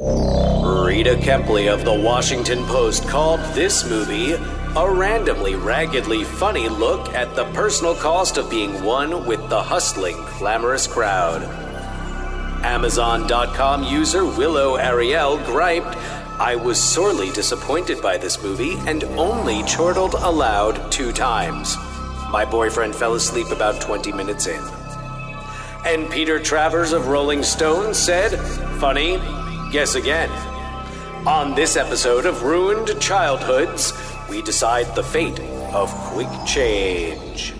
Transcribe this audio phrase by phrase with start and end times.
[0.00, 7.36] Rita Kempley of the Washington Post called this movie a randomly raggedly funny look at
[7.36, 11.44] the personal cost of being one with the hustling, clamorous crowd.
[12.64, 15.96] Amazon.com user Willow Ariel griped,
[16.40, 21.76] I was sorely disappointed by this movie and only chortled aloud two times.
[22.32, 24.60] My boyfriend fell asleep about 20 minutes in.
[25.86, 28.40] And Peter Travers of Rolling Stone said,
[28.80, 29.20] Funny,
[29.74, 30.30] guess again.
[31.26, 33.92] On this episode of Ruined Childhoods,
[34.30, 35.40] we decide the fate
[35.74, 37.52] of quick change.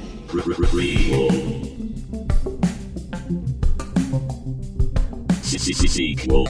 [5.89, 6.47] Sequel.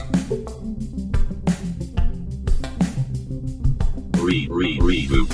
[4.19, 5.33] Re re reboot.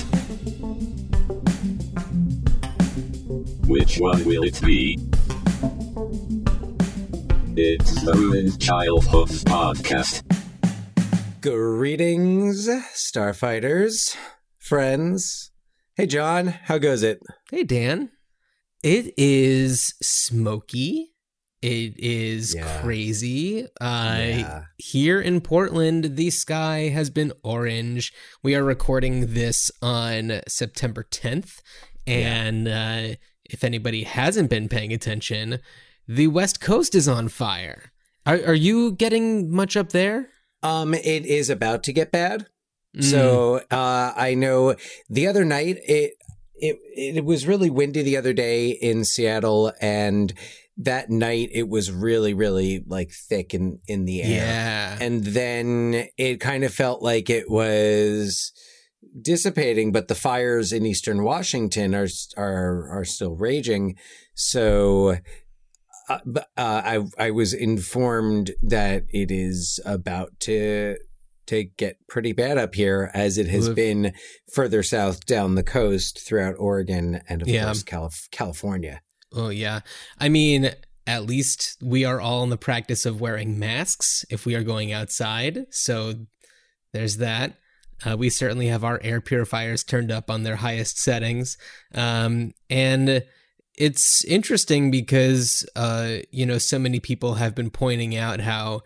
[3.68, 5.11] Which one will it be?
[7.58, 10.24] It's the Ruined Childhoods podcast.
[11.42, 14.16] Greetings, starfighters,
[14.60, 15.52] friends.
[15.96, 17.20] Hey, John, how goes it?
[17.50, 18.10] Hey, Dan.
[18.84, 21.12] It is smoky.
[21.62, 22.82] It is Yeah.
[22.82, 23.64] crazy.
[23.80, 24.64] Uh, Yeah.
[24.78, 28.14] Here in Portland, the sky has been orange.
[28.42, 31.62] We are recording this on September 10th.
[32.08, 35.60] And uh, if anybody hasn't been paying attention,
[36.16, 37.92] the West Coast is on fire.
[38.26, 40.30] Are, are you getting much up there?
[40.62, 42.48] Um, it is about to get bad.
[42.96, 43.04] Mm.
[43.04, 44.76] So, uh, I know
[45.10, 46.14] the other night it
[46.56, 50.34] it it was really windy the other day in Seattle, and
[50.78, 54.30] that night it was really really like thick in in the air.
[54.30, 54.98] yeah.
[55.00, 58.52] and then it kind of felt like it was
[59.22, 63.96] dissipating but the fires in eastern washington are are are still raging
[64.34, 65.18] so
[66.12, 66.82] uh, but, uh,
[67.18, 70.98] I I was informed that it is about to
[71.48, 73.76] to get pretty bad up here as it has Oof.
[73.76, 74.14] been
[74.54, 77.66] further south down the coast throughout Oregon and of Yeah.
[77.66, 79.02] course Calif- California.
[79.34, 79.82] Oh yeah.
[80.20, 80.72] I mean,
[81.08, 84.94] at least we are all in the practice of wearing masks if we are going
[84.94, 85.66] outside.
[85.72, 86.14] So
[86.94, 87.58] there's that.
[88.06, 91.58] Uh, we certainly have our air purifiers turned up on their highest settings.
[91.94, 93.24] Um, and
[93.82, 98.82] it's interesting because, uh, you know, so many people have been pointing out how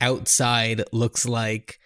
[0.00, 1.78] outside looks like,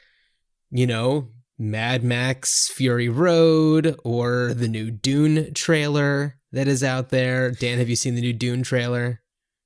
[0.71, 7.51] you know, Mad Max Fury Road or the new Dune trailer that is out there.
[7.51, 9.21] Dan, have you seen the new Dune trailer?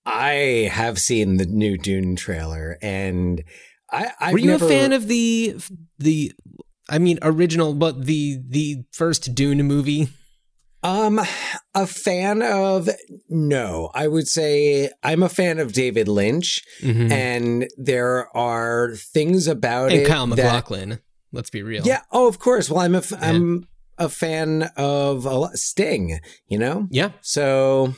[0.06, 3.44] I have seen the new Dune trailer and
[3.92, 5.56] I I've Were you never, a fan of the
[5.98, 6.32] the
[6.88, 10.08] I mean original but the the first Dune movie?
[10.82, 11.20] Um,
[11.74, 12.88] a fan of
[13.28, 17.10] no, I would say I'm a fan of David Lynch, Mhm.
[17.10, 21.00] and there are things about And it Kyle that-
[21.32, 21.84] let's be real.
[21.84, 22.70] yeah, oh, of course.
[22.70, 23.66] Well, I'm a f- am
[23.98, 26.20] a fan of a lot, Sting.
[26.46, 27.10] You know, Yeah.
[27.22, 27.94] so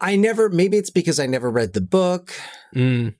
[0.00, 0.48] I never.
[0.48, 2.32] Maybe it's because I never read the book.
[2.74, 3.14] Mm.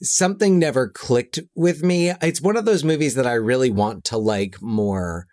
[0.00, 2.10] Something never clicked with me.
[2.22, 5.26] It's one of those movies that I really want to like more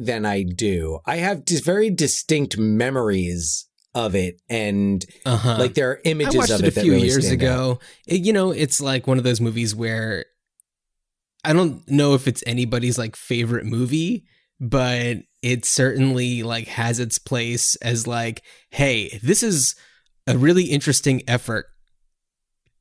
[0.00, 1.00] than I do.
[1.06, 5.56] I have dis- very distinct memories of it, and Uh-huh.
[5.58, 7.78] like there are I images watched of it it, a few really years ago.
[8.06, 10.24] It- you know, it's like one of those movies where
[11.44, 14.24] I don't know if it's anybody's like favorite movie,
[14.60, 19.74] but it certainly like has its place as like, hey, this is
[20.26, 21.64] a really interesting effort.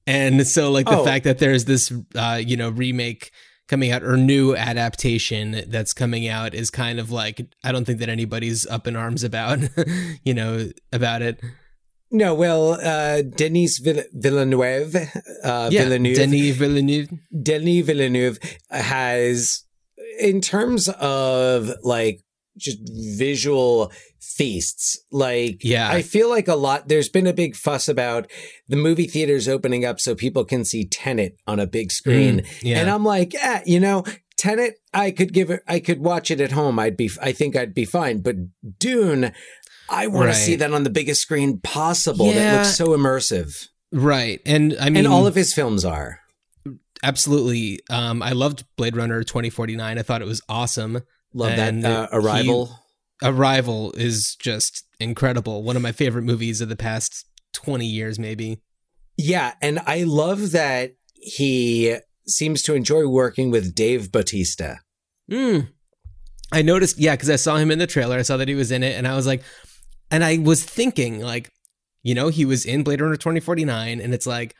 [0.05, 1.05] And so like the Oh.
[1.05, 3.31] fact that there's this uh, you know, remake
[3.69, 7.99] coming out or new adaptation that's coming out is kind of like I don't think
[7.99, 9.59] that anybody's up in arms about,
[10.23, 11.39] you know, about it.
[12.11, 14.95] No, well, uh, Denis Vill- Villeneuve,
[15.43, 17.09] uh, yeah, Villeneuve, Denis Villeneuve.
[17.43, 18.39] Denis Villeneuve
[18.71, 19.63] has,
[20.19, 22.21] in terms of like
[22.57, 22.79] just
[23.15, 23.91] visual
[24.21, 25.89] feasts, like Yeah.
[25.89, 26.87] I feel like a lot.
[26.87, 28.29] There's been a big fuss about
[28.67, 32.45] the movie theaters opening up so people can see Tenet on a big screen, Mm,
[32.61, 32.79] yeah.
[32.79, 34.03] and I'm like, eh, you know.
[34.37, 36.79] Tenet, I could give it, I could watch it at home.
[36.79, 38.21] I'd be, I think I'd be fine.
[38.21, 38.37] But
[38.79, 39.33] Dune,
[39.89, 40.33] I want Right.
[40.33, 42.31] to see that on the biggest screen possible.
[42.31, 43.67] That looks so immersive.
[43.91, 44.39] Right.
[44.45, 46.21] And I mean and all of his films are.
[47.03, 49.97] absolutely um I loved Blade Runner 2049.
[49.97, 51.01] I thought it was awesome.
[51.33, 52.13] Love And that.
[52.13, 52.65] Uh, he-
[53.23, 53.91] Arrival.
[53.93, 55.63] Is just incredible.
[55.63, 58.61] One of my favorite movies of the past 20 years maybe.
[59.17, 59.53] yeah.
[59.61, 64.79] And I love that he seems to enjoy working with Dave Bautista.
[65.31, 65.69] Mm.
[66.51, 68.17] I noticed yeah cuz I saw him in the trailer.
[68.17, 69.43] I saw that he was in it and I was like
[70.11, 71.51] and I was thinking like
[72.01, 74.55] you know, he was in Blade Runner 2049 and it's like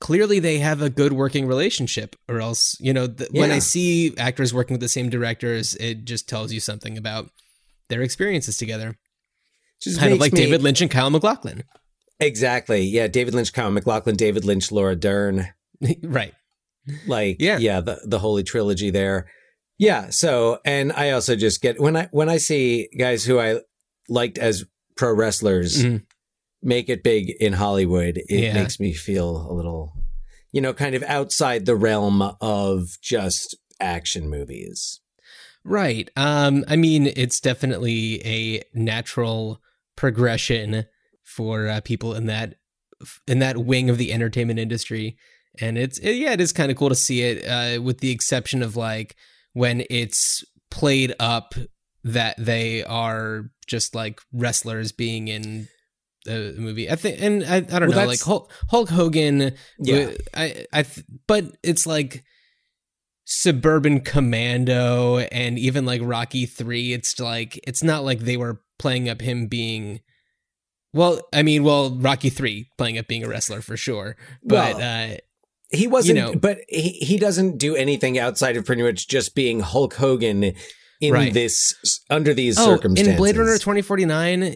[0.00, 4.12] clearly they have a good working relationship or else you know th- when i see
[4.18, 7.30] actors working with the same directors it just tells you something about
[7.88, 8.96] their experiences together
[9.82, 11.64] Just kind of like me- david lynch and kyle maclachlan
[12.20, 12.82] Exactly.
[12.82, 15.48] Yeah, David Lynch, Kyle MacLachlan, David Lynch, Laura Dern.
[16.04, 16.32] right
[17.08, 17.58] like Yeah.
[17.58, 19.26] yeah the the holy trilogy there
[19.78, 23.58] yeah so and i also just get when i when i see guys who i
[24.08, 24.64] liked as
[24.96, 26.04] pro wrestlers Mhm.
[26.62, 28.54] make it big in hollywood it Yeah.
[28.54, 29.92] makes me feel a little
[30.52, 35.00] you know kind of outside the realm of just action movies
[35.64, 36.10] Right.
[36.16, 39.60] Um, I mean, it's definitely a natural
[39.96, 40.84] progression
[41.24, 42.56] for uh, people in that
[43.26, 45.16] in that wing of the entertainment industry,
[45.60, 47.46] and it's it, yeah, it is kind of cool to see it.
[47.46, 49.16] Uh, with the exception of like
[49.52, 51.54] when it's played up
[52.02, 55.68] that they are just like wrestlers being in
[56.26, 56.90] the movie.
[56.90, 59.54] I think, and I, I don't Well, know, like Hulk, Hulk Hogan.
[59.78, 60.10] Yeah.
[60.34, 60.84] I, I,
[61.26, 62.24] but it's like
[63.24, 69.08] suburban commando and even like rocky 3 it's like it's not like they were playing
[69.08, 70.00] up him being
[70.92, 75.16] well i mean well rocky 3 playing up being a wrestler for sure but uh
[75.70, 79.60] he wasn't know- but he, he doesn't do anything outside of pretty much just being
[79.60, 80.52] hulk hogan
[81.00, 81.32] in Right.
[81.34, 81.74] this
[82.10, 84.54] under these oh circumstances in blade runner 2049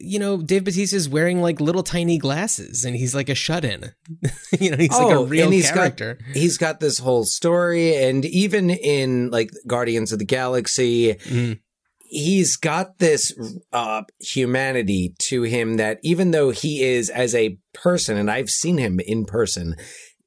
[0.00, 3.92] you know dave bautista is wearing like little tiny glasses and he's like a shut-in
[4.60, 7.24] you know he's like Oh, a real and he's got- character he's got this whole
[7.24, 11.58] story and even in like guardians of the galaxy Mhm.
[12.00, 13.32] he's got this
[13.72, 18.78] uh humanity to him that even though he is as a person and i've seen
[18.78, 19.74] him in person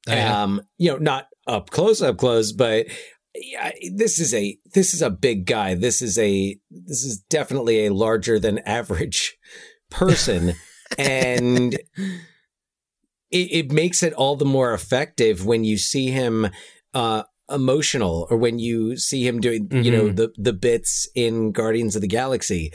[0.08, 0.42] Oh, yeah.
[0.42, 2.86] um you know not up close up close but
[3.34, 7.84] yeah, this is a this is a big guy this is a this is definitely
[7.86, 9.36] a larger than average
[9.90, 10.54] person
[10.98, 11.82] and it,
[13.30, 16.48] it makes it all the more effective when you see him
[16.94, 20.16] uh emotional or when you see him doing you know Mhm.
[20.16, 22.72] the the bits in Guardians of the Galaxy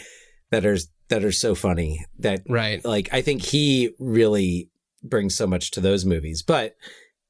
[0.50, 0.78] that are
[1.10, 4.70] that are so funny that right like I think he really
[5.04, 6.76] brings so much to those movies but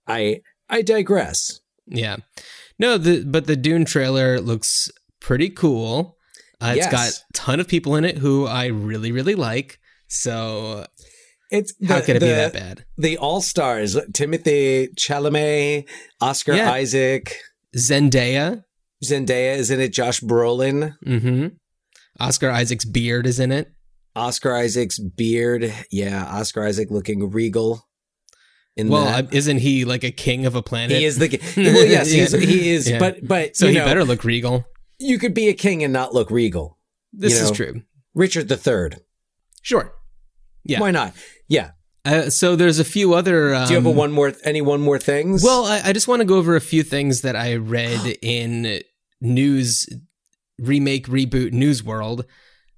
[0.07, 2.17] I I digress Yeah.
[2.77, 4.89] No, the but the Dune trailer looks
[5.19, 6.17] pretty cool.
[6.61, 6.91] Uh, It's Yes.
[6.91, 9.79] got a ton of people in it who I really, really like.
[10.07, 10.85] So
[11.49, 12.85] it's how the- could it be that bad?
[12.97, 15.85] the all stars Timothée Chalamet
[16.21, 16.71] Oscar Yeah.
[16.71, 17.35] Isaac
[17.77, 18.63] Zendaya.
[19.03, 21.47] Zendaya is in it Josh Brolin Mm-hmm.
[22.19, 23.71] Oscar Isaac's beard is in it.
[24.15, 25.73] Oscar Isaac's beard.
[25.89, 27.87] Yeah, Oscar Isaac looking regal.
[28.77, 29.33] In Well, that.
[29.33, 30.97] isn't he like a king of a planet?
[30.97, 31.39] he is the king.
[31.73, 32.37] well, yes, Yeah.
[32.39, 32.89] he is.
[32.89, 32.99] Yeah.
[32.99, 34.65] But but So he know, better look regal.
[35.01, 36.77] You could be a king and not look regal.
[37.13, 37.81] This you is true.
[38.13, 39.01] Richard the Third.
[39.61, 39.93] Sure.
[40.63, 40.79] Yeah.
[40.79, 41.13] Why not?
[41.47, 41.71] Yeah.
[42.03, 43.53] Uh, so there's a few other.
[43.53, 44.33] Um, Do you have a one more?
[44.43, 45.43] Any one more things?
[45.43, 48.81] Well, I, I just want to go over a few things that I read in
[49.19, 49.87] news
[50.57, 52.25] remake reboot news world.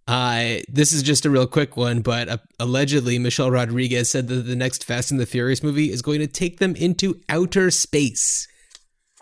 [0.05, 4.41] Uh, this is just a real quick one, but uh, allegedly Michelle Rodriguez said that
[4.41, 8.47] the next Fast and the Furious movie is going to take them into outer space.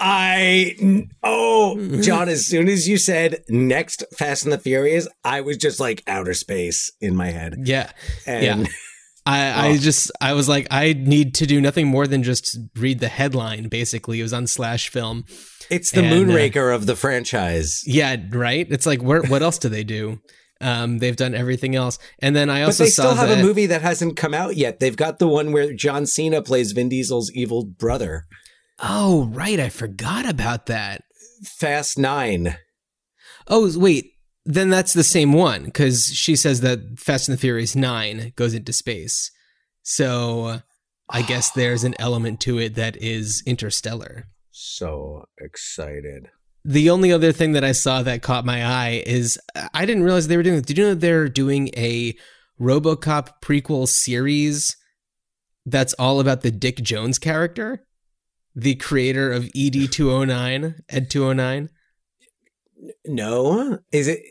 [0.04, 2.28] I oh John.
[2.28, 6.34] As soon as you said next Fast and the Furious, I was just like outer
[6.34, 7.56] space in my head.
[7.66, 7.92] Yeah,
[8.26, 8.72] And Yeah.
[9.28, 9.78] I, I Oh.
[9.78, 13.68] just I was like I need to do nothing more than just read the headline.
[13.70, 15.24] Basically, it was on Slash Film.
[15.70, 17.84] it's the And, uh, Moonraker of the franchise.
[17.86, 18.66] Yeah, right.
[18.72, 20.20] It's like where what else do they do?
[20.60, 23.40] Um, they've done everything else, and then I But also they saw still have that,
[23.40, 24.80] a movie that hasn't come out yet.
[24.80, 28.26] They've got the one where John Cena plays Vin Diesel's evil brother.
[28.82, 29.60] Oh, right.
[29.60, 31.04] I forgot about that.
[31.44, 32.58] Fast Nine.
[33.48, 34.14] Oh, wait.
[34.44, 38.56] Then that's the same one because she says that Fast and the Furious 9 goes
[38.56, 39.30] into space.
[39.84, 40.62] So
[41.10, 44.26] I guess there's an element to it that is interstellar.
[44.50, 46.30] So excited.
[46.64, 49.40] The only other thing that I saw that caught my eye is
[49.74, 50.62] I didn't realize they were doing.
[50.62, 52.16] Did you know they're doing a
[52.60, 54.76] RoboCop prequel series
[55.66, 57.84] that's all about the Dick Jones character,
[58.56, 61.70] the creator of E ED 209, Ed 209?
[63.06, 64.22] No, is it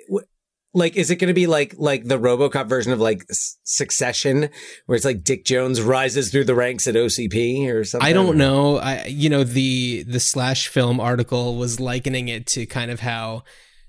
[0.74, 0.96] like?
[0.96, 4.48] Is it going to be like like the RoboCop version of like Succession,
[4.86, 8.08] where it's like Dick Jones rises through the ranks at OCP or something?
[8.08, 8.78] I don't know.
[8.78, 13.44] I you know the the slash film article was likening it to kind of how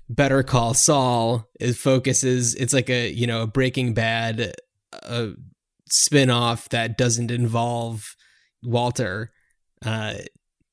[0.08, 2.54] Better Call Saul is focuses.
[2.54, 4.54] It's like a you know a Breaking Bad
[5.02, 5.28] uh,
[5.88, 8.14] spin off that doesn't involve
[8.62, 9.32] Walter.
[9.84, 10.14] Uh,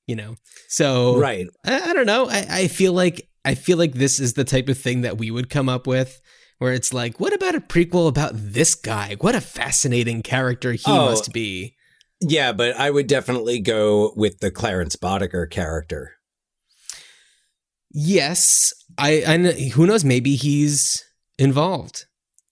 [0.08, 0.36] you know,
[0.68, 1.48] so Right.
[1.66, 2.28] I, I don't know.
[2.30, 5.32] I, I feel like I feel like this is the type of thing that we
[5.32, 6.22] would come up with.
[6.58, 9.16] Where it's like, what about a prequel about this guy?
[9.22, 11.76] What a fascinating character he Oh, must be.
[12.20, 16.16] Yeah, but I would definitely go with the Clarence Boddicker character.
[17.92, 19.38] Yes, I, I
[19.70, 20.04] who knows?
[20.04, 21.04] Maybe he's
[21.38, 22.06] involved.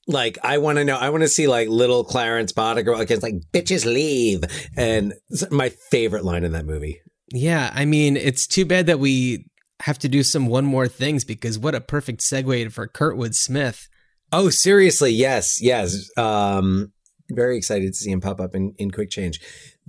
[0.08, 3.42] Like, I want to know, I want to see like little Clarence Boddicker, it's like,
[3.52, 4.44] bitches leave.
[4.78, 5.14] And
[5.52, 7.02] my favorite line in that movie.
[7.34, 9.46] Yeah, I mean, it's too bad that we
[9.82, 13.90] have to do some one more things because what a perfect segue for Kurtwood Smith.
[14.32, 15.12] Oh, seriously?
[15.12, 16.10] Yes, yes.
[16.18, 16.94] Um,
[17.30, 19.40] very excited to see him pop up in, in quick change.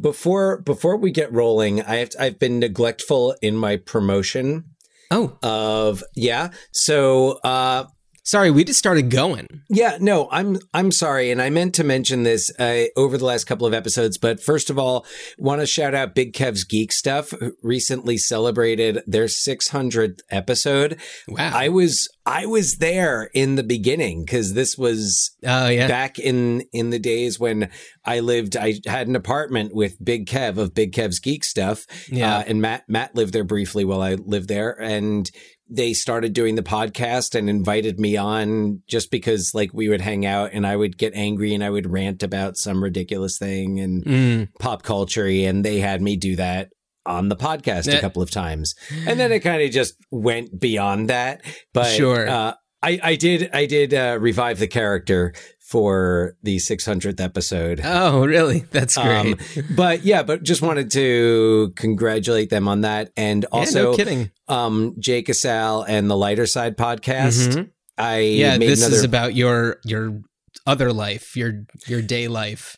[0.01, 4.65] Before before we get rolling, I have I've been neglectful in my promotion
[5.11, 6.51] Oh, of yeah.
[6.71, 7.87] So uh
[8.29, 9.63] sorry, we just started going.
[9.71, 13.45] Yeah, no, I'm I'm sorry, and I meant to mention this uh, over the last
[13.45, 14.19] couple of episodes.
[14.19, 15.07] But first of all,
[15.39, 17.33] want to shout out Big Kev's Geek Stuff.
[17.63, 21.01] Recently celebrated their 600th episode.
[21.27, 21.53] Wow.
[21.55, 25.89] I was I was there in the beginning because this was Oh yeah.
[25.89, 27.71] back in in the days when
[28.05, 28.57] I lived.
[28.57, 31.87] I had an apartment with Big Kev of Big Kev's Geek Stuff.
[32.11, 32.39] Yeah.
[32.39, 35.31] Uh, and Matt Matt lived there briefly while I lived there, and
[35.71, 40.25] they started doing the podcast and invited me on just because like we would hang
[40.25, 44.05] out and I would get angry and I would rant about some ridiculous thing and
[44.05, 44.49] Mm.
[44.59, 46.71] pop culture and they had me do that
[47.05, 48.75] on the podcast a couple of times.
[49.07, 51.43] And then it kind of just went beyond that.
[51.73, 52.29] But Sure.
[52.29, 55.35] uh, I, I did I did uh, revive the character
[55.69, 57.81] for the 600th episode.
[57.85, 58.61] Oh, really?
[58.71, 59.65] That's Um, great.
[59.77, 63.11] but yeah, but just wanted to congratulate them on that.
[63.19, 64.31] And yeah, also, no kidding.
[64.49, 67.49] um, Jake Asal and the Lighter Side podcast.
[67.53, 67.71] Mhm.
[67.99, 68.97] I Yeah, this another.
[68.97, 70.21] is about your your
[70.67, 72.77] other life, your your day life.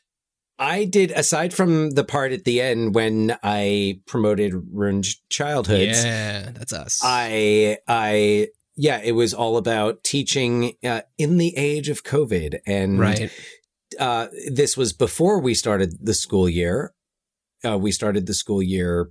[0.59, 6.05] I did aside from the part at the end when I promoted Ruined Childhoods.
[6.05, 7.01] Yeah, that's us.
[7.05, 8.49] I I
[8.81, 13.31] yeah, it was all about teaching uh, in the age of COVID, and right.
[13.99, 16.95] uh, this was before we started the school year.
[17.63, 19.11] Uh, we started the school year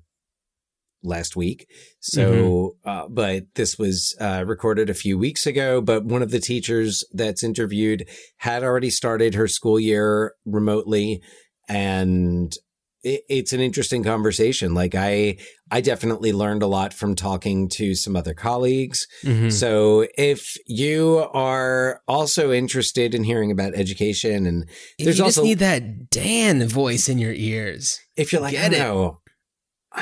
[1.03, 1.67] last week.
[1.99, 5.81] So, uh, but this was uh, recorded a few weeks ago.
[5.81, 11.21] But one of the teachers that's interviewed had already started her school year remotely.
[11.67, 12.51] And
[13.03, 14.74] it, it's an interesting conversation.
[14.74, 15.38] Like I,
[15.72, 19.08] I definitely learned a lot from talking to some other colleagues.
[19.24, 19.51] Mhm.
[19.51, 24.65] So if you are also interested in hearing about education and
[24.98, 28.00] If there's you also- just need that Dan voice in your ears.
[28.18, 29.22] if you're like, Get I know,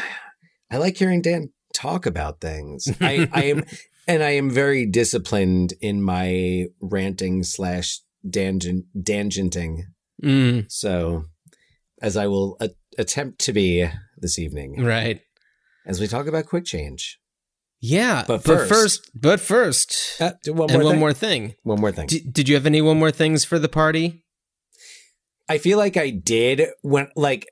[0.72, 2.88] I like hearing Dan talk about things.
[3.01, 3.63] I, I am,
[4.08, 8.00] and I am very disciplined in my ranting slash
[8.30, 9.84] tangent, tangenting.
[10.24, 11.25] Mm, So,
[12.01, 13.88] as I will a- attempt to be
[14.18, 15.22] this evening, right.
[15.86, 17.20] as we talk about quick change.
[17.80, 21.00] Yeah, But but first- first, but first, Uh, one more one thing.
[21.00, 21.54] more thing.
[21.63, 22.08] One more thing.
[22.08, 24.24] D- did you have any one more things for the party?
[25.50, 27.48] I feel like I did when, like,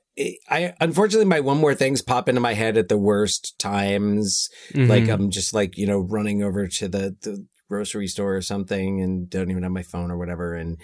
[0.50, 4.48] I unfortunately my one more things pop into my head at the worst times.
[4.74, 5.12] Like Mhm.
[5.12, 9.28] I'm just like you know running over to the the grocery store or something and
[9.30, 10.54] don't even have my phone or whatever.
[10.54, 10.78] And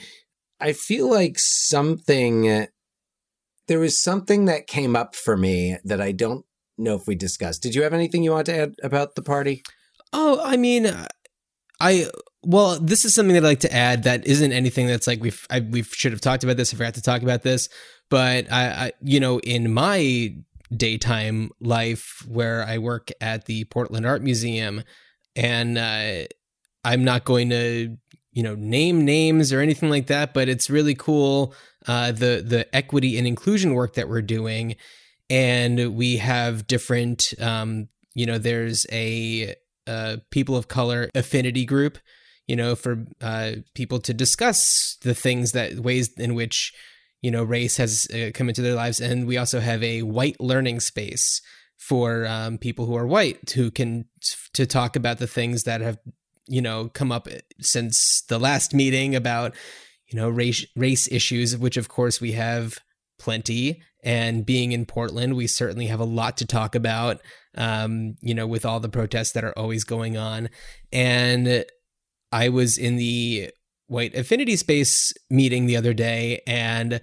[0.60, 2.66] I feel like something
[3.68, 6.44] there was something that came up for me that I don't
[6.78, 7.62] know if we discussed.
[7.62, 9.62] Did you have anything you want to add about the party?
[10.12, 10.90] Oh, I mean,
[11.80, 12.06] I
[12.44, 15.46] well, this is something that I'd like to add that isn't anything that's like we've
[15.50, 16.72] I, we should have talked about this.
[16.72, 17.68] I forgot to talk about this,
[18.10, 20.34] but I, I you know in my
[20.76, 24.82] daytime life where I work at the Portland Art Museum,
[25.36, 26.26] and uh,
[26.84, 27.96] I'm not going to
[28.32, 31.54] you know name names or anything like that, but it's really cool
[31.86, 34.76] uh, the the equity and inclusion work that we're doing,
[35.28, 39.54] and we have different um, you know there's a
[39.86, 41.98] uh, people of color affinity group,
[42.46, 46.72] you know, for uh, people to discuss the things that ways in which
[47.20, 50.40] you know race has uh, come into their lives, and we also have a white
[50.40, 51.40] learning space
[51.76, 54.04] for um, people who are white who can
[54.54, 55.98] to talk about the things that have
[56.46, 57.28] you know come up
[57.60, 59.54] since the last meeting about
[60.10, 62.78] you know race race issues, which of course we have
[63.18, 63.82] plenty.
[64.04, 67.20] And being in Portland, we certainly have a lot to talk about
[67.56, 70.48] um, you know, with all the protests that are always going on.
[70.92, 71.64] And
[72.30, 73.50] I was in the
[73.86, 77.00] white affinity space meeting the other day, and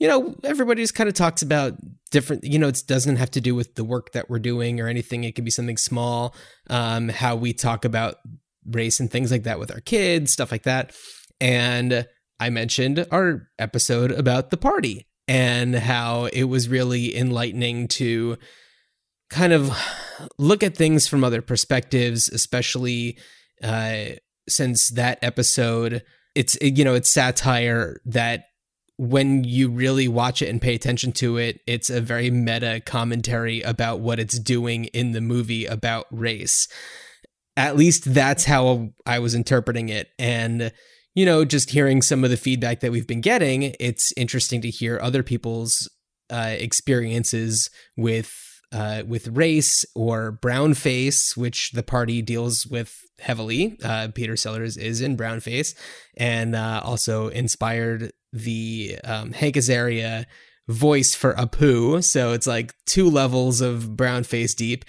[0.00, 1.74] you know, everybody just kind of talks about
[2.10, 4.88] different, you know, it doesn't have to do with the work that we're doing or
[4.88, 5.22] anything.
[5.22, 6.34] It could be something small,
[6.68, 8.16] um, how we talk about
[8.70, 10.94] race and things like that with our kids, stuff like that.
[11.40, 12.06] And
[12.40, 18.36] I mentioned our episode about the party and how it was really enlightening to
[19.30, 19.76] kind of
[20.38, 23.18] look at things from other perspectives, especially
[23.62, 24.04] uh,
[24.48, 26.02] since that episode,
[26.34, 28.44] it's you know it's satire that
[28.96, 33.60] when you really watch it and pay attention to it, it's a very meta commentary
[33.62, 36.68] about what it's doing in the movie about race.
[37.56, 40.08] At least that's how I was interpreting it.
[40.18, 40.72] And,
[41.14, 44.70] you know, just hearing some of the feedback that we've been getting, it's interesting to
[44.70, 45.88] hear other people's
[46.30, 48.32] uh, experiences with
[48.72, 53.78] uh, with race or brown face, which the party deals with heavily.
[53.84, 55.74] Uh, Peter Sellers is in brown face,
[56.16, 60.26] and uh, also inspired the um, Hank Azaria
[60.68, 62.02] voice for Apu.
[62.02, 64.84] So it's like two levels of brown face deep.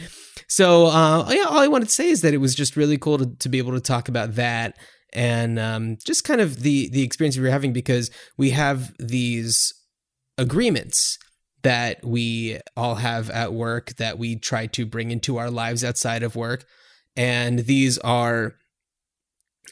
[0.47, 3.17] So uh, yeah, all I wanted to say is that it was just really cool
[3.17, 4.77] to, to be able to talk about that
[5.13, 9.73] and um, just kind of the the experience we were having because we have these
[10.37, 11.17] agreements
[11.63, 16.21] that we all have at work that we try to bring into our lives outside
[16.21, 16.65] of work.
[17.15, 18.53] And these are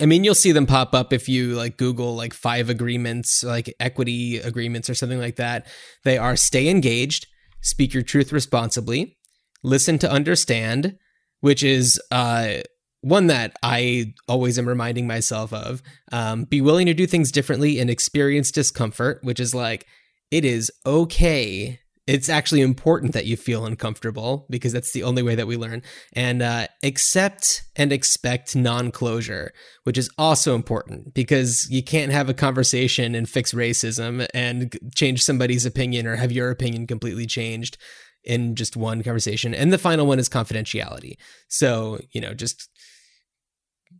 [0.01, 3.73] I mean, you'll see them pop up if you like Google like five agreements, like
[3.79, 5.67] equity agreements or something like that.
[6.03, 7.27] They are stay engaged,
[7.61, 9.17] speak your truth responsibly,
[9.61, 10.97] listen to understand,
[11.41, 12.55] which is uh,
[13.01, 15.83] one that I always am reminding myself of.
[16.11, 19.85] Um, be willing to do things differently and experience discomfort, which is like,
[20.31, 25.35] it is okay it's actually important that you feel uncomfortable because that's the only way
[25.35, 25.81] that we learn.
[26.13, 32.33] And uh, accept and expect non-closure which is also important because you can't have a
[32.33, 37.77] conversation and fix racism and change somebody's opinion or have your opinion completely changed
[38.23, 39.53] in just one conversation.
[39.53, 41.15] And the final one is confidentiality.
[41.49, 42.69] So you know just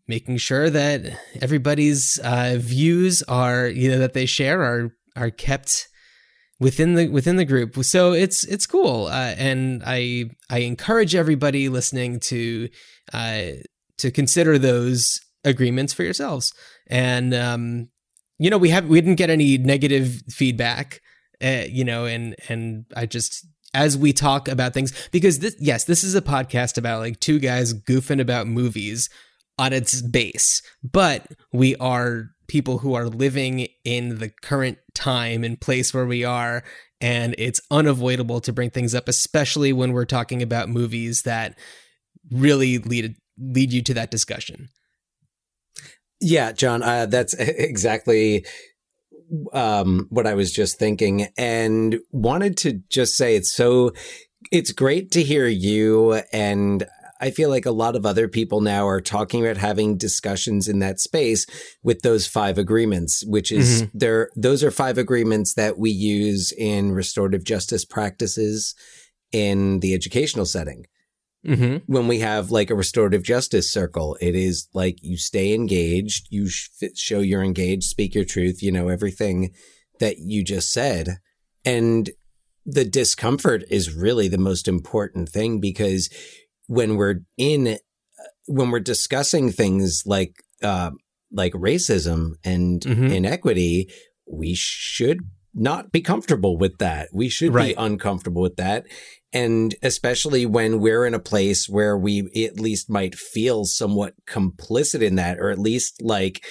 [0.08, 5.88] making sure that everybody's uh, views are you know that they share are are kept
[6.64, 7.76] within the within the group.
[7.84, 12.70] So it's it's cool, uh, and I I encourage everybody listening to
[13.14, 13.44] uh,
[13.98, 16.54] to consider those agreements for yourselves.
[16.88, 17.90] And um,
[18.40, 21.02] you know, we have we didn't get any negative feedback,
[21.44, 25.84] uh, you know, and and I just as we talk about things because this yes,
[25.84, 29.10] this is a podcast about like two guys goofing about movies
[29.60, 35.60] on its base, but we are people who are living in the current time and
[35.60, 36.64] place where we are.
[37.02, 41.58] And it's unavoidable to bring things up, especially when we're talking about movies that
[42.32, 44.70] really lead lead you to that discussion.
[46.22, 48.46] Yeah, John, uh, that's exactly
[49.52, 53.92] um, what I was just thinking, and wanted to just say it's so
[54.52, 56.86] it's great to hear you and
[57.24, 60.80] I feel like a lot of other people now are talking about having discussions in
[60.80, 61.46] that space
[61.82, 63.98] with those five agreements, which is mm-hmm.
[63.98, 64.30] there.
[64.36, 68.76] Those are five agreements that we use in restorative justice practices
[69.32, 70.86] in the educational setting.
[71.48, 71.92] Mm-hmm.
[71.94, 76.50] When we have like a restorative justice circle, it is like you stay engaged, you
[76.50, 79.54] show you're engaged, speak your truth, you know, everything
[80.02, 81.20] that you just said.
[81.64, 82.10] And
[82.66, 86.10] the discomfort is really the most important thing because
[86.74, 87.78] when we're in
[88.48, 90.92] when we're discussing things like uh,
[91.32, 93.08] like racism and mm-hmm.
[93.08, 93.90] inequity,
[94.30, 95.20] we should
[95.54, 97.10] not be comfortable with that.
[97.14, 97.76] We should right.
[97.76, 98.88] be uncomfortable with that.
[99.32, 105.02] And especially when we're in a place where we at least might feel somewhat complicit
[105.02, 106.44] in that, or at least like,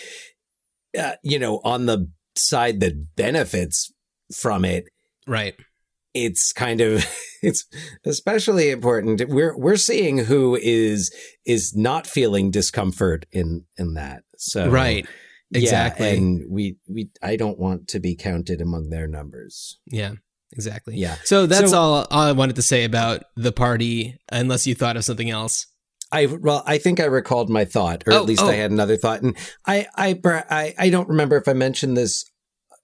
[0.99, 3.93] uh, you know, on the side that benefits
[4.33, 4.85] from it.
[5.27, 5.55] Right
[6.15, 7.05] it's kind of
[7.43, 7.67] it's
[8.05, 9.29] especially important.
[9.29, 14.25] We're we're seeing who is is not feeling discomfort in in that.
[14.37, 15.07] So right.
[15.53, 16.07] exactly.
[16.07, 19.79] yeah, and we we i don't want to be counted among their numbers.
[19.87, 20.15] Yeah
[20.53, 20.97] exactly.
[20.97, 21.17] Yeah.
[21.25, 24.97] So that's so, all, all i wanted to say about the party unless you thought
[24.97, 25.67] of something else.
[26.13, 28.49] I well, I think I recalled my thought, or oh, at least oh.
[28.49, 29.35] I had another thought, and
[29.67, 32.31] I, I, I, I don't remember if I mentioned this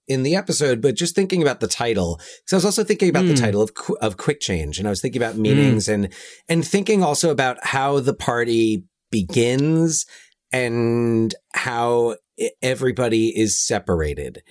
[0.09, 3.23] in the episode, but just thinking about the title, because I was also thinking about
[3.23, 3.29] mm.
[3.29, 3.43] the hmm.
[3.45, 5.93] title of of Quick Change, and I was thinking about meanings mm.
[5.93, 6.13] and
[6.49, 10.05] and thinking also about how the party begins
[10.51, 12.15] and how
[12.61, 14.41] everybody is separated.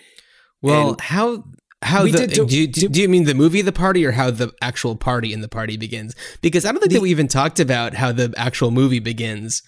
[0.63, 1.45] Well, and how
[1.83, 4.13] how the, did, do, do, you, do, do, you mean the movie the party or
[4.13, 7.11] how the actual party in the party begins because i don't think the, that we
[7.11, 9.63] even talked about how the actual movie begins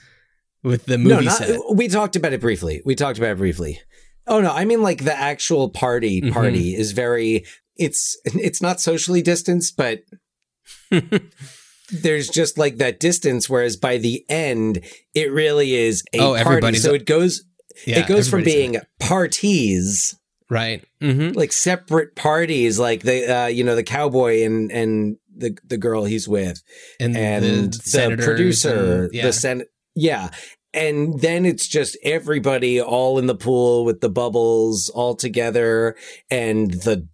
[0.64, 3.38] with the movie no, not, set we talked about it briefly we talked about it
[3.38, 3.80] briefly
[4.26, 6.32] Oh no, I mean like the actual party mm-hmm.
[6.32, 6.80] party mm-hmm.
[6.80, 7.44] is very
[7.76, 10.02] it's it's not socially distanced, but
[11.90, 16.74] there's just like that distance whereas by the end it really is a oh, party.
[16.74, 17.44] So it goes
[17.86, 20.16] yeah, it goes from being parties
[20.50, 21.36] right mm-hmm.
[21.38, 26.04] like separate parties like the uh, you know the cowboy and and the the girl
[26.04, 26.62] he's with
[26.98, 29.22] and, and the, the producer and, yeah.
[29.22, 30.30] the sen- yeah
[30.72, 35.96] and then it's just everybody all in the pool with the bubbles all together
[36.30, 37.06] and the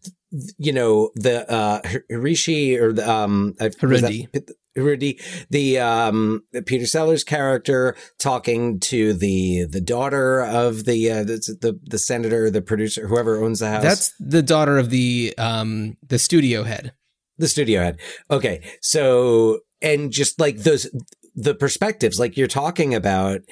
[0.58, 4.48] you know the uh Hirishi or the um I- was that- Harundi.
[4.76, 11.36] Harundi, the um Peter Sellers character talking to the the daughter of the uh the
[11.62, 15.96] the, the senator the producer whoever owns the house That's the daughter of the um
[16.06, 16.92] the studio head.
[17.38, 17.98] the studio head.
[18.30, 18.62] Okay.
[18.82, 20.90] So, and just like those,
[21.36, 23.42] the perspectives, like you're talking about,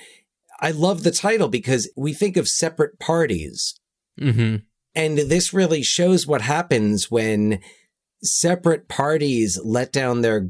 [0.60, 3.78] I love the title because we think of separate parties.
[4.20, 4.56] Mm-hmm.
[4.96, 7.60] And this really shows what happens when
[8.22, 10.48] separate parties let down their,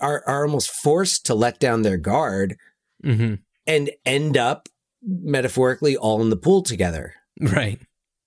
[0.00, 2.56] are, are almost forced to let down their guard
[3.04, 3.34] Mm-hmm.
[3.66, 4.66] and end up
[5.02, 7.12] metaphorically all in the pool together.
[7.38, 7.78] Right.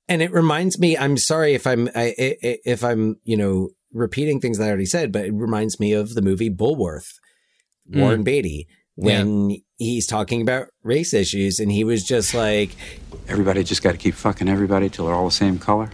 [0.07, 4.59] And it reminds me, I'm sorry if I'm, I, if I'm, you know, repeating things
[4.59, 7.13] that I already said, but it reminds me of the movie Bulworth,
[7.91, 7.99] Mm.
[8.01, 12.75] Warren Beatty, when he's talking about race issues and he was just like,
[13.27, 15.91] Everybody just got to keep fucking everybody till they're all the same color.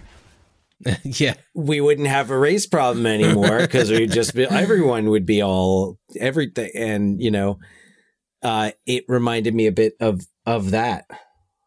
[1.04, 1.34] yeah.
[1.54, 5.98] we wouldn't have a race problem anymore because we'd just be, everyone would be all,
[6.18, 6.70] everything.
[6.74, 7.58] And, you know,
[8.42, 11.06] uh, it reminded me a bit of, of that.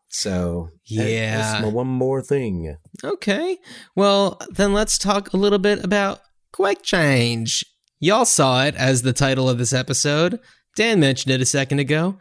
[0.10, 1.38] So, Yeah.
[1.38, 2.78] that's my one more thing.
[3.04, 3.58] Okay.
[3.96, 6.22] Well, then let's talk a little bit about
[6.54, 7.66] Quick Change.
[8.00, 10.40] Y'all saw it as the title of this episode.
[10.76, 12.18] Dan mentioned it a second ago.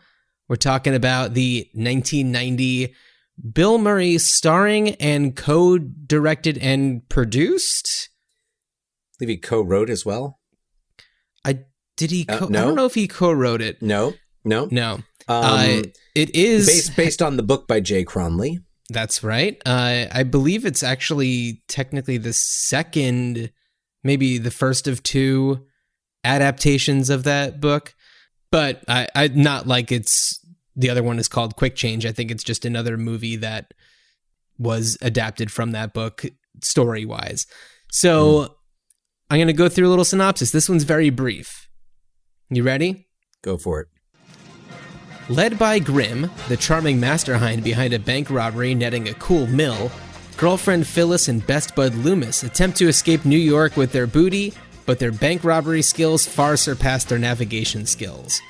[0.48, 2.94] We're talking about the 1990
[3.52, 8.08] Bill Murray starring and co directed and produced.
[8.08, 10.38] I believe he co-wrote as well.
[11.44, 11.60] I
[11.96, 12.64] did he Uh, co- I no.
[12.66, 13.82] don't know if he co-wrote it.
[13.82, 14.68] No, no.
[14.70, 14.94] No.
[15.28, 15.82] Um, uh,
[16.14, 18.58] it is based based on the book by Jay Cronley.
[18.88, 19.60] That's right.
[19.66, 23.50] Uh, I believe it's actually technically the second,
[24.06, 25.66] maybe the first of two
[26.24, 27.94] adaptations of that book,
[28.50, 30.40] but I, I not like it's
[30.74, 32.06] the other one is called Quick Change.
[32.06, 33.72] I think it's just another movie that
[34.58, 36.24] was adapted from that book
[36.62, 37.46] story wise.
[37.90, 38.52] So hmm.
[39.30, 40.50] I'm going to go through a little synopsis.
[40.50, 41.68] This one's very brief.
[42.50, 43.08] You ready?
[43.42, 43.88] Go for it.
[45.28, 49.90] Led by Grimm, the charming mastermind behind a bank robbery netting a cool mill,
[50.37, 54.53] girlfriend Phyllis and best bud Loomis attempt to escape New York with their booty,
[54.85, 58.40] but their bank robbery skills far surpass their navigation skills.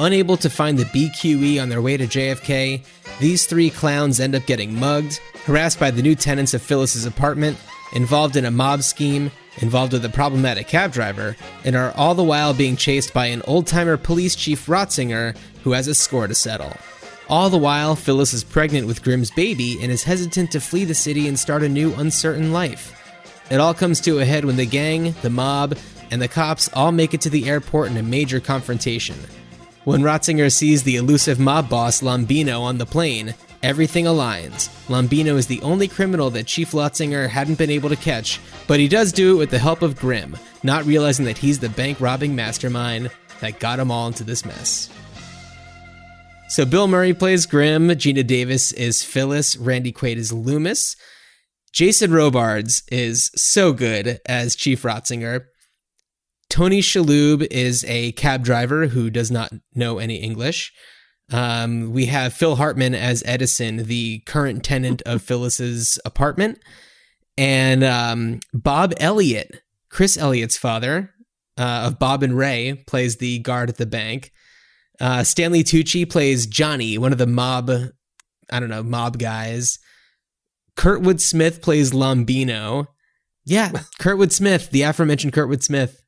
[0.00, 2.84] Unable to find the BQE on their way to JFK,
[3.20, 7.56] these three clowns end up getting mugged, harassed by the new tenants of Phyllis's apartment,
[7.94, 12.22] involved in a mob scheme, involved with a problematic cab driver, and are all the
[12.22, 16.34] while being chased by an old timer police chief Rotzinger who has a score to
[16.34, 16.72] settle.
[17.30, 20.94] All the while, Phyllis is pregnant with Grimm's baby and is hesitant to flee the
[20.94, 22.94] city and start a new uncertain life.
[23.50, 25.76] It all comes to a head when the gang, the mob,
[26.10, 29.18] and the cops all make it to the airport in a major confrontation.
[29.84, 34.70] When Rotzinger sees the elusive mob boss Lombino on the plane, everything aligns.
[34.86, 38.88] Lombino is the only criminal that Chief Rotzinger hadn't been able to catch, but he
[38.88, 42.34] does do it with the help of Grimm, not realizing that he's the bank robbing
[42.34, 43.10] mastermind
[43.40, 44.88] that got him all into this mess.
[46.48, 50.96] So Bill Murray plays Grimm, Geena Davis is Phyllis, Randy Quaid is Loomis.
[51.72, 55.44] Jason Robards is so good as Chief Rotzinger.
[56.48, 60.72] Tony Shalhoub is a cab driver who does not know any English.
[61.30, 66.58] Um, we have Phil Hartman as Edison, the current tenant of Phyllis's apartment,
[67.36, 71.10] and um, Bob Elliott, Chris Elliott's father
[71.58, 74.32] uh, of Bob and Ray, plays the guard at the bank.
[75.00, 77.70] Uh, Stanley Tucci plays Johnny, one of the mob,
[78.50, 79.78] I don't know, mob guys.
[80.76, 82.86] Kurtwood Smith plays Lombino.
[83.44, 86.00] Yeah, Kurtwood Smith, the aforementioned Kurtwood Smith.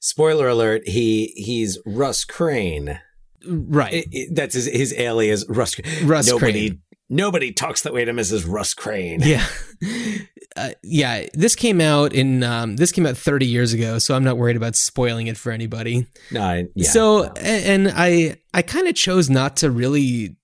[0.00, 2.98] Spoiler alert: he he's Russ Crane.
[3.46, 3.94] Right.
[3.94, 5.78] I- I- that's his his alias, Russ.
[6.02, 6.82] Russ nobody, Crane.
[7.12, 8.44] Nobody talks that way to Mrs.
[8.48, 9.20] Russ Crane.
[9.22, 9.46] Yeah.
[10.54, 14.22] Uh, yeah, this came out in um, this came out 30 years ago, so I'm
[14.22, 16.06] not worried about spoiling it for anybody.
[16.30, 16.90] No, I- yeah.
[16.90, 17.32] so no.
[17.40, 20.36] and I I kind of chose not to really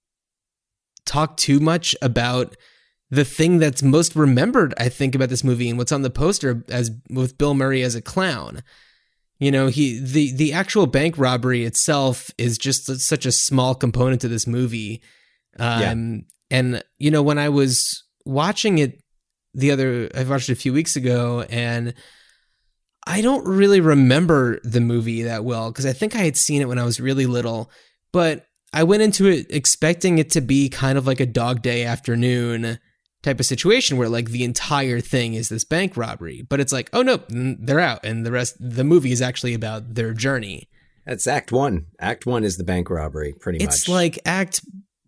[1.04, 2.56] talk too much about
[3.10, 6.64] the thing that's most remembered I think about this movie and what's on the poster
[6.70, 8.62] as with Bill Murray as a clown.
[9.38, 14.22] You know, he the the actual bank robbery itself is just such a small component
[14.22, 15.02] to this movie.
[15.58, 19.00] Um and you know when I was watching it
[19.54, 21.94] the other I watched it a few weeks ago and
[23.06, 26.68] I don't really remember the movie that well because I think I had seen it
[26.68, 27.70] when I was really little,
[28.12, 31.84] but I went into it expecting it to be kind of like a dog day
[31.84, 32.78] afternoon
[33.22, 36.90] type of situation where like the entire thing is this bank robbery, but it's like,
[36.92, 40.68] oh no, they're out and the rest the movie is actually about their journey.
[41.06, 41.86] that's Act One.
[41.98, 43.74] Act One is the bank robbery, pretty It's much.
[43.74, 44.60] It's like act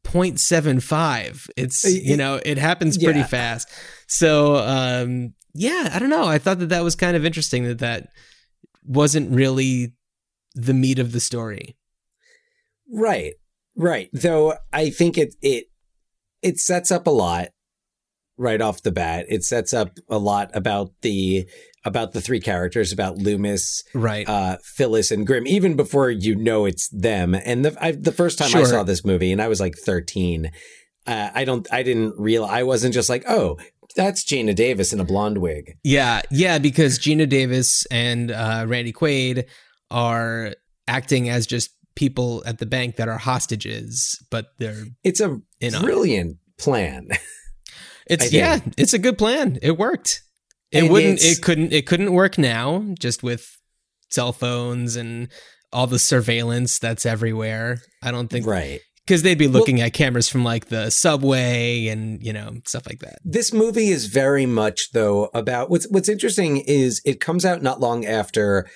[0.05, 1.49] 0.75.
[1.57, 3.27] It's, you know, it happens pretty Yeah.
[3.27, 3.69] fast.
[4.07, 6.25] So, um, yeah, I don't know.
[6.25, 8.09] I thought that that was kind of interesting that that
[8.85, 9.93] wasn't really
[10.55, 11.77] the meat of the story.
[12.93, 13.35] Right.
[13.77, 14.09] Right.
[14.13, 15.67] Though I think it it
[16.43, 17.49] it sets up a lot
[18.37, 19.27] right off the bat.
[19.29, 21.47] It sets up a lot about the
[21.85, 24.29] about the three characters, about Loomis, Right.
[24.29, 27.35] uh, Phyllis, and Grimm, even before you know it's them.
[27.35, 30.51] And the I, the first time I saw this movie, and I was like thirteen,
[31.07, 33.57] uh, I don't, I didn't realize, I wasn't just like, oh,
[33.97, 35.77] that's Geena Davis in a blonde wig.
[35.83, 39.47] Yeah, yeah, because Geena Davis and uh, Randy Quaid
[39.91, 40.55] are
[40.87, 45.75] acting as just people at the bank that are hostages, but they're It's a In
[45.75, 47.09] on brilliant plan.
[48.07, 49.59] it's yeah, it's a good plan.
[49.63, 50.23] It worked.
[50.73, 51.23] It And wouldn't.
[51.23, 51.73] It couldn't.
[51.73, 53.59] It couldn't work now, just with
[54.11, 55.29] cell phones and
[55.73, 57.83] all the surveillance that's everywhere.
[58.03, 58.81] I don't think right.
[59.07, 63.01] because they'd be looking at cameras from like the subway and you know stuff like
[63.01, 63.19] that.
[63.25, 67.81] This movie is very much though about what's what's interesting is it comes out not
[67.81, 68.69] long after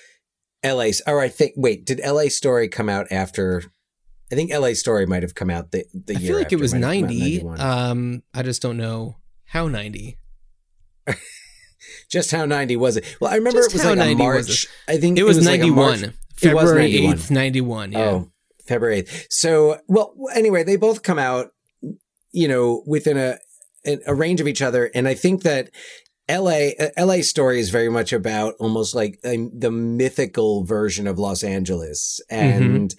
[0.65, 3.63] LA or I think wait, did LA Story come out after
[4.31, 6.59] I think LA Story might have come out the, the I year feel like it
[6.59, 7.61] was might have come out in ninety.
[7.61, 10.17] Um, I just don't know how ninety.
[12.09, 13.17] Just how 90 was it?
[13.19, 14.67] Well, I remember Just it was like a 90 was March.
[14.87, 15.75] I think It was, like a 91.
[15.75, 17.17] March- It was February 91.
[17.17, 17.91] 8th, 91.
[17.91, 17.99] Yeah.
[17.99, 18.31] Oh,
[18.67, 19.25] February 8th.
[19.29, 21.47] So, well, anyway, they both come out,
[22.31, 23.37] you know, within a,
[23.85, 24.89] a, a range of each other.
[24.93, 25.69] And I think that
[26.29, 31.19] LA, uh, LA story is very much about almost like um, the mythical version of
[31.19, 32.19] Los Angeles.
[32.29, 32.93] And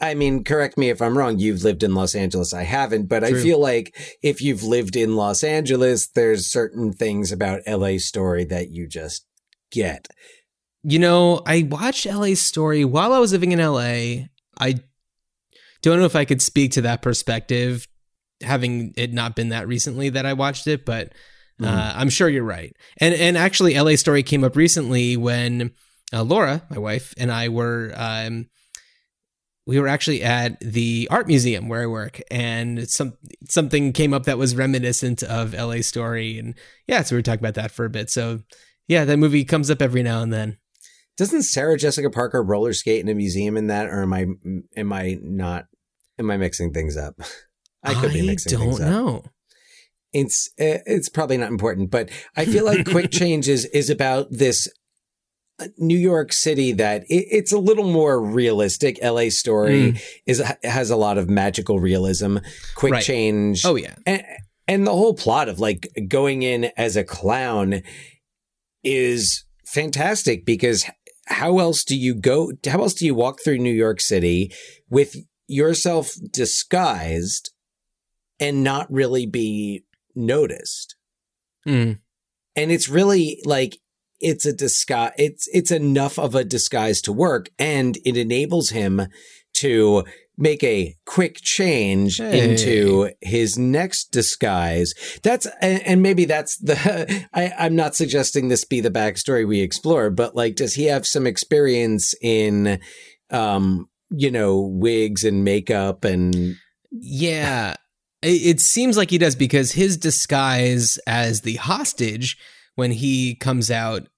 [0.00, 1.38] I mean, correct me if I'm wrong.
[1.38, 2.54] You've lived in Los Angeles.
[2.54, 7.32] I haven't, but I feel like if you've lived in Los Angeles, there's certain things
[7.32, 9.26] about LA story that you just
[9.70, 10.08] get.
[10.82, 14.26] You know, I watched LA Story while I was living in LA.
[14.58, 14.80] I
[15.82, 17.86] don't know if I could speak to that perspective,
[18.42, 21.12] having it not been that recently that I watched it, but
[21.62, 22.00] uh, Mm-hmm.
[22.00, 22.74] I'm sure you're right.
[22.98, 25.72] And and actually, LA Story came up recently when
[26.12, 28.46] uh, Laura, my wife, and I were um,
[29.66, 33.14] we were actually at the art museum where I work, and some
[33.48, 36.54] something came up that was reminiscent of LA Story, and
[36.86, 38.10] yeah, so we were talking about that for a bit.
[38.10, 38.40] So
[38.88, 40.58] yeah, that movie comes up every now and then.
[41.16, 44.26] Doesn't Sarah Jessica Parker roller skate in a museum in that, or am I
[44.76, 45.66] am I not?
[46.18, 47.14] Am I mixing things up?
[47.82, 48.86] I could be mixing things up.
[48.86, 49.24] I don't know.
[50.12, 54.26] It's uh, it's probably not important, but I feel like Quick Change is is about
[54.30, 54.66] this
[55.78, 58.98] New York City that it, it's a little more realistic.
[59.02, 59.28] L.A.
[59.28, 59.32] Mm.
[59.32, 62.38] Story is has a lot of magical realism.
[62.74, 63.02] Quick Right.
[63.04, 64.24] Change, Oh yeah, and,
[64.68, 67.82] and the whole plot of like going in as a clown
[68.82, 70.84] is fantastic because
[71.26, 74.52] how else do you go how else do you walk through New York City
[74.88, 75.14] with
[75.46, 77.50] yourself disguised
[78.38, 80.96] and not really be noticed
[81.66, 81.98] Mm.
[82.56, 83.79] and it's really like
[84.20, 89.02] it's a disguise it's it's enough of a disguise to work and it enables him
[89.52, 90.04] to
[90.36, 92.50] make a quick change Hey.
[92.50, 98.64] into his next disguise that's and, and maybe that's the I, i'm not suggesting this
[98.64, 102.80] be the backstory we explore but like does he have some experience in
[103.30, 106.56] um you know wigs and makeup and
[106.90, 107.74] yeah.
[108.22, 112.36] It seems like he does because his disguise as the hostage
[112.74, 114.08] when he comes out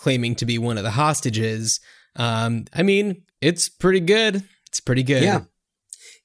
[0.00, 1.78] claiming to be one of the hostages.
[2.16, 4.42] Um, I mean, it's pretty good.
[4.68, 5.22] It's pretty good.
[5.22, 5.42] Yeah.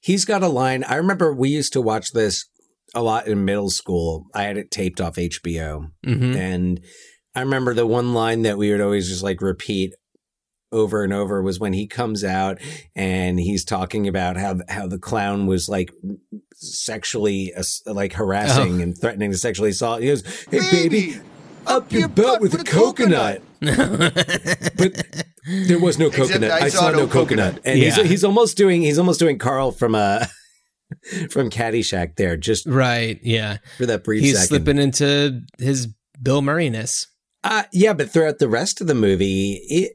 [0.00, 0.82] He's got a line.
[0.84, 2.46] I remember we used to watch this
[2.94, 4.26] a lot in middle school.
[4.34, 5.90] I had it taped off HBO.
[6.04, 6.80] hmm And
[7.34, 9.92] I remember the one line that we would always just like repeat
[10.72, 12.58] over and over was when he comes out
[12.94, 15.90] and he's talking about how how the clown was like
[16.54, 20.00] sexually ass- like harassing and threatening to sexually assault.
[20.00, 21.20] He goes, "Hey baby,
[21.66, 26.50] up your butt with a coconut." But there was no Except coconut.
[26.50, 27.54] I I, saw saw, no no coconut.
[27.56, 27.60] coconut.
[27.64, 28.04] And he's Yeah.
[28.04, 30.26] he's almost doing he's almost doing Carl from uh
[31.30, 33.18] from Caddyshack there, just Right.
[33.22, 33.58] Yeah.
[33.78, 34.48] for that brief He's second.
[34.48, 35.88] slipping into his
[36.22, 37.06] Bill Murray-ness.
[37.44, 39.92] Uh, yeah, but throughout the rest of the movie, it,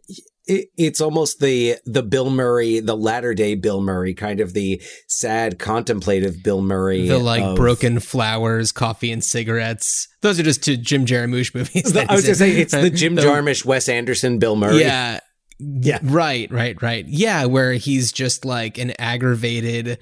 [0.51, 4.81] it it's almost the the Bill Murray, the latter day Bill Murray, kind of the
[5.07, 7.07] sad, contemplative Bill Murray.
[7.07, 10.07] The like of- broken flowers, coffee and cigarettes.
[10.21, 11.93] Those are just two Jim Jarmusch movies.
[11.93, 14.79] The- I was gonna say it's the Jim The- Jarmusch, Wes Anderson, Bill Murray.
[14.81, 15.19] Yeah.
[15.59, 15.99] Yeah.
[16.01, 17.05] Right, right, right.
[17.07, 19.99] Yeah, where he's just like an aggravated,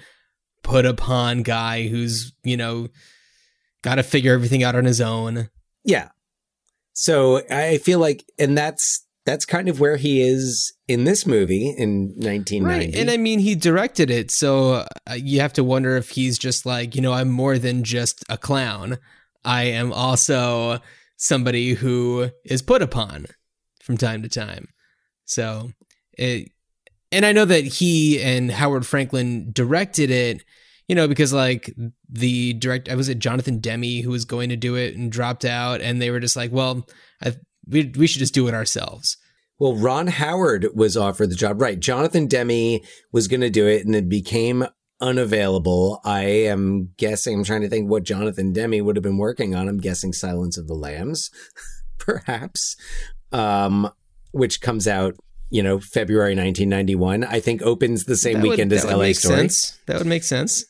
[0.63, 2.87] put upon guy who's, you know,
[3.81, 5.49] got to figure everything out on his own.
[5.83, 6.09] yeah.
[6.93, 11.69] So I feel like, and that's that's kind of where he is in this movie
[11.69, 12.63] in 1990.
[12.63, 12.95] Right.
[12.95, 14.31] And I mean, he directed it.
[14.31, 17.83] So uh, you have to wonder if he's just like, you know, I'm more than
[17.83, 18.97] just a clown.
[19.45, 20.79] I am also
[21.15, 23.27] somebody who is put upon
[23.83, 24.69] from time to time.
[25.25, 25.73] So
[26.17, 26.49] it,
[27.11, 30.43] and I know that he and Howard Franklin directed it,
[30.87, 31.71] you know, because like
[32.09, 35.45] the direct, I was it Jonathan Demme who was going to do it and dropped
[35.45, 36.87] out, and they were just like, well,
[37.23, 37.35] I,
[37.69, 39.17] we we should just do it ourselves.
[39.59, 41.61] Well, Ron Howard was offered the job.
[41.61, 41.79] Right.
[41.79, 42.79] Jonathan Demme
[43.11, 44.65] was going to do it and it became
[45.01, 45.99] unavailable.
[46.05, 49.67] I am guessing, I'm trying to think what Jonathan Demme would have been working on.
[49.67, 51.29] I'm guessing Silence of the Lambs,
[51.97, 52.77] perhaps,
[53.33, 53.89] um,
[54.31, 55.15] which comes out,
[55.49, 57.23] you know, February 1991.
[57.25, 59.35] I think opens the same That would- weekend that as would LA make Story.
[59.39, 59.79] sense.
[59.87, 60.63] That would make sense.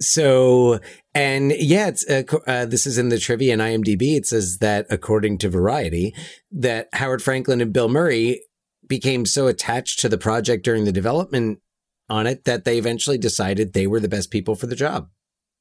[0.00, 0.78] So,
[1.14, 4.16] and yeah, it's, uh, uh, this is in the trivia in IMDb.
[4.16, 6.14] It says that according to Variety,
[6.52, 8.42] that Howard Franklin and Bill Murray
[8.86, 11.60] became so attached to the project during the development
[12.08, 15.08] on it that they eventually decided they were the best people for the job.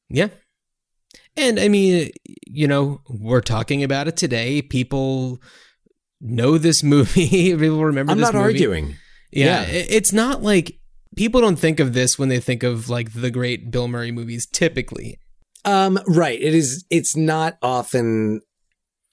[0.09, 0.27] Yeah.
[1.37, 2.11] And I mean,
[2.45, 4.61] you know, we're talking about it today.
[4.61, 5.41] People
[6.21, 7.27] know this movie.
[7.57, 8.43] People remember I'm not movie.
[8.43, 8.95] arguing.
[9.31, 9.67] Yeah, Yeah.
[9.89, 10.77] it's not like
[11.15, 14.45] people don't think of this when they think of like the great Bill Murray movies
[14.45, 15.19] typically.
[15.63, 16.39] Um, right.
[16.39, 18.41] It is, it's not often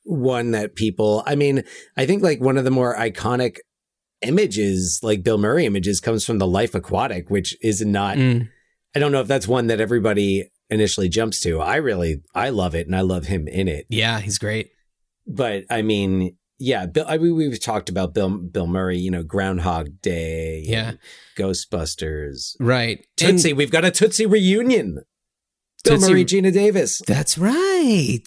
[0.05, 1.65] one that people, I mean,
[1.97, 3.59] I think like one of the more iconic
[4.21, 8.49] images, like Bill Murray images, comes from the Life Aquatic, which is not Mm.
[8.95, 11.61] I don't know if that's one that everybody initially jumps to.
[11.61, 13.87] I really, I love it and I love him in it.
[13.89, 14.71] Yeah, he's great.
[15.27, 19.23] But I mean, yeah, Bill, I mean, we've talked about Bill, Bill Murray, you know,
[19.23, 20.93] Groundhog Day, Yeah.
[21.37, 23.05] Ghostbusters, Right.
[23.17, 23.51] Tootsie.
[23.51, 25.03] And we've got a Tootsie reunion.
[25.85, 27.01] Bill Tootsie- Murray, Geena Davis.
[27.07, 28.23] that's right.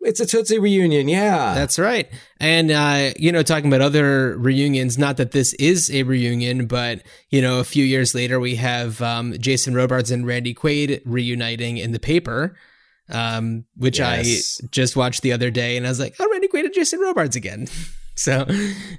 [0.00, 1.08] It's a Tootsie reunion.
[1.08, 1.54] Yeah.
[1.54, 2.08] That's right.
[2.38, 7.02] And, uh, you know, talking about other reunions, not that this is a reunion, but,
[7.30, 11.76] you know, a few years later, we have um, Jason Robards and Randy Quaid reuniting
[11.76, 12.56] in the paper,
[13.10, 14.60] um, which Yes.
[14.62, 15.76] I just watched the other day.
[15.76, 17.68] And I was like, oh, Randy Quaid and Jason Robards again.
[18.16, 18.46] so,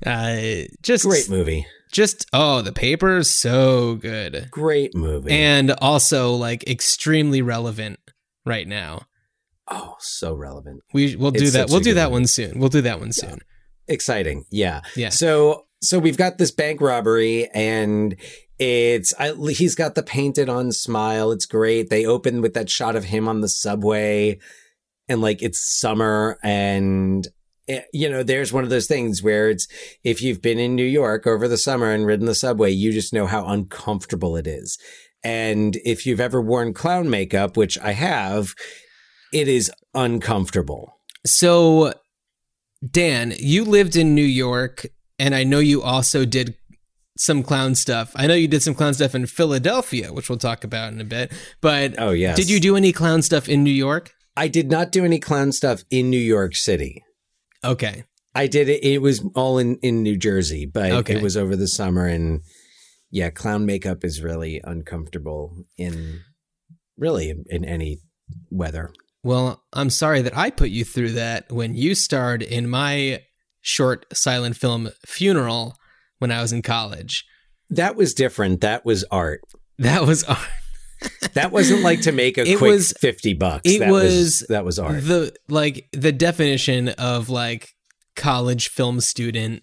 [0.06, 0.38] uh,
[0.82, 1.66] just Great movie.
[1.92, 4.48] Just, oh, the paper is so good.
[4.52, 5.32] Great movie.
[5.32, 8.00] And also, like, extremely relevant
[8.46, 9.04] right now.
[9.70, 10.82] oh, so relevant.
[10.94, 11.70] We, we'll do It's that.
[11.70, 12.14] We'll do that movie.
[12.14, 12.60] one soon.
[12.60, 13.40] We'll do that one soon.
[13.88, 15.10] exciting yeah Yeah.
[15.10, 18.16] so so we've got this bank robbery and
[18.60, 21.32] it's I, he's got the painted on smile.
[21.32, 21.90] It's great.
[21.90, 24.40] They open with that shot of him on the subway
[25.08, 27.28] and like it's summer and
[27.68, 29.68] eh, you know there's one of those things where it's
[30.04, 33.14] if you've been in new york over the summer and ridden the subway you just
[33.14, 34.78] know how uncomfortable it is.
[35.24, 38.54] And if you've ever worn clown makeup which i have
[39.34, 41.00] it is uncomfortable.
[41.26, 41.94] So,
[42.90, 44.86] Dan, you lived in New York,
[45.20, 46.56] and I know you also did
[47.20, 48.12] some clown stuff.
[48.16, 51.06] I know you did some clown stuff in Philadelphia, which we'll talk about in a
[51.06, 51.32] bit.
[51.62, 54.14] But oh yeah, did you do any clown stuff in New York?
[54.36, 57.04] I did not do any clown stuff in New York City.
[57.64, 58.04] Okay.
[58.36, 58.84] I did it.
[58.84, 61.16] It was all in, in New Jersey, but Okay.
[61.16, 62.06] it was over the summer.
[62.06, 62.42] And
[63.10, 66.22] yeah, clown makeup is really uncomfortable in
[66.98, 67.98] really in, in any
[68.52, 68.92] weather.
[69.24, 73.24] Well, I'm sorry that I put you through that when you starred in my
[73.62, 75.76] short silent film Funeral
[76.20, 77.26] when I was in college.
[77.70, 78.62] That was different.
[78.62, 79.42] That was art.
[79.80, 80.40] That was art.
[81.36, 83.62] That wasn't like to make a It quick was- 50 bucks.
[83.70, 85.04] it that was that was art.
[85.04, 87.70] the like the definition of like
[88.16, 89.62] college film student.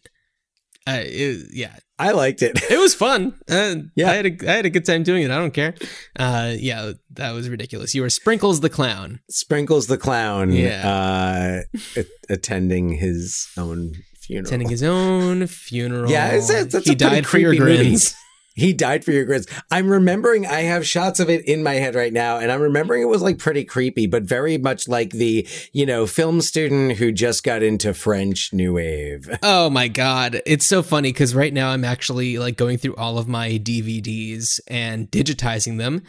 [0.86, 2.60] Uh, it, yeah, I liked it.
[2.70, 3.34] it was fun.
[3.50, 4.10] Uh, Yeah.
[4.12, 5.32] I had a I had a good time doing it.
[5.32, 5.74] I don't care.
[6.16, 7.96] Uh, yeah, that was ridiculous.
[7.96, 9.18] You were Sprinkles the clown.
[9.28, 10.88] Sprinkles the clown Yeah.
[10.88, 13.94] uh, a- attending his own
[14.26, 14.46] funeral.
[14.46, 16.10] Attending his own funeral.
[16.10, 18.14] Yeah, it's- it's- it's he a died for your grins.
[18.56, 19.48] He died for your grins.
[19.72, 23.02] I'm remembering, I have shots of it in my head right now, and I'm remembering
[23.02, 27.10] it was like pretty creepy, but very much like the, you know, film student who
[27.10, 29.28] just got into French New Wave.
[29.42, 33.18] Oh my god, it's so funny because right now I'm actually like going through all
[33.18, 36.04] of my DVDs and digitizing them,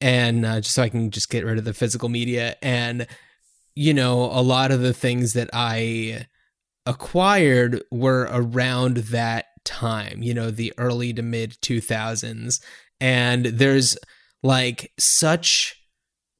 [0.00, 2.54] and uh, just so I can just get rid of the physical media.
[2.62, 3.08] And
[3.74, 6.26] you know, a lot of the things that I
[6.86, 10.22] acquired were around that time.
[10.22, 12.60] You know, the early to mid 2000s,
[13.00, 13.96] and there's
[14.42, 15.76] like such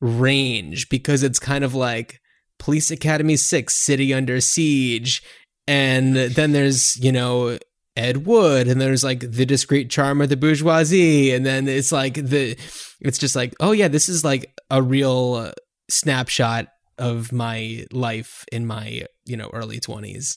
[0.01, 2.21] range because it's kind of like
[2.59, 5.23] Police Academy 6 City Under Siege
[5.67, 7.59] and then there's you know
[7.97, 12.15] Ed Wood and there's like the discreet charm of the bourgeoisie and then it's like
[12.15, 12.57] the
[13.01, 15.53] it's just like oh yeah this is like a real
[15.91, 16.69] snapshot
[17.01, 20.37] of my life in my you know early 20s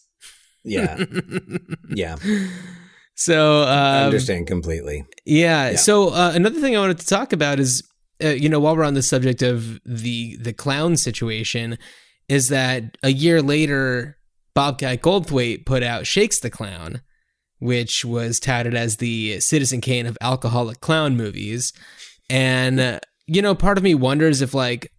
[0.64, 1.04] Yeah.
[1.90, 2.16] yeah.
[3.16, 5.06] So I um, understand completely.
[5.26, 5.72] Yeah.
[5.72, 5.78] Yeah.
[5.78, 7.84] So uh, another thing I wanted to talk about is,
[8.24, 11.78] uh, you know, while we're on the subject of the the clown situation,
[12.30, 14.18] is that a year later,
[14.56, 17.02] Bobcat Goldthwait put out Shakes the Clown,
[17.60, 21.74] which was touted as the Citizen Kane of alcoholic clown movies,
[22.30, 24.92] and uh, you know, part of me wonders if like,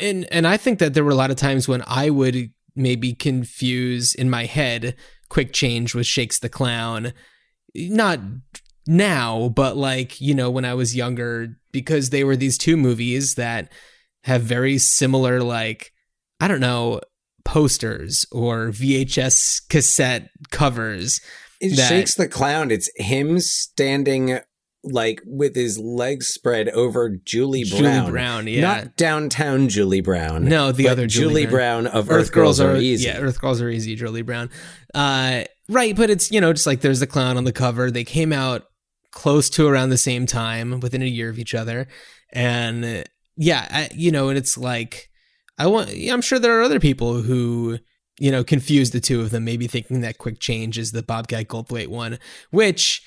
[0.00, 3.14] and and I think that there were a lot of times when I would maybe
[3.14, 4.96] confuse in my head
[5.28, 7.12] Quick Change with Shakes the Clown
[7.74, 8.20] not
[8.86, 13.34] now, but like, you know, when I was younger, because they were these two movies
[13.34, 13.72] that
[14.24, 15.92] have very similar, like,
[16.40, 17.00] I don't know,
[17.44, 21.20] posters or VHS cassette covers.
[21.60, 22.70] It that- shakes the clown.
[22.70, 24.38] It's him standing
[24.84, 27.82] like with his legs spread over Julie Brown.
[27.82, 28.60] Julie Brown, yeah.
[28.60, 30.44] Not downtown Julie Brown.
[30.44, 31.84] No, the other Julie Julie Brown.
[31.84, 33.06] Brown, of Earth, Girls, Are Easy.
[33.06, 34.50] Yeah, Earth Girls Are Easy, Julie Brown.
[34.94, 37.90] Uh, right, but it's, you know, just like there's the clown on the cover.
[37.90, 38.64] They came out
[39.10, 41.88] close to around the same time, within a year of each other.
[42.32, 43.04] And uh,
[43.36, 45.08] yeah, I, you know, and it's like,
[45.58, 47.78] I want, I'm sure there are other people who,
[48.18, 51.28] you know, confuse the two of them, maybe thinking that Quick Change is the Bob
[51.28, 52.18] Bobcat Goldthwait one,
[52.50, 53.02] which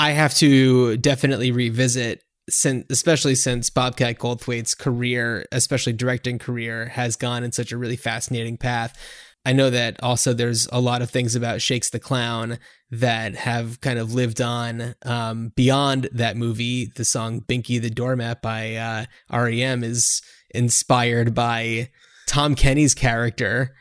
[0.00, 7.16] I have to definitely revisit since especially since Bobcat Goldthwait's career, especially directing career, has
[7.16, 8.98] gone in such a really fascinating path.
[9.44, 12.58] I know that also there's a lot of things about Shakes the Clown
[12.90, 16.90] that have kind of lived on um, beyond that movie.
[16.96, 21.90] The song Binky the Doormat by uh, REM is inspired by
[22.26, 23.74] Tom Kenny's character,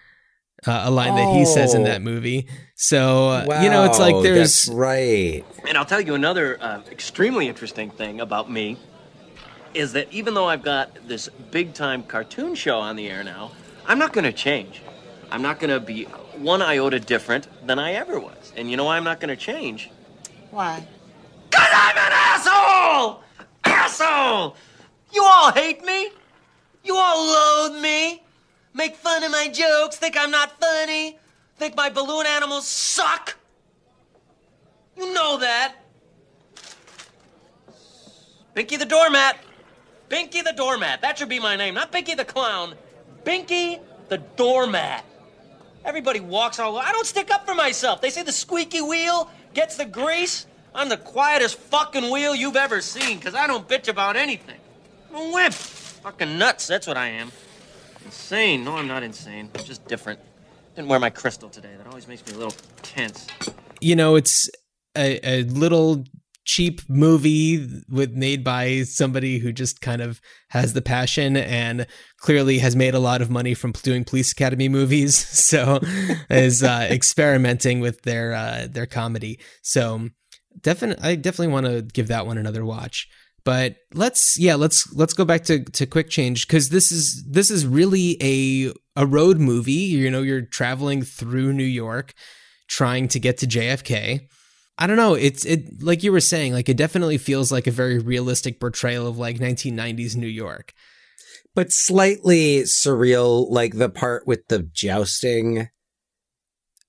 [0.68, 1.86] uh, a line that he says in Oh.
[1.86, 2.48] that movie.
[2.76, 4.66] So, uh, you know, it's like there's.
[4.66, 5.44] that's right.
[5.68, 8.78] And I'll tell you another uh, extremely interesting thing about me
[9.74, 13.52] is that even though I've got this big time cartoon show on the air now,
[13.86, 14.82] I'm not going to change.
[15.32, 16.06] I'm not going to be
[16.38, 18.52] one iota different than I ever was.
[18.56, 19.92] And you know why I'm not going to change?
[20.52, 20.88] Why?
[21.50, 23.24] Because I'm an asshole!
[23.66, 24.56] Asshole!
[25.14, 26.10] You all hate me?
[26.84, 28.24] You all loathe me?
[28.74, 31.18] Make fun of my jokes, think I'm not funny?
[31.58, 33.36] Think my balloon animals suck?
[34.96, 35.76] You know that.
[38.56, 39.38] Binky the doormat.
[40.10, 41.02] Binky the doormat.
[41.02, 41.74] That should be my name.
[41.74, 42.76] Not Binky the clown.
[43.24, 45.06] Binky the doormat.
[45.86, 46.86] Everybody walks all over.
[46.86, 48.02] I don't stick up for myself.
[48.02, 50.46] They say the squeaky wheel gets the grease.
[50.76, 54.60] I'm the quietest fucking wheel you've ever seen, because I don't bitch about anything.
[55.10, 55.54] I'm a wimp.
[55.54, 57.32] Fucking nuts, that's what I am.
[58.06, 58.64] Insane.
[58.64, 59.50] No, I'm not insane.
[59.56, 60.20] I'm just different.
[60.76, 61.76] Didn't wear my crystal today.
[61.78, 63.28] That always makes me a little tense.
[63.82, 64.50] you know, it's
[64.96, 66.04] a, a little
[66.46, 70.20] cheap movie with made by somebody who just kind of
[70.50, 71.86] has the passion and
[72.18, 75.80] clearly has made a lot of money from doing police academy movies so
[76.32, 80.10] is uh, experimenting with their uh, their comedy so
[80.62, 83.08] definitely i definitely want to give that one another watch
[83.50, 87.50] but let's yeah let's let's go back to to quick change because this is this
[87.50, 92.14] is really a a road movie you know you're traveling through new york
[92.68, 94.22] trying to get to jfk
[94.82, 95.14] I don't know.
[95.14, 99.08] It's it like you were saying, like it definitely feels like a very realistic portrayal
[99.08, 100.72] of like 1990s New York.
[101.54, 105.68] But slightly surreal, like the part with the jousting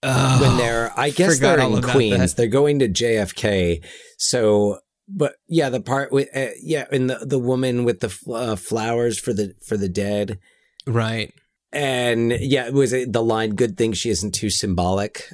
[0.02, 2.18] when they're, I guess they're in Queens.
[2.18, 2.36] that.
[2.36, 3.84] They're going to JFK.
[4.18, 4.78] So,
[5.11, 9.18] but yeah, the part with, uh, yeah, and the, the woman with the uh, flowers
[9.18, 10.38] for the, for the dead.
[10.86, 11.32] right.
[11.72, 15.30] And yeah, it was uh, the line, good thing she isn't too symbolic.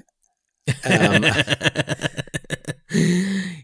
[0.85, 1.25] Um,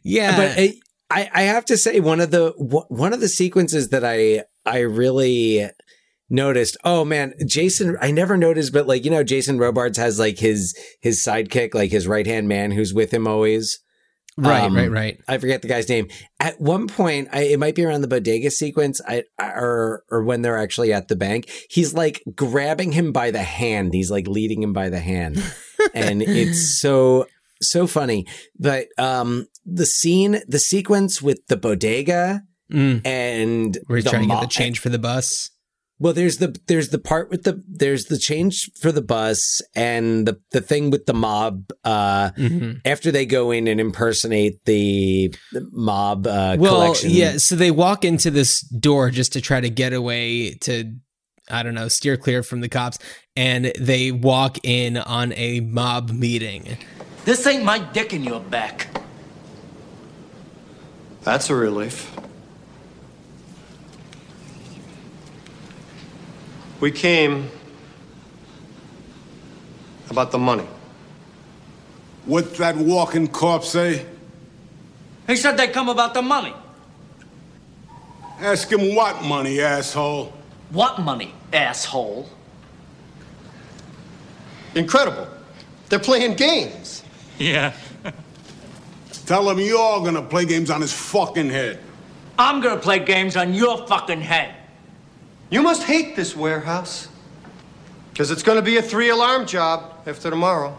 [0.03, 0.75] yeah, but I,
[1.11, 4.81] I I have to say one of the one of the sequences that I I
[4.81, 5.69] really
[6.31, 6.77] noticed.
[6.85, 7.97] Oh man, Jason!
[8.01, 11.91] I never noticed, but like you know, Jason Robards has like his his sidekick, like
[11.91, 13.81] his right hand man, who's with him always.
[14.37, 15.21] Right, um, right, right.
[15.29, 16.09] I forget the guy's name.
[16.41, 20.43] At one point, I, it might be around the bodega sequence, I, or or when
[20.43, 21.51] they're actually at the bank.
[21.71, 23.95] He's like grabbing him by the hand.
[23.95, 25.43] He's like leading him by the hand,
[25.95, 27.27] and it's so
[27.61, 28.27] so funny.
[28.59, 33.07] But um, the scene, the sequence with the bodega Mm.
[33.07, 35.51] and Where he's the trying to get the change for the bus.
[36.03, 40.27] Well, there's the there's the part with the there's the change for the bus and
[40.27, 41.71] the the thing with the mob.
[41.85, 42.81] Uh, Mhm.
[42.85, 47.11] after they go in and impersonate the, the mob uh, Well, collection.
[47.11, 47.37] yeah.
[47.37, 50.93] So they walk into this door just to try to get away to,
[51.49, 52.99] I don't know, steer clear from the cops,
[53.37, 56.79] and they walk in on a mob meeting.
[57.25, 58.89] This ain't my dick in your back.
[61.23, 62.11] That's a relief.
[66.83, 67.49] We came
[70.11, 70.67] about the money.
[72.27, 74.05] What that walking corpse say?
[75.29, 76.53] He said they come about the money.
[78.41, 80.33] Ask him what money, asshole.
[80.71, 82.29] What money, asshole?
[84.75, 85.29] Incredible.
[85.89, 87.05] They're playing games.
[87.39, 87.75] Yeah.
[89.27, 91.79] Tell him you're gonna play games on his fucking head.
[92.41, 94.57] I'm gonna play games on your fucking head.
[95.53, 97.09] You must hate this warehouse.
[98.11, 100.75] Because it's going to be a three alarm job after tomorrow.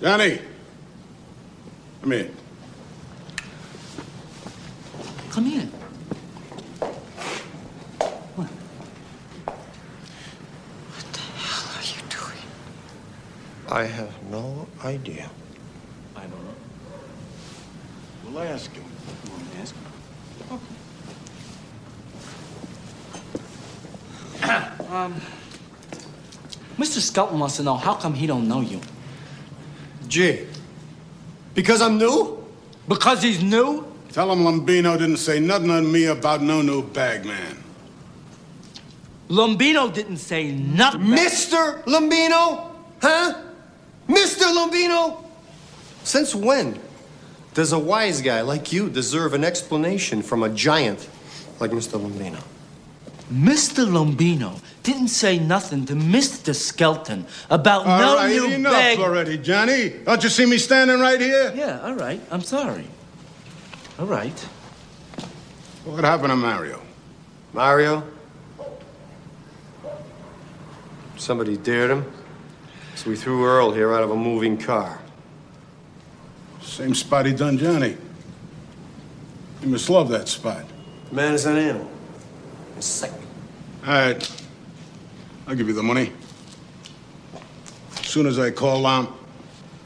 [0.00, 0.40] Johnny.
[2.00, 2.34] Come in.
[5.28, 5.66] Come in.
[8.36, 8.48] What?
[10.94, 12.42] What the hell are you doing?
[13.70, 15.28] I have no idea.
[16.16, 16.54] I don't know.
[18.24, 18.84] We'll ask him.
[19.26, 19.82] You want me to ask him?
[24.90, 25.20] um,
[26.76, 27.00] Mr.
[27.00, 28.80] Skelton wants to know how come he don't know you?
[30.06, 30.46] Gee.
[31.54, 32.44] Because I'm new?
[32.86, 33.84] Because he's new?
[34.12, 37.62] Tell him Lombino didn't say nothing to me about no new bag man.
[39.28, 41.00] Lombino didn't say nothing.
[41.02, 41.82] Mr.
[41.84, 42.70] Lombino?
[43.02, 43.34] Huh?
[44.08, 44.52] Mr.
[44.54, 45.24] Lombino?
[46.04, 46.78] Since when
[47.52, 51.08] does a wise guy like you deserve an explanation from a giant
[51.60, 52.00] like Mr.
[52.00, 52.42] Lombino?
[53.32, 53.86] Mr.
[53.86, 56.54] Lombino didn't say nothing to Mr.
[56.54, 58.98] Skelton about All no right, new enough bag.
[58.98, 59.90] already, Johnny.
[60.04, 61.52] Don't you see me standing right here?
[61.54, 62.20] Yeah, all right.
[62.30, 62.86] I'm sorry.
[63.98, 64.38] All right.
[65.84, 66.80] What happened to Mario?
[67.52, 68.02] Mario?
[71.16, 72.10] Somebody dared him.
[72.94, 75.00] So we threw Earl here out of a moving car.
[76.62, 77.96] Same spot he done Johnny.
[79.62, 80.64] You must love that spot.
[81.10, 81.90] The man is an animal.
[82.76, 83.10] He's sick.
[83.88, 84.44] All right.
[85.46, 86.12] I'll give you the money.
[87.98, 89.08] As soon as I call Lam,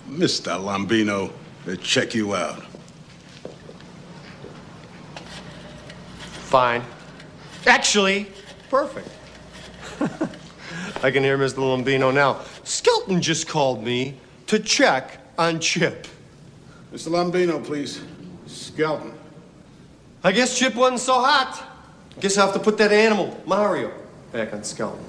[0.09, 0.59] Mr.
[0.59, 1.31] Lombino,
[1.67, 2.65] to check you out.
[6.51, 6.83] Fine.
[7.65, 8.27] Actually,
[8.69, 9.09] perfect.
[11.05, 11.59] I can hear Mr.
[11.59, 12.41] Lombino now.
[12.65, 14.17] Skelton just called me
[14.49, 16.09] to check on Chip.
[16.93, 17.07] Mr.
[17.09, 18.03] Lombino, please.
[18.47, 19.15] Skelton.
[20.25, 21.72] I guess Chip wasn't so hot.
[22.21, 23.93] Guess I have to put that animal, Mario,
[24.33, 25.05] back on Skelton.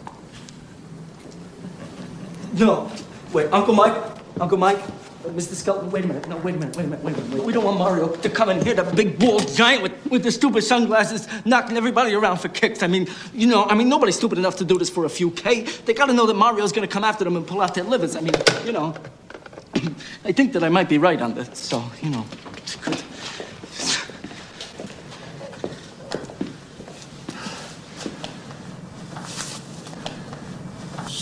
[2.53, 2.91] No.
[3.31, 3.95] Wait, Uncle Mike?
[4.39, 4.79] Uncle Mike?
[5.25, 5.53] Uh, Mr.
[5.53, 6.27] Skelton, wait a minute.
[6.27, 7.43] No, wait a minute, wait a minute, wait a minute.
[7.45, 10.31] We don't want Mario to come in here, that big bald giant with, with the
[10.31, 12.83] stupid sunglasses, knocking everybody around for kicks.
[12.83, 15.31] I mean, you know, I mean, nobody's stupid enough to do this for a few
[15.31, 15.61] K.
[15.61, 18.15] They gotta know that Mario's gonna come after them and pull out their livers.
[18.15, 18.33] I mean,
[18.65, 18.95] you know.
[20.25, 22.25] I think that I might be right on this, so, you know.
[22.57, 23.01] It's good.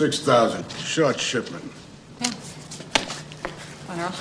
[0.02, 0.68] Six thousand.
[0.80, 1.64] Short shipment.
[3.88, 4.12] Well,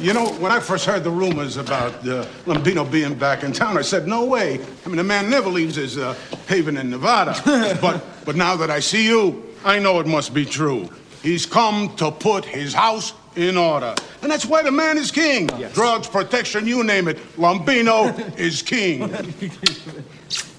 [0.00, 3.76] You know, when I first heard the rumors about uh, Lombino being back in town,
[3.76, 4.58] I said, no way.
[4.86, 6.14] I mean, the man never leaves his uh,
[6.48, 7.38] haven in Nevada.
[7.82, 10.88] but, but now that I see you, I know it must be true.
[11.22, 13.94] He's come to put his house in order.
[14.22, 15.48] And that's why the man is king.
[15.74, 17.18] Drugs, protection, you name it.
[17.36, 19.10] Lombino is king.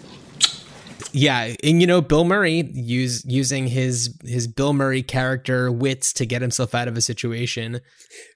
[1.14, 6.26] Yeah, and you know Bill Murray use using his his Bill Murray character wits to
[6.26, 7.82] get himself out of a situation.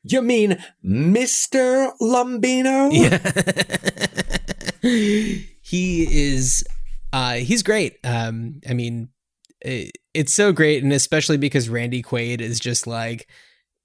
[0.04, 1.92] You mean Mr.
[2.02, 2.90] Lombino?
[2.92, 3.18] Yeah.
[5.62, 6.66] he is
[7.14, 7.98] uh he's great.
[8.04, 9.10] Um I mean
[9.62, 13.28] it, it's so great and especially because Randy Quaid is just like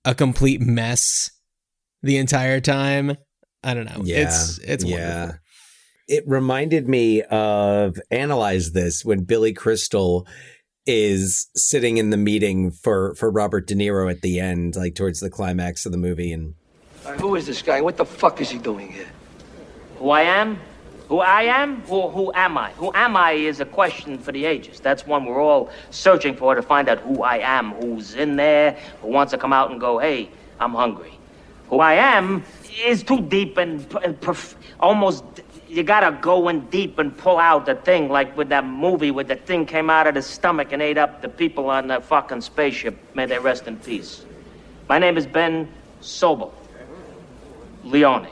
[0.04, 1.30] a complete mess
[2.02, 3.16] the entire time.
[3.62, 4.02] I don't know.
[4.04, 5.18] Yeah, It's it's yeah.
[5.20, 5.40] wonderful.
[6.10, 10.26] It reminded me of Analyze This when Billy Crystal
[10.84, 15.20] is sitting in the meeting for, for Robert De Niro at the end, like towards
[15.20, 16.32] the climax of the movie.
[16.32, 16.54] And
[17.20, 17.80] Who is this guy?
[17.80, 19.06] What the fuck is he doing here?
[19.98, 20.58] Who I am?
[21.06, 21.82] Who I am?
[21.82, 22.72] Who, who am I?
[22.72, 24.80] Who am I is a question for the ages.
[24.80, 28.76] That's one we're all searching for to find out who I am, who's in there,
[29.00, 31.20] who wants to come out and go, hey, I'm hungry.
[31.68, 32.42] Who I am
[32.84, 35.22] is too deep and, and perf- almost,
[35.70, 39.24] you gotta go in deep and pull out the thing, like with that movie where
[39.24, 42.40] the thing came out of the stomach and ate up the people on the fucking
[42.40, 42.98] spaceship.
[43.14, 44.24] May they rest in peace.
[44.88, 45.68] My name is Ben
[46.02, 46.52] Sobel.
[47.84, 48.28] Leone.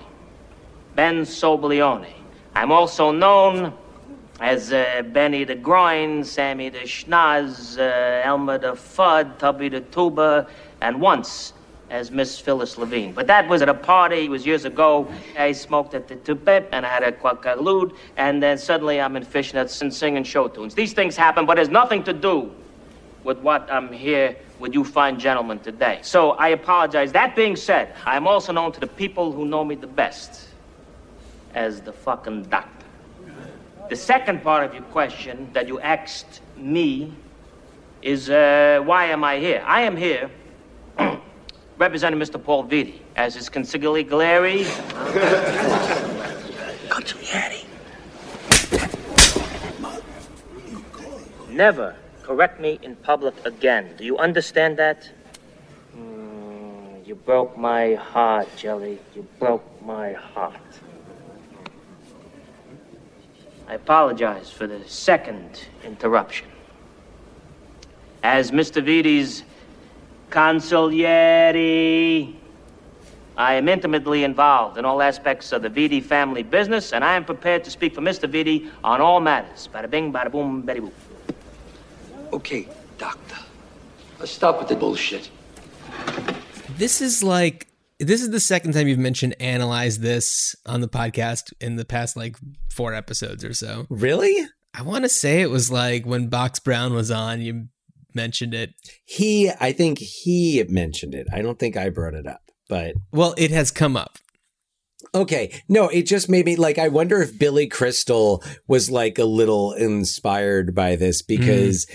[0.97, 2.12] Ben Sobleone.
[2.57, 3.72] I'm also known
[4.41, 10.49] as uh, Benny the Groin, Sammy the Schnoz, uh, Elmer the Fudd, Tubby the Tuba,
[10.80, 11.53] and once
[11.91, 13.12] as Miss Phyllis Levine.
[13.12, 15.09] But that was at a party, it was years ago.
[15.39, 19.24] I smoked at the Tupep and I had a quackalude, and then suddenly I'm in
[19.24, 20.74] fishnets and singing show tunes.
[20.74, 22.53] These things happen, but it has nothing to do
[23.24, 26.01] with what I'm here with you fine gentlemen today.
[26.03, 27.12] So I apologize.
[27.12, 30.49] That being said, I'm also known to the people who know me the best
[31.55, 32.86] as the fucking doctor.
[33.89, 37.12] The second part of your question that you asked me
[38.03, 39.62] is uh, why am I here?
[39.66, 40.30] I am here
[41.79, 42.43] representing Mr.
[42.43, 44.64] Paul Vitti as his consigliere.
[46.89, 47.64] Consigliere.
[51.51, 53.95] Never correct me in public again.
[53.97, 55.11] Do you understand that?
[55.97, 58.99] Mm, you broke my heart, Jelly.
[59.14, 60.61] You broke my heart.
[63.66, 66.49] I apologize for the second interruption.
[68.22, 68.83] As Mr.
[68.83, 69.43] Vitti's
[70.31, 72.35] consigliere,
[73.37, 77.24] I am intimately involved in all aspects of the Vitti family business, and I am
[77.24, 78.31] prepared to speak for Mr.
[78.31, 79.68] Vitti on all matters.
[79.72, 80.93] Bada bing, bada boom, betty boop.
[82.33, 82.68] Okay,
[82.99, 83.37] doctor.
[84.18, 85.31] Let's stop with the bullshit.
[86.76, 87.68] This is like
[88.01, 92.16] this is the second time you've mentioned analyze this on the podcast in the past
[92.16, 92.37] like
[92.70, 93.87] four episodes or so.
[93.89, 94.47] Really?
[94.74, 97.68] I want to say it was like when Box Brown was on, you
[98.15, 98.75] mentioned it.
[99.05, 101.27] He, I think he mentioned it.
[101.33, 104.19] I don't think I brought it up, but Well, it has come up.
[105.15, 105.63] okay.
[105.69, 109.73] No, it just made me like, I wonder if Billy Crystal was like a little
[109.73, 111.87] inspired by this because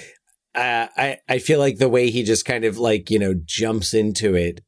[0.55, 3.93] uh, I, I feel like the way he just kind of like, you know, jumps
[3.93, 4.61] into it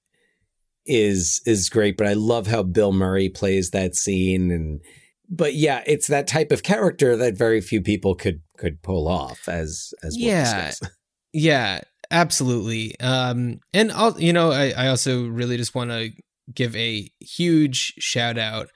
[0.86, 1.98] is, is great.
[1.98, 4.52] But I love how Bill Murray plays that scene.
[4.52, 4.82] And,
[5.30, 9.48] but yeah, it's that type of character that very few people could, could pull off
[9.48, 10.72] as, as we'll Yeah.
[11.38, 11.82] Yeah,
[12.12, 12.98] absolutely.
[13.02, 16.12] Um, and I'll, you know, I, I also really just want to
[16.54, 18.70] give a huge shout out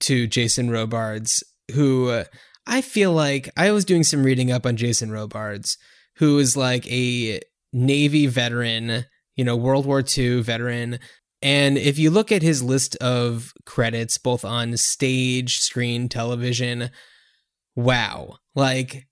[0.00, 1.42] to Jason Robards,
[1.72, 2.24] who uh,
[2.66, 5.78] I feel like I was doing some reading up on Jason Robards,
[6.16, 7.40] who is like a
[7.72, 10.98] Navy veteran, you know, World War II veteran.
[11.40, 16.90] And if you look at his list of credits, both on stage, screen, television,
[17.74, 18.36] wow.
[18.54, 19.06] Like,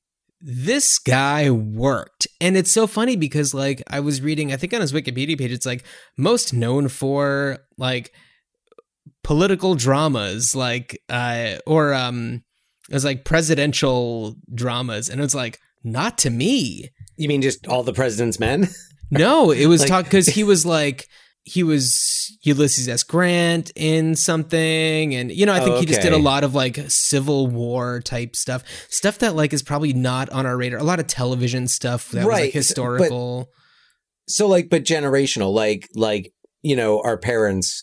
[0.47, 2.26] this guy worked.
[2.38, 5.53] And it's so funny because, like, I was reading, I think on his Wikipedia page,
[5.53, 5.84] it's like
[6.18, 8.12] most known for, like,
[9.22, 12.42] political dramas, like, uh, or, um,
[12.90, 15.09] it was like presidential dramas.
[15.09, 16.90] And it was like, not to me.
[17.16, 18.68] You mean just all the president's men?
[19.11, 21.09] No, it was Like- talk because he was like
[21.45, 23.03] he was Ulysses S.
[23.03, 26.55] Grant in something, and you know I think Oh, he just did a lot of
[26.55, 30.78] like Civil War type stuff, stuff that like is probably not on our radar.
[30.78, 33.51] A lot of television stuff that was Right, like but- historical.
[34.26, 36.32] so like but generational like like
[36.62, 37.82] you know our parents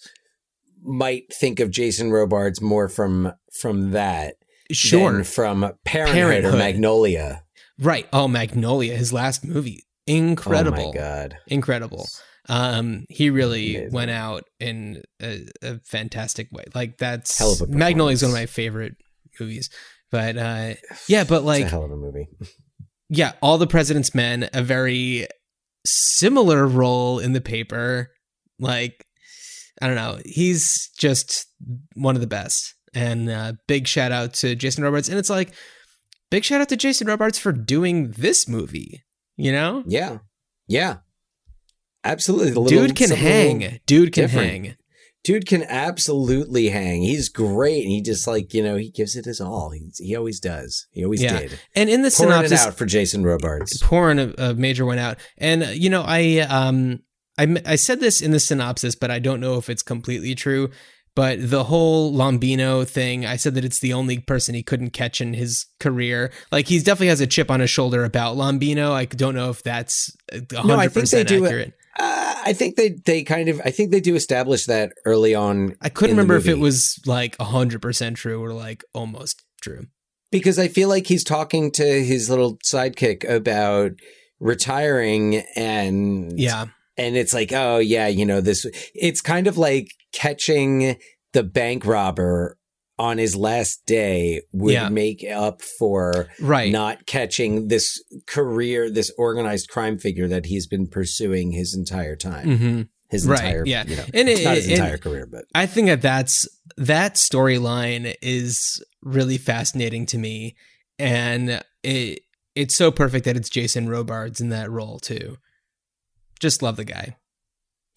[0.83, 4.33] might think of jason robards more from from that
[4.71, 5.11] Sure.
[5.11, 6.53] than from parenthood, Parenthood.
[6.55, 7.43] or magnolia
[7.77, 8.07] right.
[8.13, 10.79] Oh, Magnolia, his last movie, incredible.
[10.81, 12.07] oh my god incredible.
[12.49, 13.93] Um, he really Amazing.
[13.93, 16.65] went out in a, a fantastic way.
[16.73, 18.95] Like that's Hell of a Magnolia is one of my favorite
[19.39, 19.69] movies.
[20.11, 20.73] But uh,
[21.07, 22.27] yeah, but it's like a hell of a movie
[23.09, 25.27] yeah, all the President's Men, a very
[25.85, 28.09] similar role in the paper.
[28.59, 29.05] Like,
[29.81, 31.45] I don't know, he's just
[31.93, 32.73] one of the best.
[32.93, 35.09] And uh, big shout out to Jason Robards.
[35.09, 35.53] And it's like,
[36.29, 39.03] big shout out to Jason Robards for doing this movie.
[39.37, 40.19] You know, yeah
[40.67, 40.97] yeah
[42.03, 43.79] absolutely dude can hang.
[43.85, 44.49] Dude can different.
[44.49, 44.75] hang.
[45.23, 49.25] dude can absolutely hang he's great and he just like you know he gives it
[49.25, 51.39] his all he, he always does he always Yeah.
[51.39, 54.85] did And in the pouring it synopsis, out for jason robards pouring a, a major
[54.85, 55.17] one out.
[55.37, 57.01] And uh, you know, I um
[57.37, 60.69] I, I said this in the synopsis, but I don't know if it's completely true.
[61.15, 65.19] But the whole Lombino thing, I said that it's the only person he couldn't catch
[65.19, 66.31] in his career.
[66.53, 68.91] Like he definitely has a chip on his shoulder about Lombino.
[68.93, 71.73] I don't know if that's hundred no i think they percent do accurate.
[71.99, 75.75] Uh, i think they they kind of i think they do establish that early on
[75.81, 79.87] I couldn't remember if it was like hundred percent true or like almost true.
[80.31, 83.91] because I feel like he's talking to his little sidekick about
[84.39, 86.67] retiring and Yeah,
[86.97, 88.65] and it's like oh yeah you know this
[88.95, 90.97] it's kind of like catching
[91.33, 92.57] the bank robber
[93.01, 94.89] on his last day would Yeah.
[94.89, 96.71] make up for right.
[96.71, 102.57] not catching this career this organized crime figure that he's been pursuing his entire time
[102.57, 103.83] hmm his Right, entire yeah.
[103.87, 106.47] you know And it- not his entire career but I think that that's
[106.77, 110.55] that storyline is really fascinating to me,
[110.99, 112.19] and it
[112.55, 115.37] it's so perfect that it's Jason Robards in that role too.
[116.39, 117.17] Just love the guy.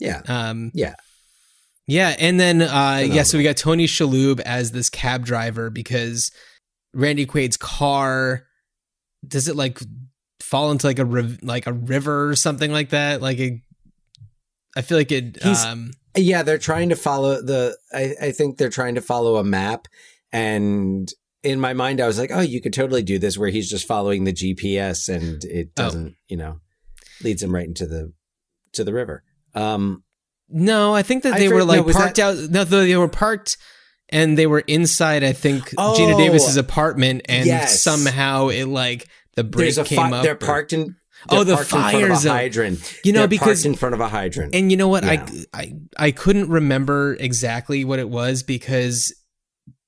[0.01, 0.95] yeah Um, yeah
[1.87, 6.30] yeah, and then uh, yeah, so we got Tony Shalhoub as this cab driver because
[6.95, 8.45] Randy Quaid's car
[9.26, 9.80] does it like
[10.41, 13.20] fall into like a riv- like a river or something like that.
[13.22, 13.61] Like a,
[14.76, 15.43] I feel like it.
[15.43, 17.76] He's- Um, Yeah, they're trying to follow the.
[17.93, 19.89] I, I think they're trying to follow a map,
[20.32, 21.11] and
[21.43, 23.87] in my mind, I was like, "Oh, you could totally do this," where he's just
[23.87, 25.82] following the GPS, and it Oh.
[25.82, 26.61] doesn't, you know,
[27.22, 28.12] leads him right into the
[28.74, 29.24] to the river.
[29.55, 30.05] Um,
[30.49, 32.36] no, I think that they for- were no, like was parked out.
[32.51, 33.57] No, they were parked.
[34.11, 37.82] And they were inside, I think, Geena Oh, Davis's apartment, and yes.
[37.82, 40.22] somehow it like the brake a came fi- up.
[40.22, 40.95] They're or- parked in.
[41.30, 42.32] Oh, they're the parked fire zone.
[42.36, 43.01] hydrant.
[43.03, 44.55] You know, They're because- in front of a hydrant.
[44.55, 45.05] And you know what?
[45.05, 45.26] Yeah.
[45.55, 49.12] I, I I couldn't remember exactly what it was because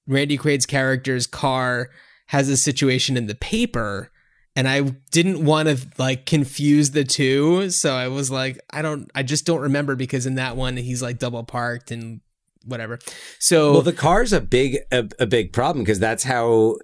[0.08, 1.90] Randy Quaid's character's car
[2.28, 4.10] has a situation in the paper
[4.56, 4.80] and I
[5.12, 9.46] didn't want to like confuse the two, so I was like I don't I just
[9.46, 12.20] don't remember because in that one he's like double parked and
[12.64, 12.98] whatever.
[13.38, 16.76] So well, the car's a big a, a big problem because that's how.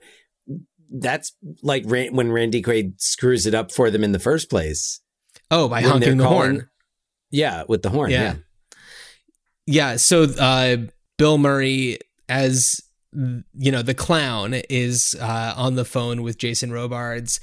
[0.95, 5.01] That's like Ran- when Randy Quaid screws it up for them in the first place.
[5.51, 6.69] oh, by honking the calling- horn.
[7.31, 8.11] Yeah, with the horn.
[8.11, 8.21] Yeah.
[8.23, 8.35] Yeah.
[9.67, 10.77] Yeah, so uh,
[11.17, 11.99] Bill Murray
[12.29, 12.79] as
[13.15, 17.41] you know the clown is uh, on the phone with Jason Robards,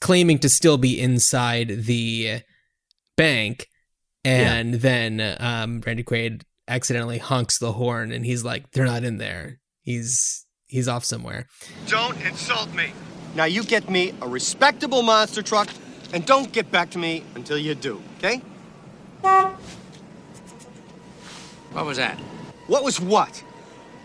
[0.00, 2.40] claiming to still be inside the
[3.16, 3.68] bank,
[4.24, 9.18] and then um, Randy Quaid accidentally honks the horn, and he's like, "They're not in
[9.18, 9.58] there.
[9.82, 11.46] He's he's off somewhere."
[11.86, 12.92] Don't insult me.
[13.34, 15.68] Now you get me a respectable monster truck,
[16.12, 18.42] and don't get back to me until you do, okay?
[21.72, 22.18] What was that?
[22.66, 23.42] What was what?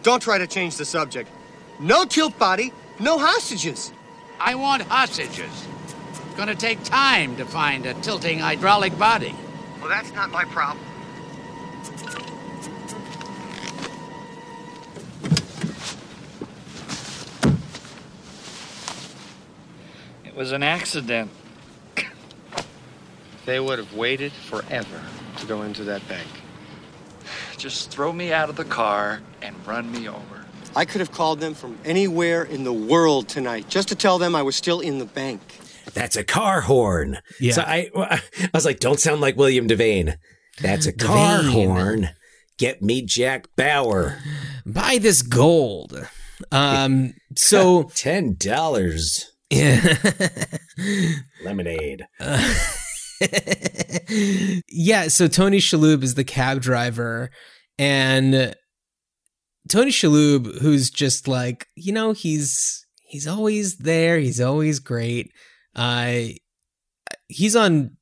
[0.04, 1.30] Don't try to change the subject.
[1.82, 3.92] No tilt body, no hostages.
[4.40, 5.68] I want hostages.
[6.12, 9.36] It's gonna take time to find a tilting hydraulic body.
[9.80, 10.86] Well, that's not my problem.
[20.24, 21.32] It was an accident.
[23.46, 25.02] They would have waited forever
[25.38, 26.28] to go into that bank.
[27.58, 30.37] Just throw me out of the car and run me over.
[30.78, 34.36] I could have called them from anywhere in the world tonight just to tell them
[34.36, 35.42] I was still in the bank.
[35.96, 37.18] That's a car horn.
[37.40, 37.54] Yeah.
[37.54, 38.22] So I, I
[38.54, 40.18] was like, don't sound like William Devane.
[40.62, 41.52] That's a car Devane.
[41.52, 42.10] horn.
[42.60, 44.20] Get me Jack Bauer.
[44.68, 46.08] Buy this gold.
[46.52, 49.96] Um, so Ten dollars yeah.
[51.44, 52.06] lemonade.
[54.70, 57.32] yeah, so Tony Shalhoub is the cab driver,
[57.80, 58.54] and
[59.70, 65.32] Tony Shalhoub, who's just like you know, he's he's always there, he's always great.
[65.76, 66.24] Uh,
[67.28, 67.98] he's on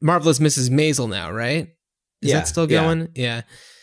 [0.00, 0.70] Marvelous Mrs.
[0.70, 1.68] Maisel now, right?
[2.22, 3.08] Is Yeah, that still going?
[3.14, 3.42] Yeah.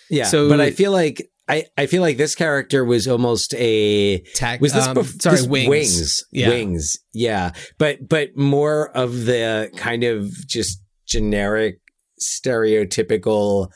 [0.10, 0.26] Yeah.
[0.26, 4.62] So- but I feel like I, I feel like this character was almost a Tag-
[4.62, 5.68] was this um, bef- sorry, this Wings.
[5.68, 6.50] wings Yeah.
[6.50, 11.80] wings yeah but but more of the kind of just generic
[12.22, 13.70] stereotypical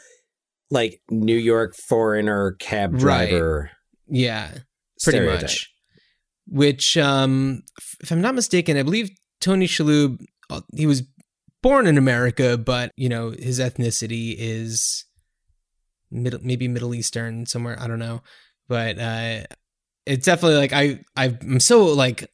[0.74, 3.30] like New York foreigner cab Right.
[3.30, 3.71] driver
[4.09, 4.63] Yeah, pretty
[5.19, 5.41] stereotype.
[5.43, 5.69] much.
[6.47, 7.61] Which, um,
[8.01, 9.09] if I'm not mistaken, I believe
[9.39, 10.17] Tony Shalhoub,
[10.49, 11.03] uh, he was
[11.61, 15.05] born in America, but you know his ethnicity is
[16.11, 17.78] middle, maybe Middle Eastern somewhere.
[17.80, 18.21] I don't know,
[18.67, 19.43] but uh,
[20.05, 22.30] it's definitely like I I'm so like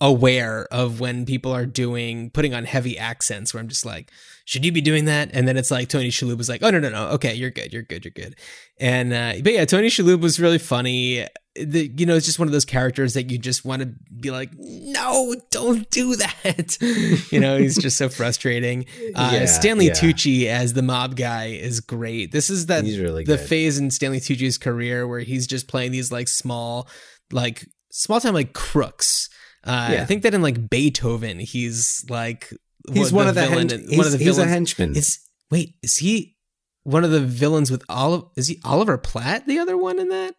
[0.00, 4.10] aware of when people are doing putting on heavy accents where I'm just like,
[4.46, 5.30] should you be doing that?
[5.34, 7.72] And then it's like Tony Shalhoub was like, oh no no no, okay, you're good,
[7.72, 8.36] you're good, you're good.
[8.78, 11.26] And uh, but yeah, Tony Shalhoub was really funny.
[11.54, 14.30] The, you know, it's just one of those characters that you just want to be
[14.30, 16.78] like, no, don't do that.
[17.30, 18.86] you know, he's just so frustrating.
[19.14, 19.92] Uh, Yeah, Stanley yeah.
[19.92, 22.30] Tucci as the mob guy is great.
[22.30, 23.48] This is that really the good.
[23.48, 26.88] phase in Stanley Tucci's career where he's just playing these like small,
[27.32, 29.28] like small time like crooks.
[29.64, 32.50] Uh, I think that in like Beethoven, he's like
[32.92, 33.68] He's one of the villain.
[33.68, 34.50] hen- one of the he's- he's a villains.
[34.50, 34.96] henchman.
[34.96, 35.18] Is
[35.50, 36.36] wait, is he
[36.84, 38.26] one of the villains with Oliver?
[38.36, 39.46] Is he Oliver Platt?
[39.46, 40.34] The other one in that?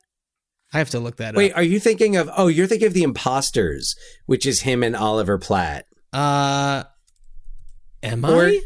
[0.74, 1.58] I have to look that wait up.
[1.58, 3.94] are you thinking of oh you're thinking of the imposters
[4.26, 6.84] which is him and Oliver Platt Uh,
[8.02, 8.62] am Or- I?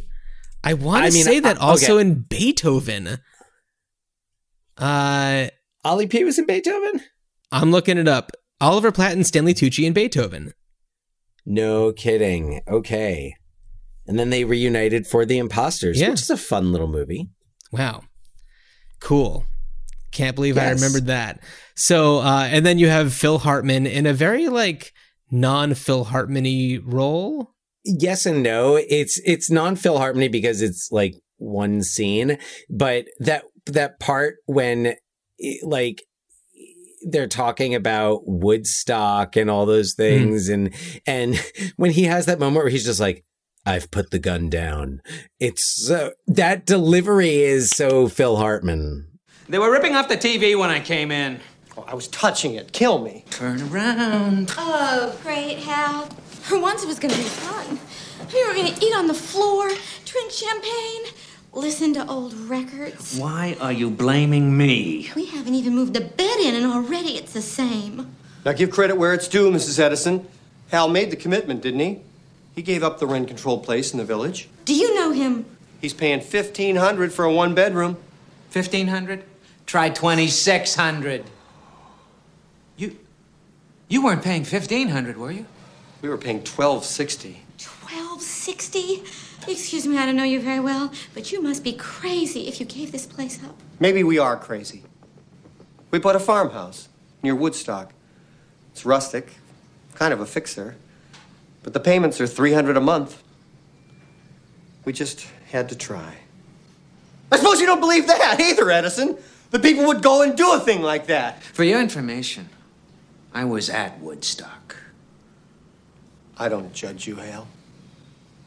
[0.64, 2.02] I want to I mean, say that also okay.
[2.02, 3.20] in Beethoven.
[4.78, 5.48] Uh,
[5.84, 7.02] Ollie P was in Beethoven
[7.52, 8.32] I'm looking it up.
[8.62, 10.54] Oliver Platt and Stanley Tucci and Beethoven.
[11.46, 13.36] no kidding okay
[14.08, 16.10] and then they reunited for the imposters Yeah.
[16.12, 17.30] which is a fun little movie
[17.72, 18.04] Wow.
[19.02, 19.46] Cool.
[20.14, 21.44] Can't believe I remembered that.
[21.76, 24.94] So, uh, and then you have Phil Hartman in a very like
[25.30, 27.52] non Phil Hartman role.
[27.84, 32.38] yes and no it's it's non phil harmony because it's like one scene
[32.70, 34.94] but that that part when
[35.38, 36.02] it, like
[37.06, 40.02] they're talking about Woodstock and all those hmm.
[40.02, 40.74] things, and
[41.06, 41.40] and
[41.76, 43.24] when he has that moment where he's just like,
[43.66, 45.02] "I've put the gun down,"
[45.40, 49.08] it's so that delivery is so Phil Hartman.
[49.48, 51.40] They were ripping off the TV when I came in.
[51.78, 52.72] Oh, I was touching it.
[52.72, 53.26] Kill me.
[53.30, 54.52] Turn around.
[54.58, 56.06] Oh, great, Hal.
[56.06, 57.80] For once it was gonna be fun.
[58.34, 59.70] We were gonna eat on the floor,
[60.06, 61.04] drink champagne,
[61.56, 63.18] listen to old records.
[63.18, 65.10] Why are you blaming me?
[65.16, 68.16] We haven't even moved the bed in, and already it's the same.
[68.46, 69.80] Now give credit where it's due, Mrs.
[69.80, 70.28] Edison.
[70.70, 72.02] Hal made the commitment, didn't he?
[72.54, 74.48] He gave up the rent control place in the village.
[74.66, 75.46] Do you know him?
[75.82, 77.98] He's paying 1500 for a one bedroom.
[78.52, 79.24] 1500?
[79.66, 81.26] Try 2600.
[82.78, 82.98] You
[83.88, 85.46] You weren't paying 1500, were you?
[86.02, 87.42] We were paying 1260.
[87.58, 89.04] 1260?
[89.48, 92.66] Excuse me, I don't know you very well, but you must be crazy if you
[92.66, 93.58] gave this place up.
[93.80, 94.84] Maybe we are crazy.
[95.92, 96.90] We bought a farmhouse
[97.22, 97.94] near Woodstock.
[98.72, 99.30] It's rustic,
[99.94, 100.76] kind of a fixer,
[101.64, 103.24] but the payments are 300 a month.
[104.84, 106.18] We just had to try.
[107.32, 109.18] I suppose you don't believe that either, Edison.
[109.52, 111.42] The people would go and do a thing like that.
[111.42, 112.50] For your information,
[113.34, 114.76] I was at Woodstock.
[116.38, 117.48] I don't judge you, Hale.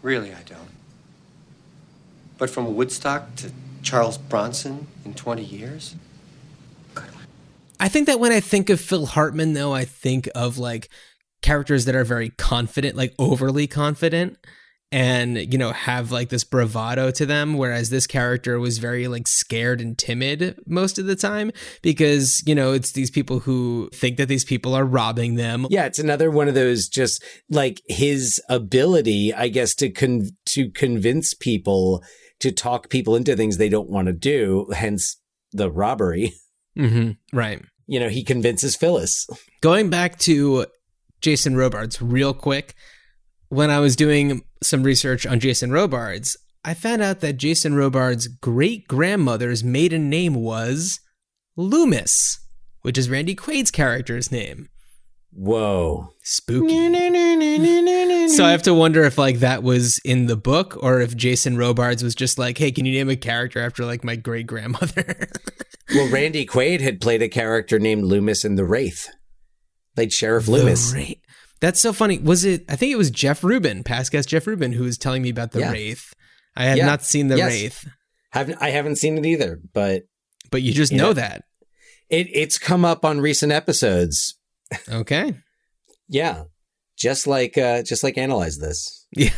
[0.02, 0.77] Really, I don't.
[2.38, 3.50] But from Woodstock to
[3.82, 5.96] Charles Bronson in 20 years?
[7.80, 10.88] I think that when I think of Phil Hartman, though, I think of like
[11.42, 14.36] characters that are very confident, like overly confident,
[14.90, 17.56] and you know have like this bravado to them.
[17.56, 22.54] Whereas this character was very like scared and timid most of the time because you
[22.54, 25.66] know it's these people who think that these people are robbing them.
[25.70, 30.70] Yeah, it's another one of those just like his ability, I guess, to con- to
[30.70, 32.02] convince people
[32.40, 34.66] to talk people into things they don't want to do.
[34.74, 35.20] Hence
[35.52, 36.32] the robbery.
[36.76, 37.36] Mm-hmm.
[37.36, 37.60] Right.
[37.86, 39.26] You know, he convinces Phyllis.
[39.60, 40.66] Going back to
[41.20, 42.74] Jason Robards real quick,
[43.48, 48.28] when I was doing some research on Jason Robards, I found out that Jason Robards'
[48.28, 51.00] great grandmother's maiden name was
[51.56, 52.38] Loomis,
[52.82, 54.68] which is Randy Quaid's character's name.
[55.40, 56.14] Whoa.
[56.24, 56.68] Spooky.
[58.28, 61.56] so I have to wonder if like that was in the book or if Jason
[61.56, 65.28] Robards was just like, "Hey, can you name a character after like my great grandmother?"
[65.94, 69.06] well, Randy Quaid had played a character named Loomis in The Wraith.
[69.94, 70.90] Played Sheriff Loomis.
[70.90, 71.18] The Wraith.
[71.60, 72.18] That's so funny.
[72.18, 72.64] Was it?
[72.68, 75.52] I think it was Jeff Rubin, past guest Jeff Rubin, who was telling me about
[75.52, 75.70] the Yeah.
[75.70, 76.12] Wraith.
[76.56, 76.86] I have Yeah.
[76.86, 77.52] not seen the Yes.
[77.52, 77.88] Wraith,
[78.32, 80.02] Haven't I haven't seen it either, but
[80.50, 80.98] but you just Yeah.
[80.98, 81.44] know that.
[82.10, 84.34] it it's come up on recent episodes.
[84.90, 85.34] Okay.
[86.08, 86.44] Yeah.
[86.96, 89.06] Just like uh just like analyze this.
[89.12, 89.30] Yeah.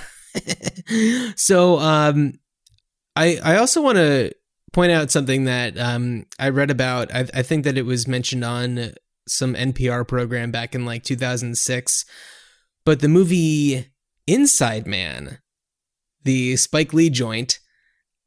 [1.36, 2.34] so um
[3.16, 4.32] I I also want to
[4.72, 7.14] point out something that um I read about.
[7.14, 8.92] I I think that it was mentioned on
[9.28, 12.04] some NPR program back in like 2006.
[12.84, 13.92] But the movie
[14.26, 15.38] Inside Man,
[16.22, 17.58] the Spike Lee joint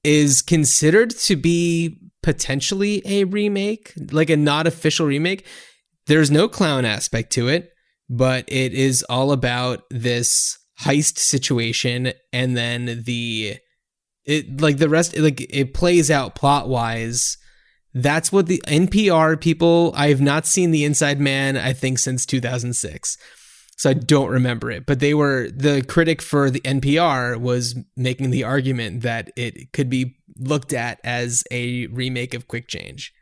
[0.04, 5.46] is considered to be potentially a remake, like a not official remake.
[6.08, 7.72] There's no clown aspect to it,
[8.10, 13.58] but it is all about this heist situation and then the
[14.26, 17.38] it like the rest like it plays out plot wise
[17.94, 22.26] that's what the npr people i have not seen the inside man i think since
[22.26, 23.18] 2006
[23.78, 28.32] so i don't remember it but they were the critic for the npr was making
[28.32, 33.14] the argument that it could be looked at as a remake of quick change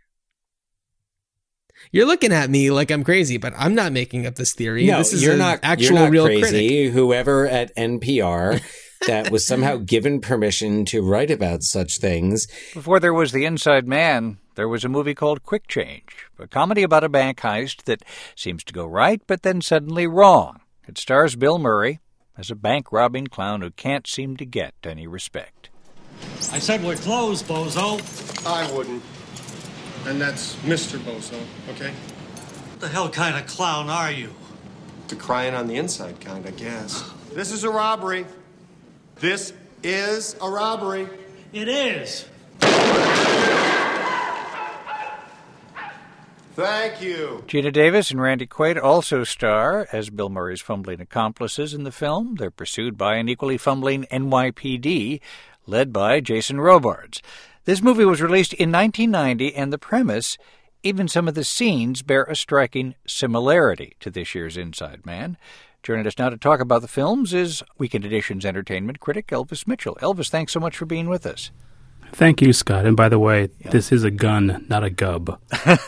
[1.91, 4.97] you're looking at me like i'm crazy but i'm not making up this theory No,
[4.99, 6.41] this is you're not actual you're not real crazy.
[6.41, 8.61] critic Whoever at NPR
[9.07, 12.47] that was somehow given permission to write about such things.
[12.73, 16.83] Before there was The Inside Man, there was a movie called Quick Change, a comedy
[16.83, 18.03] about a bank heist that
[18.35, 20.61] seems to go right but then suddenly wrong.
[20.87, 21.99] It stars Bill Murray
[22.37, 25.69] as a bank robbing clown who can't seem to get any respect.
[26.51, 27.99] I said we're closed, bozo.
[28.45, 29.01] I wouldn't.
[30.05, 30.97] And that's Mr.
[30.99, 31.39] Bozo,
[31.69, 31.91] okay?
[31.91, 34.33] What the hell kind of clown are you?
[35.07, 37.09] The crying on the inside kind, I guess.
[37.31, 38.25] This is a robbery.
[39.15, 41.07] This is a robbery.
[41.53, 42.25] It is.
[46.53, 47.43] Thank you.
[47.47, 52.35] Geena Davis and Randy Quaid also star as Bill Murray's fumbling accomplices in the film.
[52.35, 55.21] They're pursued by an equally fumbling NYPD,
[55.65, 57.21] led by Jason Robards.
[57.63, 60.39] This movie was released in 1990, and the premise,
[60.81, 65.37] even some of the scenes, bear a striking similarity to this year's Inside Man.
[65.83, 69.95] Joining us now to talk about the films is Weekend Edition's entertainment critic Elvis Mitchell.
[70.01, 71.51] Elvis, thanks so much for being with us.
[72.13, 72.85] Thank you, Scott.
[72.85, 75.39] And by the way, this is a gun, not a gub.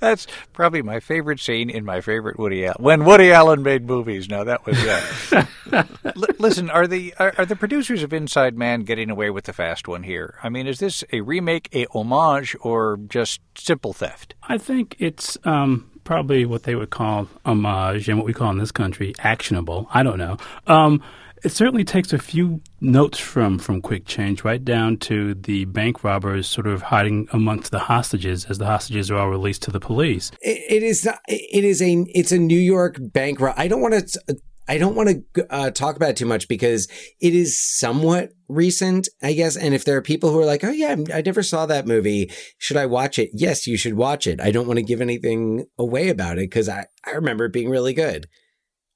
[0.00, 2.82] That's probably my favorite scene in my favorite Woody Allen.
[2.82, 4.28] When Woody Allen made movies.
[4.28, 5.46] Now that was yeah.
[6.04, 9.52] L- listen, are the are, are the producers of Inside Man getting away with the
[9.52, 10.34] fast one here?
[10.42, 14.34] I mean, is this a remake, a homage, or just simple theft?
[14.42, 18.58] I think it's um, probably what they would call homage and what we call in
[18.58, 19.88] this country actionable.
[19.92, 20.36] I don't know.
[20.66, 21.02] Um,
[21.46, 26.02] it certainly takes a few notes from from Quick Change, right down to the bank
[26.02, 29.78] robbers sort of hiding amongst the hostages as the hostages are all released to the
[29.78, 30.32] police.
[30.40, 33.62] It, it is it is a it's a New York bank robbery.
[33.64, 34.36] I don't want to
[34.66, 36.88] I don't want to uh, talk about it too much because
[37.20, 39.56] it is somewhat recent, I guess.
[39.56, 42.28] And if there are people who are like, "Oh yeah, I never saw that movie.
[42.58, 44.40] Should I watch it?" Yes, you should watch it.
[44.40, 47.70] I don't want to give anything away about it because I I remember it being
[47.70, 48.26] really good.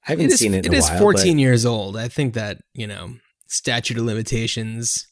[0.07, 0.67] I haven't It is- seen it.
[0.67, 1.97] In It is while, 14 but- years old.
[1.97, 3.17] I think that you know
[3.49, 5.07] statute of limitations.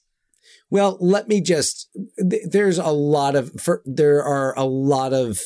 [0.71, 1.89] Well, let me just.
[2.31, 3.53] th- There's a lot of.
[3.61, 5.41] For, there are a lot of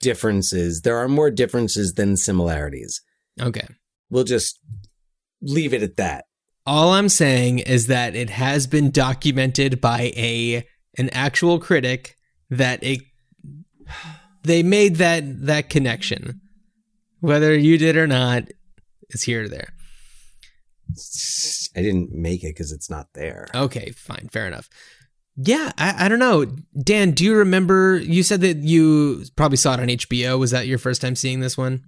[0.00, 0.82] differences.
[0.82, 3.00] There are more differences than similarities.
[3.40, 3.66] Okay.
[4.10, 4.58] We'll just
[5.42, 6.24] leave it at that.
[6.66, 10.66] All I'm saying is that it has been documented by a
[10.98, 12.16] an actual critic
[12.50, 13.00] that it
[14.42, 16.40] they made that that connection.
[17.20, 18.44] Whether you did or not,
[19.10, 19.72] it's here or there.
[21.76, 23.46] I didn't make it because it's not there.
[23.54, 24.68] Okay, fine, fair enough.
[25.36, 26.46] Yeah, I, I don't know.
[26.82, 30.38] Dan, do you remember you said that you probably saw it on HBO?
[30.38, 31.84] Was that your first time seeing this one?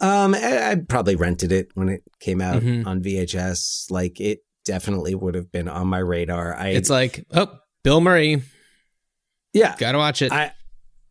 [0.00, 2.86] Um, I, I probably rented it when it came out Mhm.
[2.86, 3.90] on VHS.
[3.90, 6.54] Like it definitely would have been on my radar.
[6.54, 7.48] I It's like, oh,
[7.82, 8.42] Bill Murray.
[9.52, 9.74] Yeah.
[9.78, 10.30] Gotta watch it.
[10.32, 10.52] I,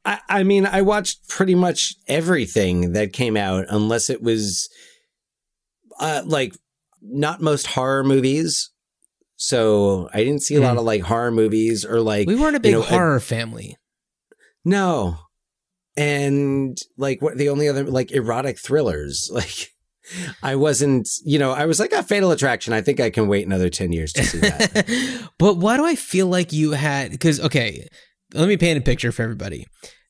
[0.05, 4.69] I I mean, I watched pretty much everything that came out, unless it was,
[6.01, 6.53] uh, like
[7.01, 8.69] not most horror movies.
[9.37, 10.79] So I didn't see a lot Hmm.
[10.79, 13.77] of like horror movies or like we weren't a you big know, horror family.
[14.65, 15.17] no,
[15.97, 19.69] and like what the only other like erotic thrillers like.
[20.43, 22.73] I wasn't, you know, I was like a fatal attraction.
[22.73, 25.29] I think I can wait another 10 years to see that.
[25.37, 27.11] But why do I feel like you had?
[27.11, 27.87] Because okay,
[28.33, 29.67] let me paint a picture for everybody.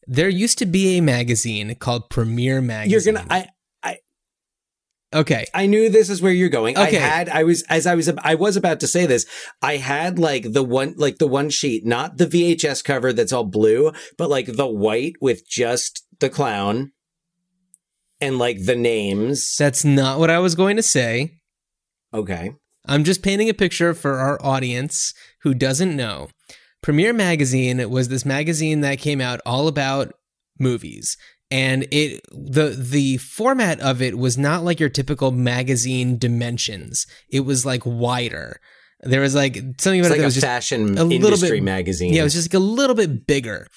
[0.07, 2.91] There used to be a magazine called Premiere Magazine.
[2.91, 3.47] You're gonna, I, I,
[5.14, 5.45] okay.
[5.53, 6.78] I knew this is where you're going.
[6.78, 6.97] Okay.
[6.97, 9.26] I had, I was, as I was, I was about to say this.
[9.62, 13.45] I had like the one, like the one sheet, not the VHS cover that's all
[13.45, 16.91] blue, but like the white with just the clown
[18.20, 19.55] and like the names.
[19.57, 21.32] That's not what I was going to say.
[22.14, 22.53] Okay.
[22.86, 26.30] I'm just painting a picture for our audience who doesn't know.
[26.82, 30.14] Premiere Magazine was this magazine that came out all about
[30.59, 31.16] movies.
[31.52, 37.06] And it the the format of it was not like your typical magazine dimensions.
[37.30, 38.60] It was like wider.
[39.02, 41.38] There was like something It's about like it that a was just fashion a little
[41.38, 42.14] bit, magazine.
[42.14, 43.68] Yeah, it was just like a little bit bigger.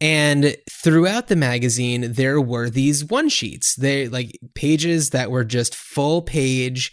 [0.00, 3.74] And throughout the magazine, there were these one sheets.
[3.74, 6.92] They like pages that were just full page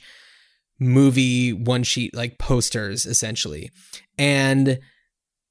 [0.80, 3.70] movie one sheet like posters essentially.
[4.18, 4.80] And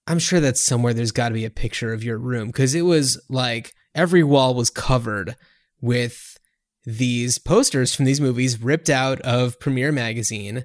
[0.07, 2.83] I'm sure that somewhere there's got to be a picture of your room because it
[2.83, 5.37] was like every wall was covered
[5.81, 6.39] with
[6.85, 10.65] these posters from these movies ripped out of Premiere magazine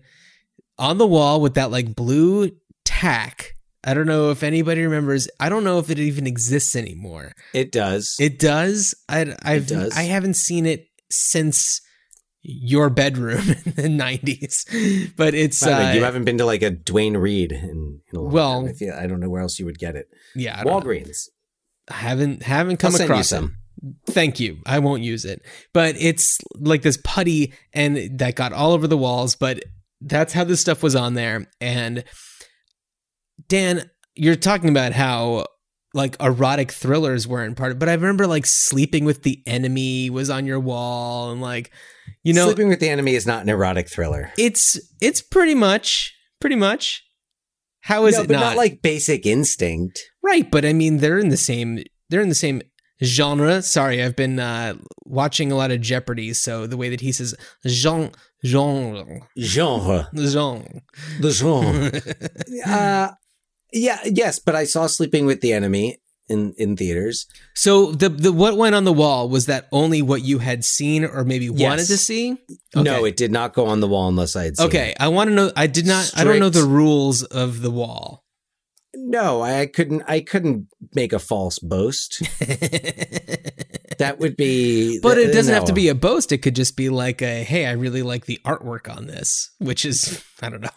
[0.78, 2.52] on the wall with that like blue
[2.86, 3.54] tack.
[3.84, 5.30] I don't know if anybody remembers.
[5.40, 7.32] I don't know if it even exists anymore.
[7.54, 8.18] It does.
[8.20, 8.94] It does.
[9.08, 9.98] I I've does.
[9.98, 11.80] I haven't seen it since
[12.42, 15.14] your bedroom in the 90s.
[15.16, 18.02] But it's I don't know, uh, you haven't been to like a Duane Reade in,
[18.12, 18.70] in a long Well- time.
[18.70, 20.08] I, feel, I don't know where else you would get it.
[20.36, 20.64] Yeah, I.
[20.64, 21.30] Walgreens.
[21.90, 23.56] Haven't haven't come I'll across them.
[24.08, 24.58] Thank you.
[24.66, 25.42] I won't use it.
[25.74, 29.64] But it's like this putty and that got all over the walls, but
[30.02, 31.48] that's how this stuff was on there.
[31.62, 32.04] And
[33.48, 35.46] Dan, you're talking about how
[35.94, 40.30] like erotic thrillers weren't part of but I remember like sleeping with the enemy was
[40.30, 41.72] on your wall and like
[42.22, 44.32] you know Sleeping with the Enemy is not an erotic thriller.
[44.38, 47.04] it's it's pretty much pretty much
[47.82, 48.40] how is no, it but not?
[48.42, 50.09] not like Basic Instinct.
[50.24, 52.62] Right, but I mean they're in the same they're in the same
[53.04, 53.62] genre.
[53.62, 57.34] Sorry, I've been uh, watching a lot of Jeopardy, so the way that he says
[57.68, 58.12] genre
[58.46, 60.10] genre Genre.
[60.18, 60.82] genre
[61.20, 61.92] The genre.
[62.68, 63.12] uh,
[63.72, 65.98] yeah, yes, but I saw Sleeping with the Enemy
[66.28, 67.26] in, in theaters.
[67.56, 71.06] So the the what went on the wall was that only what you had seen
[71.06, 71.62] or maybe Yes.
[71.62, 72.38] wanted to see?
[72.76, 74.98] No, it did not go on the wall unless I had seen Okay, it.
[75.00, 78.24] I want to know I did not I don't know the rules of the wall.
[79.10, 80.03] No, I couldn't.
[80.07, 82.20] I couldn't make a false boast.
[83.97, 84.99] that would be.
[85.01, 86.32] But it doesn't have to be a boast.
[86.32, 89.84] It could just be like a, hey, I really like the artwork on this, which
[89.84, 90.70] is, I don't know.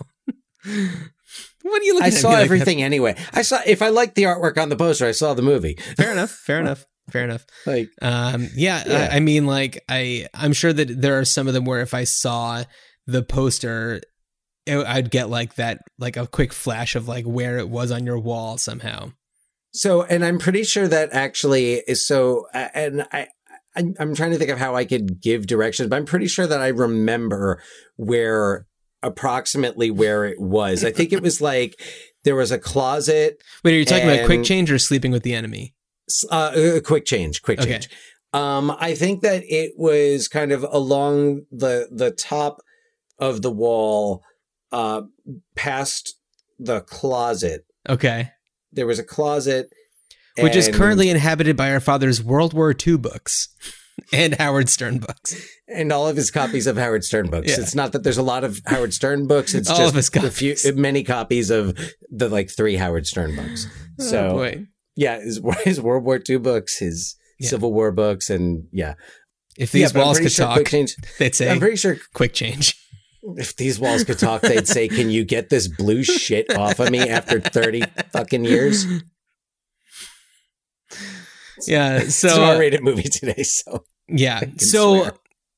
[1.63, 2.13] What are you looking at?
[2.13, 3.17] I at saw like everything anyway.
[3.35, 5.75] I saw if I liked the artwork on the poster, I saw the movie.
[5.97, 6.31] Fair enough.
[6.31, 6.87] Fair enough.
[7.11, 7.45] Fair enough.
[7.67, 9.09] Like, Um, yeah, Yeah.
[9.13, 11.93] I, I mean, like, I, I'm sure that there are some of them where if
[11.93, 12.65] I saw
[13.07, 14.01] the poster,
[14.67, 18.07] it, I'd get like that, like a quick flash of like where it was on
[18.07, 19.13] your wall somehow.
[19.73, 22.47] So, and I'm pretty sure that actually is so.
[22.55, 23.29] uh, And I,
[23.75, 26.47] I, I'm trying to think of how I could give directions, but I'm pretty sure
[26.47, 27.63] that I remember
[27.97, 28.67] where
[29.03, 30.85] approximately where it was.
[30.85, 31.75] I think it was like
[32.25, 33.43] there was a closet.
[33.65, 35.75] Wait, are you talking about quick change or sleeping with the enemy?
[36.31, 37.73] Uh, uh, quick change, quick Okay.
[37.73, 37.89] change.
[38.35, 42.61] Um, I think that it was kind of along the the top
[43.19, 44.23] of the wall,
[44.73, 45.03] uh,
[45.55, 46.19] past
[46.59, 47.65] the closet.
[47.89, 48.31] Okay.
[48.73, 49.69] There was a closet,
[50.41, 53.49] Which is currently inhabited by our father's World War II books
[54.13, 55.35] and Howard Stern books.
[55.69, 57.49] and all of his copies of Howard Stern books.
[57.51, 57.61] Yeah.
[57.61, 59.55] It's not that there's a lot of Howard Stern books.
[59.55, 61.77] It's All just of his a few, many copies of
[62.11, 63.67] the like three Howard Stern books.
[64.01, 64.67] Oh, So boy.
[64.97, 67.49] yeah, his, his World War II books, his Yeah.
[67.51, 68.95] Civil War books, and yeah.
[69.59, 72.75] If these I'm walls could sure talk, Change- they'd say, I'm pretty sure quick change.
[73.37, 76.91] If these walls could talk, they'd say, "Can you get this blue shit off of
[76.91, 78.85] me after thirty fucking years?"
[81.67, 82.01] Yeah.
[82.11, 84.41] So, it's an uh, R-rated movie today, so Yeah.
[84.41, 85.13] can So swear.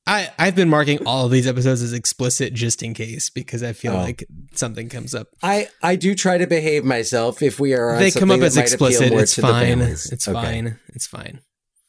[0.06, 3.72] I I've been marking all of these episodes as explicit just in case because I
[3.72, 3.96] feel Oh.
[4.00, 5.28] like something comes up.
[5.42, 7.94] I I do try to behave myself if we are.
[7.94, 9.12] On they come up as that might appeal explicit.
[9.14, 9.80] It's fine.
[9.80, 10.32] It's Okay.
[10.32, 10.78] fine.
[10.88, 11.40] It's fine.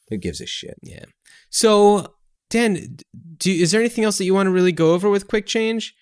[0.08, 0.76] Who gives a shit?
[0.82, 1.04] Yeah.
[1.50, 2.14] So
[2.50, 2.98] Dan,
[3.38, 5.94] do is there anything else that you want to really go over with Quick Change?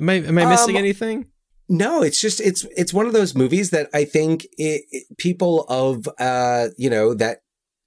[0.00, 1.26] Am I am I missing Um, anything?
[1.68, 5.64] No, it's just it's it's one of those movies that I think it, it- people
[5.68, 7.40] of uh you know that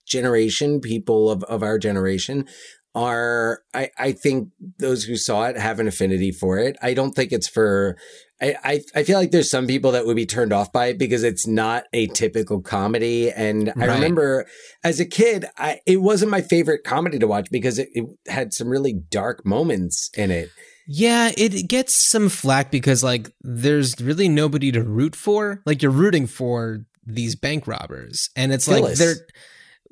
[0.07, 2.47] generation, people of of our generation
[2.93, 6.75] are I I think those who saw it have an affinity for it.
[6.81, 7.97] I don't think it's for
[8.41, 10.97] I, I I feel like there's some people that would be turned off by it
[10.97, 13.31] because it's not a typical comedy.
[13.31, 14.45] And I remember
[14.83, 18.53] as a kid, I it wasn't my favorite comedy to watch because it, it had
[18.53, 20.49] some really dark moments in it.
[20.87, 25.61] Yeah, it gets some flack because like there's really nobody to root for.
[25.65, 29.15] Like you're rooting for these bank robbers, and it's like they're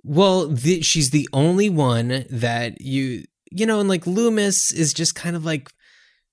[0.03, 5.15] well, the, she's the only one that you you know, and like Loomis is just
[5.15, 5.71] kind of like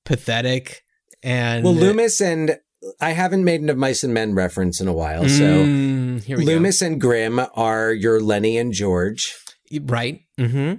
[0.04, 0.82] pathetic.
[1.22, 2.58] And Well, Loomis and
[3.00, 6.44] I haven't made a Mice and Men reference in a while, so Mm, here we
[6.44, 6.52] go.
[6.52, 9.34] Loomis and Grimm are your Lennie and George.
[9.82, 10.20] right?
[10.38, 10.74] Mm-hmm.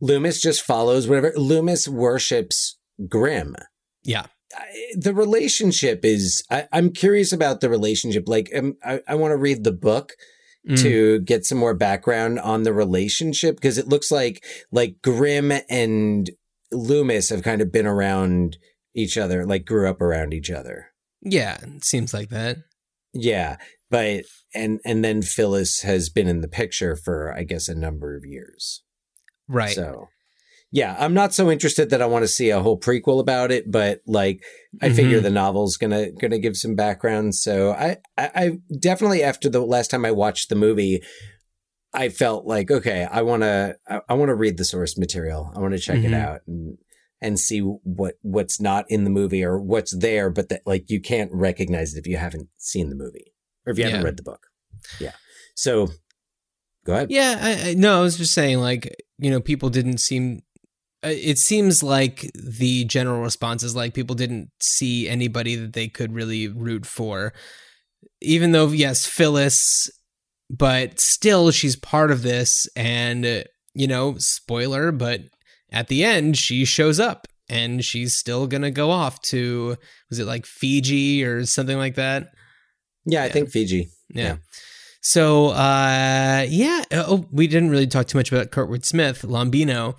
[0.00, 1.32] Loomis just follows whatever.
[1.36, 2.78] Loomis worships
[3.08, 3.56] Grimm.
[4.04, 4.26] Yeah.
[4.96, 6.42] The relationship is.
[6.50, 8.24] I, I'm curious about the relationship.
[8.28, 10.12] Like, um, I, I want to read the book
[10.68, 10.82] Mm.
[10.82, 16.28] to get some more background on the relationship because it looks like like Grimm and
[16.72, 18.58] Loomis have kind of been around
[18.98, 20.88] each other, like grew up around each other.
[21.22, 22.58] Yeah, it seems like that.
[23.14, 23.56] Yeah,
[23.90, 24.24] but
[24.54, 28.24] and and then Phyllis has been in the picture for I guess a number of
[28.26, 28.82] years.
[29.48, 29.74] Right.
[29.74, 30.08] So,
[30.70, 33.70] yeah, I'm not so interested that I want to see a whole prequel about it,
[33.70, 34.40] but like
[34.82, 35.22] I figure Mhm.
[35.22, 37.34] the novel's gonna gonna give some background.
[37.34, 41.02] So I, I I definitely after the last time I watched the movie,
[41.94, 45.50] I felt like okay, I want to I, I want to read the source material.
[45.56, 46.14] I want to check it Mhm.
[46.22, 46.76] out and
[47.20, 51.00] and see what what's not in the movie or what's there, but that like you
[51.00, 53.32] can't recognize it if you haven't seen the movie
[53.66, 54.46] or if you haven't read the book.
[55.00, 55.12] Yeah.
[55.54, 55.88] So
[56.86, 57.10] go ahead.
[57.10, 60.42] Yeah, I, I, no, I was just saying, like, you know, people didn't seem.
[61.04, 65.88] uh, It seems like the general response is like people didn't see anybody that they
[65.88, 67.32] could really root for,
[68.22, 69.90] even though yes, Phyllis,
[70.48, 73.44] but still she's part of this, and
[73.74, 75.22] you know, spoiler, but
[75.70, 79.76] at the end she shows up and she's still gonna go off to
[80.10, 82.28] was it like Fiji or something like that?
[83.04, 83.88] Yeah, I think Fiji.
[84.10, 84.36] Yeah.
[85.00, 86.82] So, uh, yeah.
[86.92, 89.98] Oh, we didn't really talk too much about Kurtwood Smith, Lombino.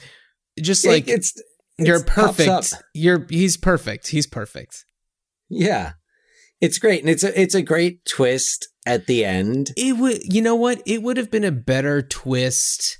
[0.59, 1.33] Just Yeah, like it's
[1.77, 2.83] you're it pops perfect.
[2.93, 4.09] You're he's perfect.
[4.09, 4.85] He's perfect.
[5.49, 5.93] Yeah.
[6.61, 7.01] It's great.
[7.01, 9.71] And it's a it's a great twist at the end.
[9.77, 10.81] It would, you know what?
[10.85, 12.98] It would have been a better twist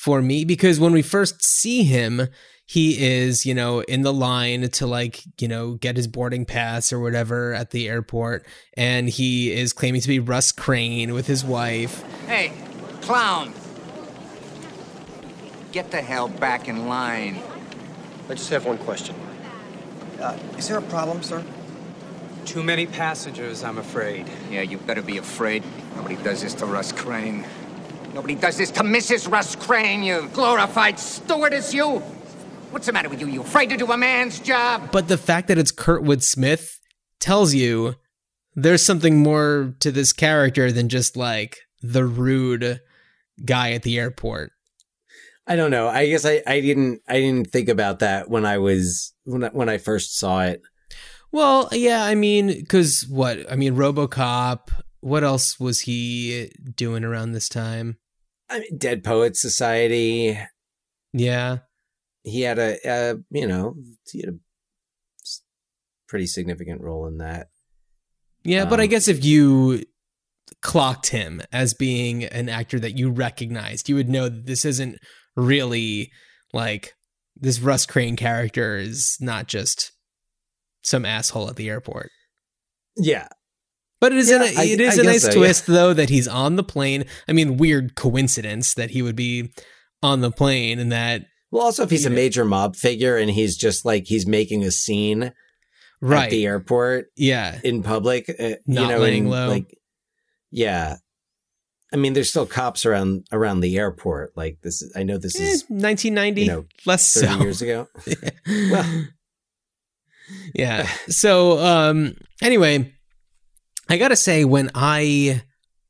[0.00, 2.26] for me because when we first see him,
[2.64, 6.90] he is, you know, in the line to like, you know, get his boarding pass
[6.90, 8.46] or whatever at the airport.
[8.74, 12.02] And he is claiming to be Russ Crane with his wife.
[12.26, 12.52] Hey,
[13.02, 13.52] clown!
[15.70, 17.38] Get the hell back in line.
[18.30, 19.14] I just have one question.
[20.18, 21.44] Uh, is there a problem, sir?
[22.46, 24.30] Too many passengers, I'm afraid.
[24.50, 25.62] Yeah, you better be afraid.
[25.94, 27.44] Nobody does this to Russ Crane.
[28.14, 29.30] Nobody does this to Mrs.
[29.30, 31.98] Russ Crane, you glorified stewardess, you!
[32.70, 33.26] What's the matter with you?
[33.26, 34.90] You afraid to do a man's job?
[34.92, 36.78] But the fact that it's Kurtwood Smith
[37.18, 37.96] tells you
[38.54, 42.80] there's something more to this character than just like the rude
[43.44, 44.52] guy at the airport.
[45.46, 45.88] I don't know.
[45.88, 49.48] I guess I, I didn't I didn't think about that when I was when I,
[49.48, 50.62] when I first saw it.
[51.32, 53.50] Well, yeah, I mean, because what?
[53.50, 54.68] I mean, RoboCop.
[55.00, 57.98] What else was he doing around this time?
[58.48, 60.38] I mean, Dead Poets Society.
[61.12, 61.58] Yeah,
[62.22, 63.76] he had a, a you know
[64.10, 64.38] he had a
[66.08, 67.48] pretty significant role in that.
[68.42, 69.84] Yeah, but I Um, guess if you
[70.62, 74.98] clocked him as being an actor that you recognized, you would know that this isn't
[75.36, 76.10] really
[76.52, 76.92] like
[77.36, 79.92] this Russ Crane character is not just
[80.82, 82.10] some asshole at the airport.
[82.96, 83.28] Yeah,
[84.00, 85.34] But it is Yeah, a, I- it is I a nice so, yeah.
[85.36, 87.04] twist though that he's on the plane.
[87.28, 89.52] I mean, weird coincidence that he would be
[90.02, 92.16] on the plane and that Well, also if he's a know.
[92.16, 95.32] major mob figure and he's just like he's making a scene
[96.00, 96.24] right.
[96.24, 97.58] at the airport yeah.
[97.62, 99.48] in public, uh, Not you know, laying and, low.
[99.48, 99.76] like
[100.50, 100.96] yeah.
[101.92, 104.36] I mean, there's still cops around around the airport.
[104.36, 107.40] Like this, is, I know this Eh, is 1990 you know, less thirty so.
[107.42, 107.88] years ago.
[108.70, 109.04] well,
[110.54, 110.88] yeah.
[111.08, 112.94] So um anyway,
[113.90, 115.42] I got to say when I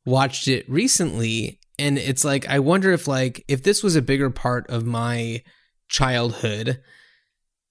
[0.06, 4.30] watched it recently and it's like I wonder if like if this was a bigger
[4.30, 5.42] part of my
[5.88, 6.80] childhood,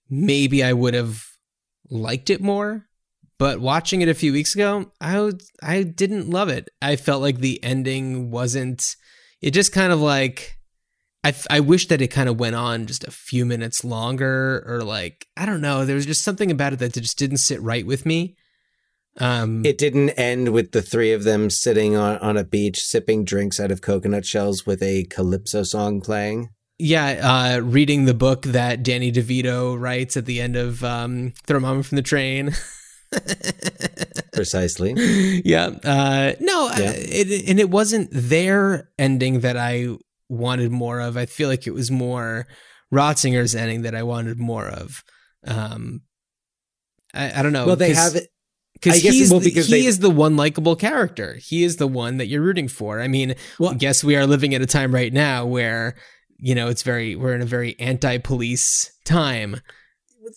[0.08, 1.26] maybe I would have
[1.90, 2.86] liked it more.
[3.40, 5.32] But watching it a few weeks ago, I
[5.64, 6.70] I didn't love it.
[6.80, 8.96] I felt like the ending wasn't
[9.42, 10.60] it just kind of like
[11.24, 14.84] I, I wish that it kind of went on just a few minutes longer or
[14.84, 17.86] like I don't know there was just something about it that just didn't sit right
[17.86, 18.36] with me
[19.18, 23.26] um it didn't end with the three of them sitting on on a beach sipping
[23.26, 26.50] drinks out of coconut shells with a calypso song playing.
[26.78, 31.60] yeah uh reading the book that Danny DeVito writes at the end of um Throw
[31.60, 32.52] Mama from the Train
[34.34, 34.94] Precisely.
[35.44, 36.90] yeah uh no Yeah.
[36.90, 39.88] uh, it, and it wasn't their ending that I
[40.30, 42.48] wanted more of I feel like it was more
[42.94, 45.04] Rotzinger's ending that I wanted more of
[45.46, 46.02] um
[47.14, 48.28] I, I don't know well, they have it.
[48.82, 51.36] Because he's well, because he they- is the one likable character.
[51.36, 53.02] He is the one that you're rooting for.
[53.02, 53.36] I mean,
[53.66, 55.96] I guess we are living at a time right now where
[56.38, 59.62] you know it's very we're in a very anti-police time.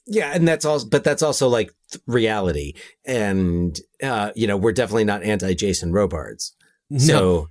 [0.06, 2.74] Yeah, and that's also, but that's also like th- reality,
[3.04, 6.54] and uh, you know, we're definitely not anti Jason Robards.
[6.90, 6.98] No.
[7.00, 7.48] So,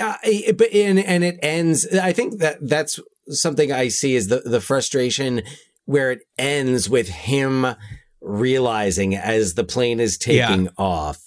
[0.00, 1.86] uh, it- but and and it ends.
[1.96, 2.98] I think that that's
[3.28, 5.42] something I see is the the frustration
[5.84, 7.66] where it ends with him
[8.20, 11.20] realizing as the plane is taking off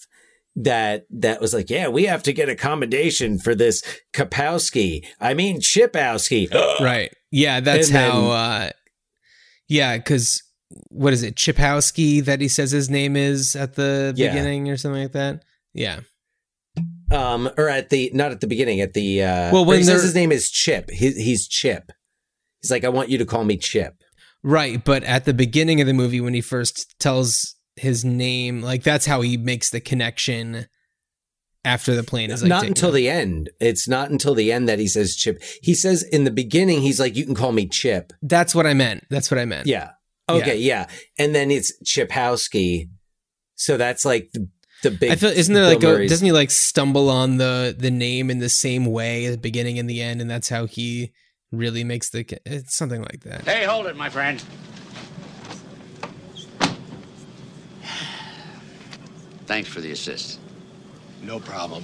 [0.56, 3.82] that that was like, yeah, we have to get accommodation for this
[4.14, 5.06] Kapowski.
[5.20, 6.52] I mean Chipowski.
[6.82, 7.12] right.
[7.32, 8.32] Yeah, that's And then- how.
[8.32, 8.70] uh
[9.70, 10.44] Yeah, because
[10.90, 12.24] what is it, Chipowski?
[12.26, 14.30] That he says his name is at the Yeah.
[14.30, 15.44] beginning or something like that.
[15.74, 16.02] Yeah.
[17.12, 20.04] Um, or at the not at the beginning, at the uh Well, when he says
[20.04, 20.90] his name is Chip.
[20.90, 21.92] He, he's Chip.
[22.62, 23.96] He's like, I want you to call me Chip.
[24.44, 28.84] Right, but at the beginning of the movie, when he first tells his name, like
[28.84, 30.68] that's how he makes the connection
[31.64, 32.96] after the plane is like not until off.
[32.96, 33.50] the end.
[33.60, 35.42] It's not until the end that he says Chip.
[35.62, 38.14] He says in the beginning, he's like, you can call me Chip.
[38.22, 39.06] That's what I meant.
[39.10, 39.68] That's what I meant.
[39.68, 39.92] Yeah.
[40.30, 40.58] Okay.
[40.58, 40.88] Yeah.
[41.20, 42.90] And then it's Chipowski.
[43.56, 44.50] So that's like the,
[44.82, 45.12] the big.
[45.12, 48.40] I feel isn't there like a, doesn't he like stumble on the the name in
[48.40, 51.12] the same way at the beginning and the end, and that's how he
[51.52, 53.44] really makes the it's something like that.
[53.46, 54.44] Hey, hold it, my friend.
[59.46, 60.40] Thanks for the assist.
[61.22, 61.84] No problem.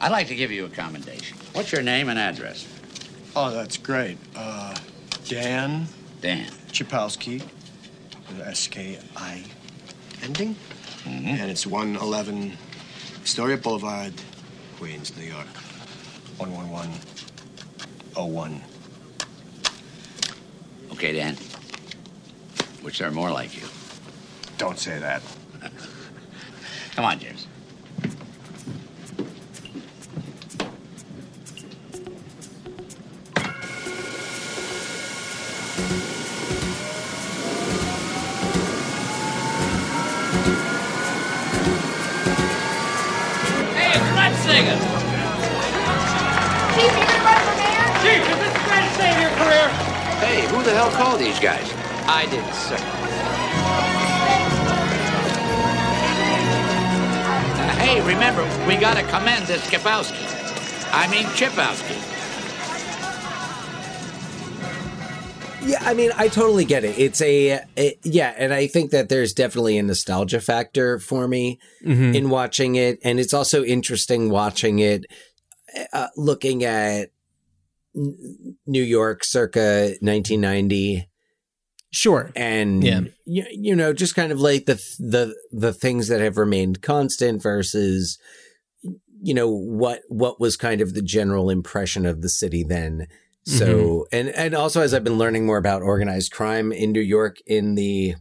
[0.00, 1.36] I'd like to give you a commendation.
[1.52, 2.66] What's your name and address?
[3.34, 4.18] Oh, that's great.
[4.36, 4.76] Uh,
[5.26, 5.86] Dan
[6.20, 6.46] Dan.
[6.70, 7.42] Chipowski
[8.44, 9.42] S K I
[10.22, 10.54] ending.
[11.04, 11.28] Mm-hmm.
[11.28, 12.56] And it's 111
[13.22, 14.12] Astoria Boulevard,
[14.76, 15.46] Queens, New York.
[18.20, 18.60] 11101.
[20.92, 21.36] Okay, Dan.
[22.82, 23.66] Which are more like you.
[24.58, 25.22] Don't say that.
[26.94, 27.46] Come on, James.
[51.20, 51.70] These guys?
[52.08, 52.76] I did, sir.
[57.60, 60.26] Uh, hey, remember, we gotta commend this Skipowski.
[60.92, 62.06] I mean Chipowski.
[65.68, 66.98] Yeah, I mean, I totally get it.
[66.98, 71.58] It's a, it, yeah, and I think that there's definitely a nostalgia factor for me
[71.84, 72.14] Mhm.
[72.16, 75.04] in watching it, and it's also interesting watching it,
[75.92, 77.10] uh, looking at
[77.94, 81.06] New York circa 1990.
[81.92, 83.00] Sure, and Yeah.
[83.26, 87.42] you, you know, just kind of like the the the things that have remained constant
[87.42, 88.18] versus
[89.22, 93.06] you know what what was kind of the general impression of the city then
[93.44, 97.36] so and and also as i've been learning more about organized crime in new york
[97.46, 98.14] in the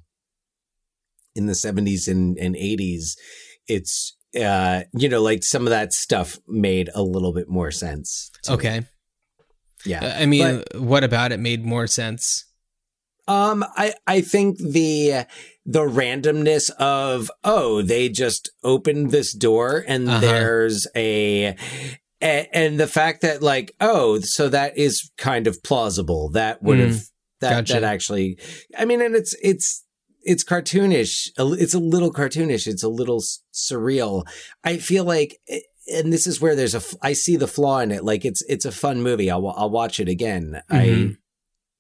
[1.36, 3.12] in the 70s and, and 80s
[3.68, 8.30] it's uh you know like some of that stuff made a little bit more sense
[8.44, 8.56] to me.
[8.58, 8.82] Okay.
[9.86, 12.44] yeah Uh, I mean, But- what about it made more sense?
[13.30, 15.26] Um, I I think the
[15.66, 20.20] the randomness of oh they just opened this door and Uh-huh.
[20.20, 21.56] there's a,
[22.22, 26.30] a and the fact that like oh so that is kind of plausible.
[26.32, 27.10] That would have Mm,
[27.42, 27.74] that gotcha.
[27.74, 28.38] that actually
[28.78, 29.86] I mean and it's it's
[30.24, 32.66] it's cartoonish it's a little cartoonish.
[32.68, 34.24] It's a little s- surreal.
[34.64, 35.38] I feel like
[35.94, 38.04] and this is where there's a f- I see the flaw in it.
[38.04, 39.30] Like it's it's a fun movie.
[39.32, 40.62] I'll I'll watch it again.
[40.70, 41.18] I Mhm.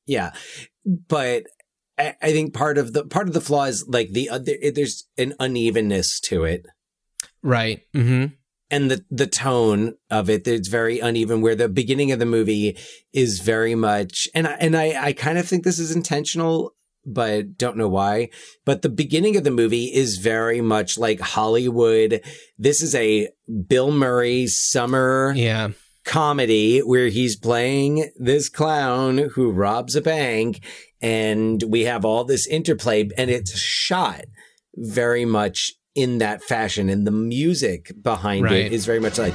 [0.05, 0.31] yeah
[0.85, 1.43] but
[1.97, 5.07] I, I think part of the part of the flaw is like the other there's
[5.17, 6.65] an unevenness to it
[7.41, 7.81] Right.
[7.93, 8.25] hmm
[8.71, 12.77] and the the tone of it it's very uneven where the beginning of the movie
[13.13, 16.75] is very much and I, and I I kind of think this is intentional
[17.05, 18.29] but don't know why
[18.65, 22.21] but the beginning of the movie is very much like Hollywood
[22.57, 23.29] this is a
[23.67, 25.69] Bill Murray summer Yeah
[26.09, 30.65] comedy where he's playing this clown who robs a bank.
[31.01, 34.25] And we have all this interplay, and it's shot
[34.75, 38.65] very much in that fashion, and the music behind right.
[38.65, 39.33] it is very much like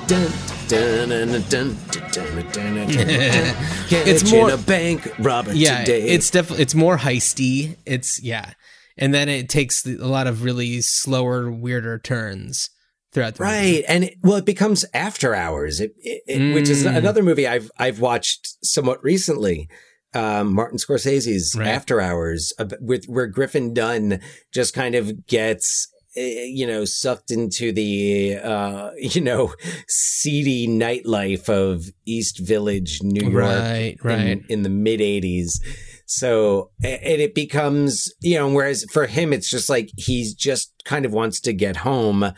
[3.91, 6.03] it's more a bank robber yeah, today.
[6.03, 7.77] It's definitely it's more heisty.
[7.87, 8.53] It's yeah,
[8.99, 12.69] and then it takes a lot of really slower, weirder turns
[13.15, 13.55] throughout the movie.
[13.57, 16.97] Right, and it, well, it becomes After Hours, it, it, it- which is Mm.
[16.97, 19.69] another movie I've I've watched somewhat recently.
[20.13, 21.67] Um, Martin Scorsese's Right.
[21.67, 24.21] After Hours, uh, with where Griffin Dunne
[24.53, 29.53] just kind of gets uh, you know sucked into the uh, you know
[29.89, 34.21] seedy nightlife of East Village, New York, Right, right.
[34.21, 35.59] in, in the mid '80s.
[36.07, 41.07] So, and it becomes, you know, whereas for him, it's just like he's just kind
[41.07, 42.31] of wants to get home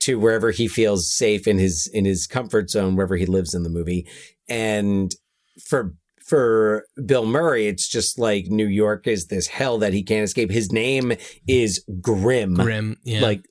[0.00, 3.62] to wherever he feels safe in his in his comfort zone, wherever he lives in
[3.62, 4.06] the movie.
[4.48, 5.14] And
[5.62, 5.94] for
[6.24, 10.50] for Bill Murray, it's just like New York is this hell that he can't escape.
[10.50, 11.12] His name
[11.46, 12.54] is Grimm.
[12.54, 13.20] Grim, yeah.
[13.20, 13.44] Like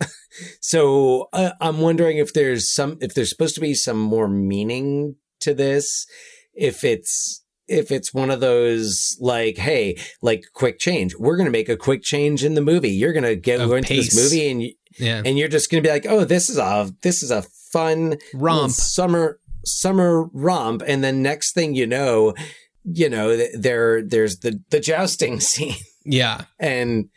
[0.60, 5.16] so uh, I'm wondering if there's some if there's supposed to be some more meaning
[5.40, 6.06] to this
[6.54, 11.52] if it's if it's one of those like hey like quick change we're going to
[11.52, 14.48] make a quick change in the movie you're going to get go into this movie
[14.48, 14.62] and
[14.98, 15.22] Yeah.
[15.24, 17.42] and you're just going to be like oh this is a this is a
[17.72, 18.70] fun Romp.
[18.72, 22.34] summer summer romp and then next thing you know
[22.84, 25.74] you know there there's the the jousting scene
[26.04, 26.44] Yeah.
[26.60, 27.08] and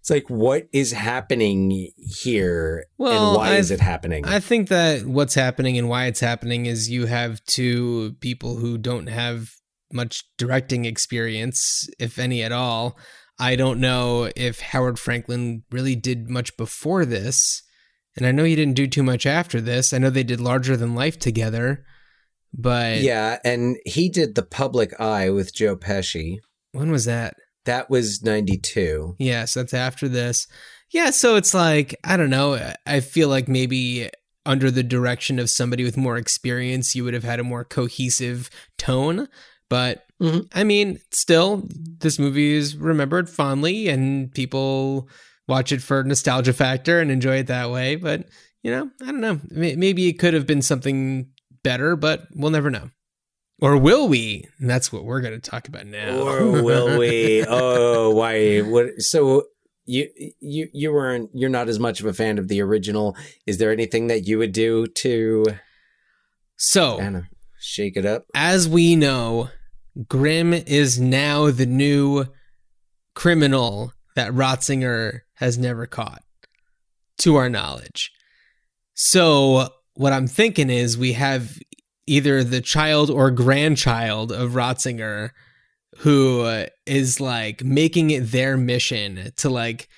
[0.00, 4.68] it's like what is happening here Well, and why I- is it happening I think
[4.68, 9.50] that what's happening and why it's happening is you have two people who don't have
[9.94, 12.96] much directing experience, if any at all.
[13.42, 17.62] I don't know if Howard Franklin really did much before this.
[18.16, 19.92] And I know he didn't do too much after this.
[19.92, 21.84] I know they did Larger Than Life together,
[22.54, 26.36] but yeah and he did the public eye with joe pesci
[26.72, 27.34] when was that?
[27.64, 30.46] that was 92 Yes, that's after this.
[30.90, 32.72] Yeah, so it's like, I don't know.
[32.86, 34.10] I feel like maybe
[34.44, 38.50] under the direction of somebody with more experience, you would have had a more cohesive
[38.76, 39.28] tone.
[39.72, 40.40] But mm-hmm.
[40.52, 45.08] I mean, still, this movie is remembered fondly and people
[45.48, 47.96] watch it for nostalgia factor and enjoy it that way.
[47.96, 48.28] But,
[48.62, 49.40] you know, I don't know.
[49.48, 51.30] Maybe it could have been something
[51.64, 52.90] better, but we'll never know.
[53.62, 54.44] Or will we?
[54.58, 56.18] And that's what we're going to talk about now.
[56.18, 59.44] or will we oh why what so
[59.86, 60.06] you
[60.38, 63.16] you you weren't you're not as much of a fan of the original
[63.46, 65.46] is there anything that you would do to
[66.56, 67.24] So, kind of
[67.58, 69.48] shake it up as we know,
[70.08, 72.26] Grimm is now the new
[73.14, 76.22] criminal that Rotzinger has never caught,
[77.18, 78.10] to our knowledge.
[78.94, 81.58] So, what I'm thinking is we have
[82.06, 85.30] either the child or grandchild of Rotzinger
[85.98, 86.66] who uh,
[87.20, 89.88] like making it their mission to like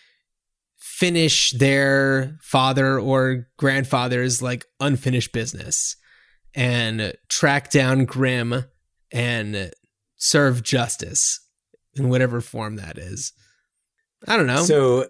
[0.79, 5.97] finish their father or grandfather's like unfinished business
[6.55, 8.65] and track down Grimm
[9.13, 9.73] and
[10.17, 11.41] serve justice
[11.97, 13.33] in whatever form that is.
[14.27, 14.65] I don't know.
[14.65, 15.09] So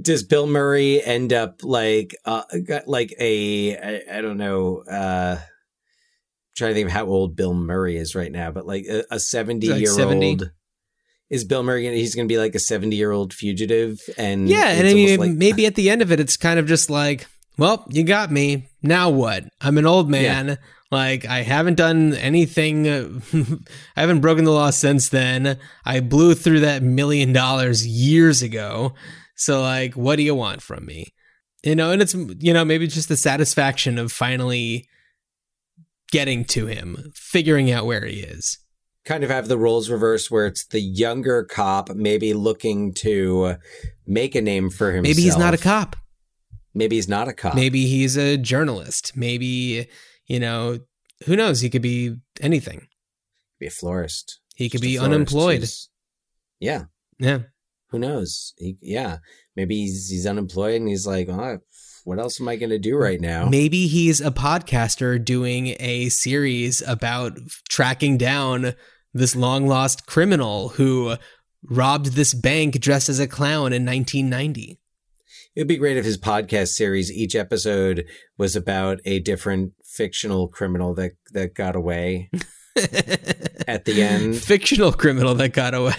[0.00, 2.42] does Bill Murray end up like uh
[2.86, 5.38] like a I, I don't know uh
[6.56, 9.20] trying to think of how old Bill Murray is right now, but like a, a
[9.20, 10.26] 70 Like year 70?
[10.26, 10.50] old
[11.30, 14.48] is Bill Murray gonna, he's going to be like a 70 year old fugitive and
[14.48, 16.90] yeah, and I mean, like- maybe at the end of it, it's kind of just
[16.90, 17.26] like,
[17.58, 18.68] well, you got me.
[18.82, 19.44] Now what?
[19.60, 20.58] I'm an old man.
[20.90, 22.88] Like I haven't done anything.
[22.88, 23.08] uh,
[23.96, 25.58] I haven't broken the law since then.
[25.84, 28.94] I blew through that million dollars years ago.
[29.36, 31.08] So like, what do you want from me?
[31.62, 34.88] You know, and it's you know maybe just the satisfaction of finally
[36.10, 38.58] getting to him, figuring out where he is.
[39.04, 43.56] kind of have the roles reversed where it's the younger cop maybe looking to
[44.06, 45.16] make a name for himself.
[45.16, 45.96] Maybe he's not a cop.
[46.74, 47.54] Maybe he's not a cop.
[47.54, 49.16] Maybe he's a journalist.
[49.16, 49.88] Maybe,
[50.28, 50.78] you know,
[51.26, 51.60] who knows?
[51.60, 52.86] He could be anything.
[53.58, 54.38] be a florist.
[54.54, 55.60] He could Just be unemployed.
[55.60, 55.88] who's-
[56.60, 56.84] Yeah.
[57.18, 57.40] Yeah.
[57.90, 58.52] Who knows?
[58.58, 59.18] He, yeah.
[59.56, 61.58] Maybe he's, he's unemployed and he's like, oh,
[62.04, 63.48] what else am I going to do right now?
[63.48, 67.38] Maybe he's a podcaster doing a series about
[67.68, 68.74] tracking down
[69.12, 71.16] this long lost criminal who
[71.64, 74.78] robbed this bank dressed as a clown in 1990.
[75.56, 78.06] It'd be great if his podcast series, each episode
[78.36, 82.30] was about a different fictional criminal that, that got away
[83.66, 84.36] at the end.
[84.36, 85.94] Fictional criminal that got away.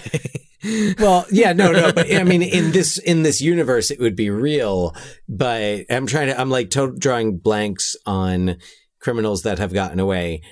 [0.98, 4.28] well, yeah, no, no, but I mean, in this in this universe, it would be
[4.30, 4.94] real.
[5.28, 8.56] But I'm trying to, I'm like to- drawing blanks on
[9.00, 10.42] criminals that have gotten away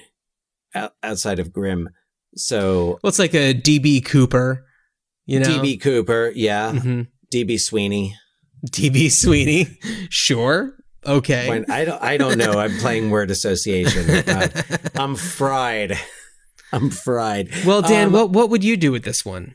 [0.75, 1.89] out- outside of Grimm.
[2.37, 4.65] So Well, it's like a DB Cooper,
[5.27, 5.49] you know?
[5.49, 7.09] DB Cooper, yeah, Mhm.
[7.33, 8.15] DB Sweeney.
[8.67, 9.79] DB Sweeney.
[10.11, 10.75] Sure.
[11.09, 11.49] Okay.
[11.49, 12.53] When I don't, I don't know.
[12.59, 14.07] I'm playing word association.
[14.29, 14.49] Uh,
[14.95, 15.99] I'm fried.
[16.73, 17.49] I'm fried.
[17.65, 19.55] well, Dan, Um, what what would you do with this one?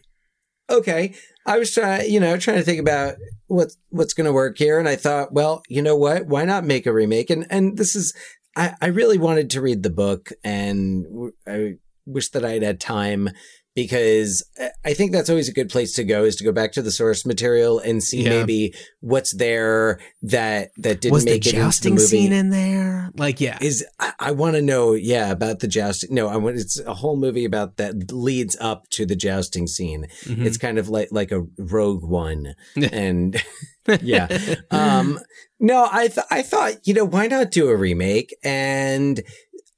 [0.70, 1.14] okay
[1.46, 3.16] i was trying you know trying to think about
[3.48, 6.64] what what's going to work here and i thought well you know what why not
[6.64, 8.14] make a remake and and this is
[8.56, 11.06] i i really wanted to read the book and
[11.46, 11.74] i
[12.06, 13.30] wish that i had had time
[13.76, 16.74] because I- i think that's always a good place to go is to go back
[16.74, 18.30] to the source material and see Yeah.
[18.30, 22.34] maybe what's there that that didn't Was the make it into the jousting movie scene
[22.34, 23.12] in there?
[23.16, 23.58] Like, yeah.
[23.62, 26.14] is I, I want to know, yeah, about the jousting.
[26.16, 30.08] No, I want it's a whole movie about that leads up to the jousting scene.
[30.24, 30.46] Mhm.
[30.46, 32.54] It's kind of like like a Rogue One,
[32.92, 33.42] and
[34.02, 34.28] yeah.
[34.72, 35.20] Um,
[35.60, 39.22] no, I th- I thought you know why not do a remake and.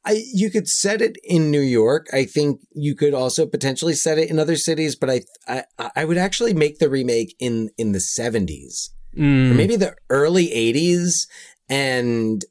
[0.06, 2.08] I, you could set it in New York.
[2.14, 6.06] I think you could also potentially set it in other cities, but I, I, I
[6.06, 9.56] would actually make the remake in, in the seventies Mm.
[9.56, 11.26] maybe the early 80s
[11.70, 12.44] and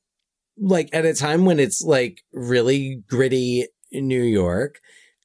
[0.56, 4.76] like at a time when it's like really gritty New York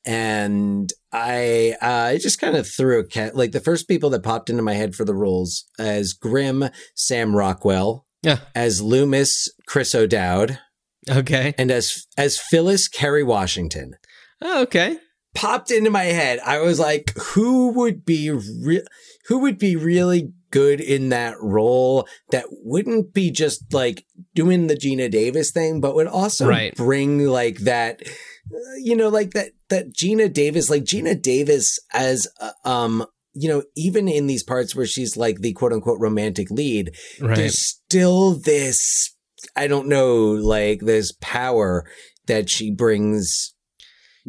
[0.06, 4.24] and I uh, I just kind of threw a cat like the first people that
[4.24, 6.66] popped into my head for the roles as Grimm
[6.96, 8.40] Sam Rockwell Yeah.
[8.54, 10.60] as Loomis Chris O'Dowd
[11.10, 11.54] Okay.
[11.58, 13.94] and as as Phyllis Kerry Washington
[14.42, 14.98] Oh, okay.
[15.36, 16.40] popped into my head.
[16.46, 18.86] I was like, who would be re-
[19.28, 24.04] who would be really good in that role that wouldn't be just like
[24.34, 26.74] doing the Geena Davis thing, but would also Right.
[26.76, 32.28] bring like that, uh, you know, like that that Geena Davis, like Geena Davis as
[32.42, 33.06] uh, um.
[33.36, 37.36] You know, even in these parts where she's like the quote unquote romantic lead, Right.
[37.38, 39.16] there's still this,
[39.56, 41.86] I don't know, like this power
[42.28, 43.54] that she brings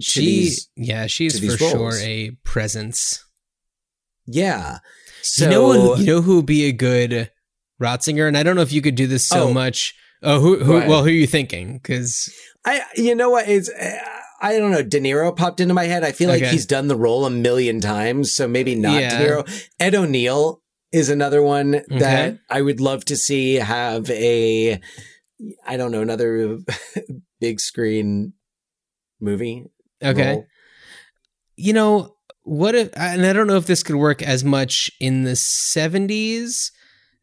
[0.00, 3.24] She, these yeah, she's for these sure a presence.
[4.26, 4.78] Yeah.
[5.22, 7.30] So you know, who, you know who would be a good
[7.82, 9.52] Rotzinger, and I don't know if you could do this so Oh.
[9.54, 9.94] much.
[10.22, 10.58] Oh, who?
[10.62, 10.88] Who ahead.
[10.88, 11.74] well, who are you thinking?
[11.78, 12.30] Because
[12.64, 13.98] I you know what it's uh,
[14.42, 14.82] I don't know.
[14.82, 16.04] De Niro popped into my head.
[16.04, 16.50] I feel like Okay.
[16.52, 19.18] he's done the role a million times, so maybe not Yeah.
[19.18, 19.66] De Niro.
[19.80, 20.62] Ed O'Neill
[20.92, 21.98] is another one Okay.
[21.98, 24.80] that I would love to see have a
[25.66, 26.58] I don't know another
[27.40, 28.32] big screen
[29.20, 29.66] movie.
[30.02, 30.30] Okay.
[30.32, 30.46] role.
[31.56, 35.24] you know what if and i don't know if this could work as much in
[35.24, 36.70] the 70s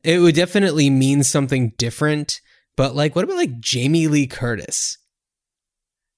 [0.03, 2.39] it would definitely mean something different
[2.75, 4.99] but like what about like jamie lee curtis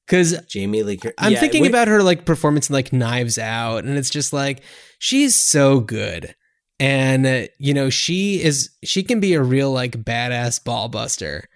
[0.06, 0.98] because Jamie Lee.
[0.98, 4.10] Cur- i'm Yeah, thinking wait- about her like performance in like knives out and it's
[4.10, 4.62] just like
[5.00, 6.36] she's so good
[6.80, 11.48] and uh, you know she is she can be a real like badass ball buster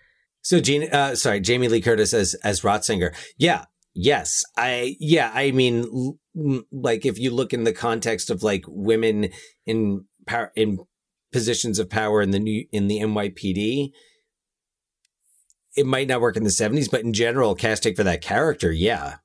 [0.42, 3.16] So Gene, uh, sorry, Jamie Lee Curtis as as Rotzinger.
[3.38, 5.86] Yeah, yes, I yeah, I mean,
[6.36, 9.30] l- like if you look in the context of like women
[9.66, 10.80] in power in
[11.32, 13.92] positions of power in the new in the NYPD,
[15.78, 19.18] it might not work in the seventies, but in general, casting for that character, yeah,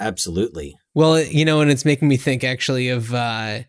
[0.00, 0.76] Absolutely.
[0.94, 3.60] Well, you know, and it's making me think actually of uh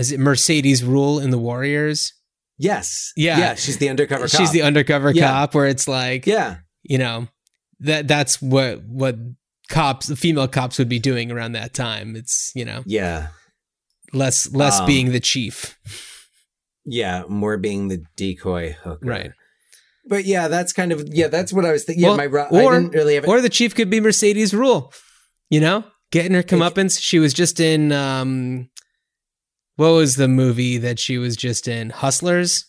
[0.00, 2.12] is it Mercedes Ruehl in the Warriors?
[2.58, 3.12] Yes.
[3.16, 3.38] Yeah.
[3.38, 3.54] Yeah.
[3.54, 4.38] She's the undercover cop.
[4.40, 5.28] She's the undercover Yeah.
[5.30, 6.56] cop where it's like Yeah.
[6.82, 7.28] you know,
[7.80, 9.16] that that's what what
[9.70, 12.16] cops the female cops would be doing around that time.
[12.16, 13.28] It's, you know, Yeah.
[14.12, 15.78] less less Um, being the chief.
[16.84, 17.22] Yeah.
[17.28, 19.06] More being the decoy hooker.
[19.06, 19.30] Right.
[20.06, 21.28] But yeah, that's kind of yeah.
[21.28, 22.02] That's what I was thinking.
[22.04, 23.28] Well, yeah, my ro- or, I didn't really have.
[23.28, 24.92] or the chief could be Mercedes Ruehl.
[25.50, 26.98] You know, getting her comeuppance.
[27.00, 28.68] She was just in um,
[29.76, 31.90] what was the movie that she was just in?
[31.90, 32.64] Hustlers.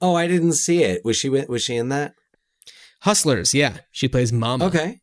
[0.00, 1.02] oh, I didn't see it.
[1.04, 1.28] Was she?
[1.28, 2.14] Was she in that?
[3.02, 3.52] Hustlers.
[3.54, 4.64] Yeah, she plays Mama.
[4.66, 5.00] Okay.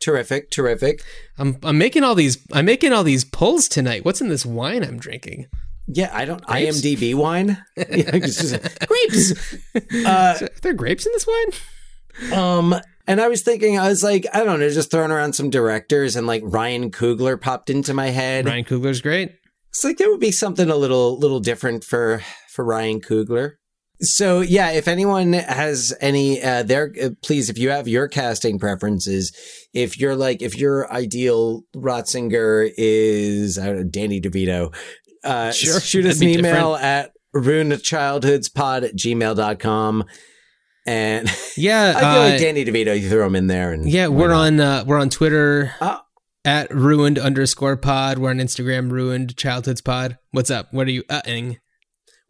[0.00, 0.50] Terrific.
[0.50, 1.02] Terrific.
[1.38, 4.04] I'm I'm making all these I'm making all these pulls tonight.
[4.04, 5.46] What's in this wine I'm drinking?
[5.88, 6.44] Yeah, I don't.
[6.44, 6.80] Grapes?
[6.82, 7.62] IMDb wine.
[7.76, 8.54] Yeah, grapes.
[10.06, 12.32] Uh, Are there grapes in this wine?
[12.38, 12.74] Um,
[13.06, 16.14] and I was thinking, I was like, I don't know, just throwing around some directors,
[16.16, 18.44] and like Ryan Coogler popped into my head.
[18.46, 19.37] Ryan Coogler's great.
[19.70, 23.52] It's like there would be something a little, little different for for Ryan Coogler.
[24.00, 28.58] So yeah, if anyone has any, uh, there, uh, please, if you have your casting
[28.60, 29.36] preferences,
[29.74, 34.72] if you're like, if your ideal Rotzinger is I don't know, Danny DeVito,
[35.24, 36.84] uh, Sure, shoot us an email different.
[36.84, 40.04] at ruinedchildhoodspod at gmail.com.
[40.86, 44.06] And Yeah, I feel uh, like Danny DeVito, you throw him in there, and Yeah,
[44.08, 46.00] we're on uh, we're on Twitter Oh.
[46.48, 48.18] At ruined underscore pod.
[48.18, 50.16] We're on Instagram ruined childhoods pod.
[50.30, 50.72] What's up?
[50.72, 51.58] What are you uh-ing?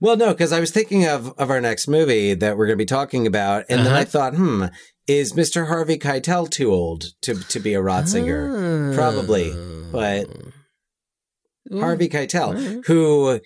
[0.00, 2.82] Well, no, because I was thinking of of our next movie that we're going to
[2.82, 4.00] be talking about, and then Uh-huh.
[4.00, 4.64] I thought, hmm,
[5.06, 5.68] is Mr.
[5.68, 8.92] Harvey Keitel too old to to be a Rotzinger?
[8.96, 9.52] Probably,
[9.92, 10.26] but
[11.80, 13.38] Harvey Keitel, who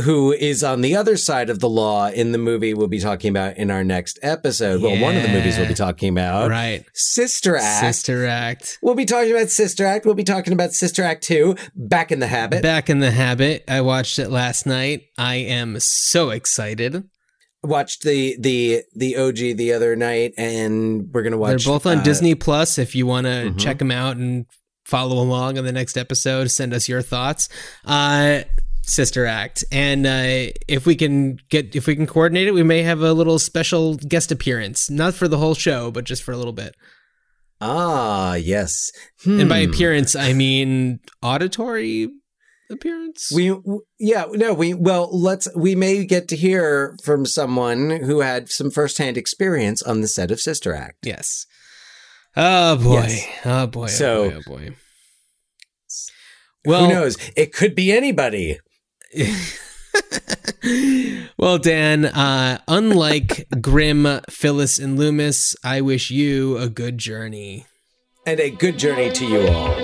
[0.00, 3.30] who is on the other side of the law in the movie we'll be talking
[3.30, 4.82] about in our next episode.
[4.82, 6.84] Well, one of the movies we'll be talking about, Right.
[6.94, 7.84] Sister Act.
[7.84, 8.78] Sister Act.
[8.82, 10.04] We'll be talking about Sister Act.
[10.06, 12.62] We'll be talking about Sister Act Two, Back in the Habit.
[12.62, 13.64] Back in the habit.
[13.68, 15.02] I watched it last night.
[15.18, 17.04] I am so excited.
[17.62, 21.62] Watched the the the OG the other night, and we're gonna watch.
[21.64, 22.78] They're both on uh, Disney Plus.
[22.78, 23.58] If you want to Mhm.
[23.58, 24.46] check them out and
[24.86, 27.50] follow along on the next episode, send us your thoughts.
[27.84, 28.40] Uh,
[28.90, 32.82] Sister Act, and uh, if we can get if we can coordinate it, we may
[32.82, 36.36] have a little special guest appearance, not for the whole show, but just for a
[36.36, 36.74] little bit.
[37.60, 38.90] Ah, yes.
[39.24, 39.70] And by Hmm.
[39.70, 42.08] appearance, I mean auditory
[42.70, 43.30] appearance.
[43.34, 43.54] We
[43.98, 48.70] yeah no we well let's we may get to hear from someone who had some
[48.70, 51.04] firsthand experience on the set of Sister Act.
[51.04, 51.46] Yes.
[52.36, 52.94] Oh boy.
[53.02, 53.28] Yes.
[53.44, 53.86] Oh boy.
[53.88, 54.36] So- oh boy.
[54.36, 54.76] Oh boy.
[56.64, 57.16] Well, Who knows?
[57.36, 58.58] It could be anybody.
[61.40, 67.64] Well, Dan, uh, unlike Grimm, Phyllis, and Loomis, I wish you a good journey.
[68.26, 69.74] And a good journey to you all.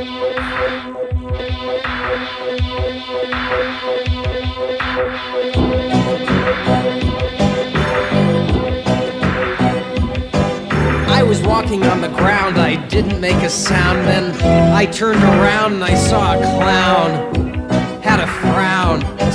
[11.09, 14.07] I was walking on the ground, I didn't make a sound.
[14.07, 14.31] Then
[14.75, 17.46] I turned around and I saw a clown.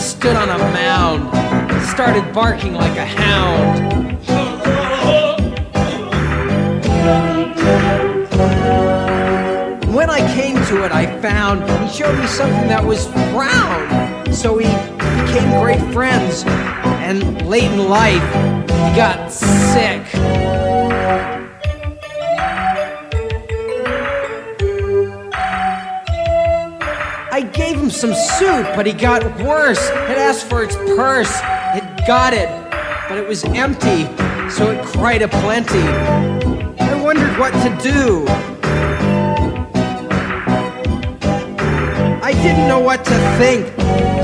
[0.01, 1.29] Stood on a mound,
[1.83, 4.17] started barking like a hound.
[9.93, 14.33] When I came to it, I found he showed me something that was brown.
[14.33, 14.65] So we
[15.23, 18.23] became great friends, and late in life,
[18.67, 20.70] he got sick.
[28.01, 29.89] Some soup, but he got worse.
[29.89, 31.31] It asked for its purse.
[31.75, 32.49] It got it,
[33.07, 34.05] but it was empty,
[34.49, 35.83] so it cried a plenty.
[36.79, 38.25] I wondered what to do.
[42.23, 43.67] I didn't know what to think,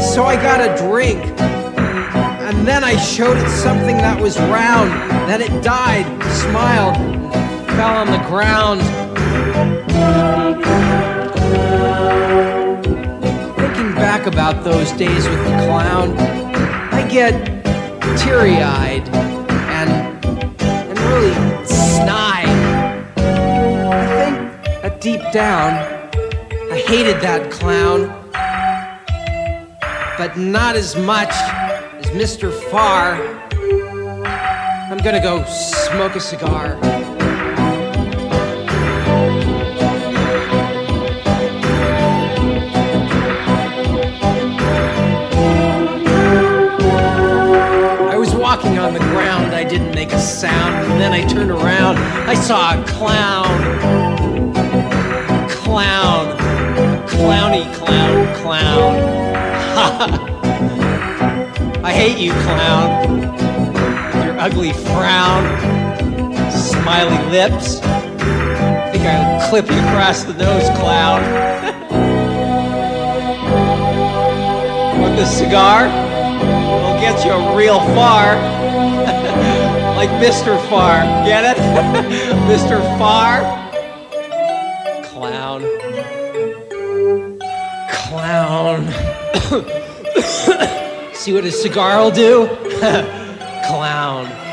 [0.01, 1.23] so I got a drink.
[1.39, 4.89] And then I showed it something that was round.
[5.29, 6.95] Then it died, smiled,
[7.75, 8.81] fell on the ground.
[14.27, 17.33] About those days with the clown, I get
[18.19, 20.25] teary eyed and,
[20.61, 22.47] and really snide.
[23.17, 25.73] I think that deep down,
[26.71, 28.07] I hated that clown,
[30.17, 32.51] but not as much as Mr.
[32.69, 33.15] Farr.
[34.91, 36.75] I'm gonna go smoke a cigar.
[48.88, 51.97] On the ground, I didn't make a sound, and then I turned around.
[51.97, 53.59] I saw a clown.
[55.49, 56.38] Clown.
[57.05, 58.95] Clowny clown clown.
[61.84, 63.34] I hate you, clown.
[64.14, 65.43] With your ugly frown,
[66.49, 67.81] smiley lips.
[67.81, 71.22] I think I'll clip you across the nose, clown.
[75.01, 75.88] Want this cigar?
[75.88, 78.56] It'll get you real far.
[79.98, 80.56] Like Mr.
[80.69, 81.02] Far.
[81.26, 81.57] Get it?
[82.48, 82.80] Mr.
[82.99, 83.41] Far?
[85.06, 85.64] Clown.
[87.90, 88.86] Clown.
[91.15, 92.45] See what a cigar will do?
[93.68, 94.47] Clown.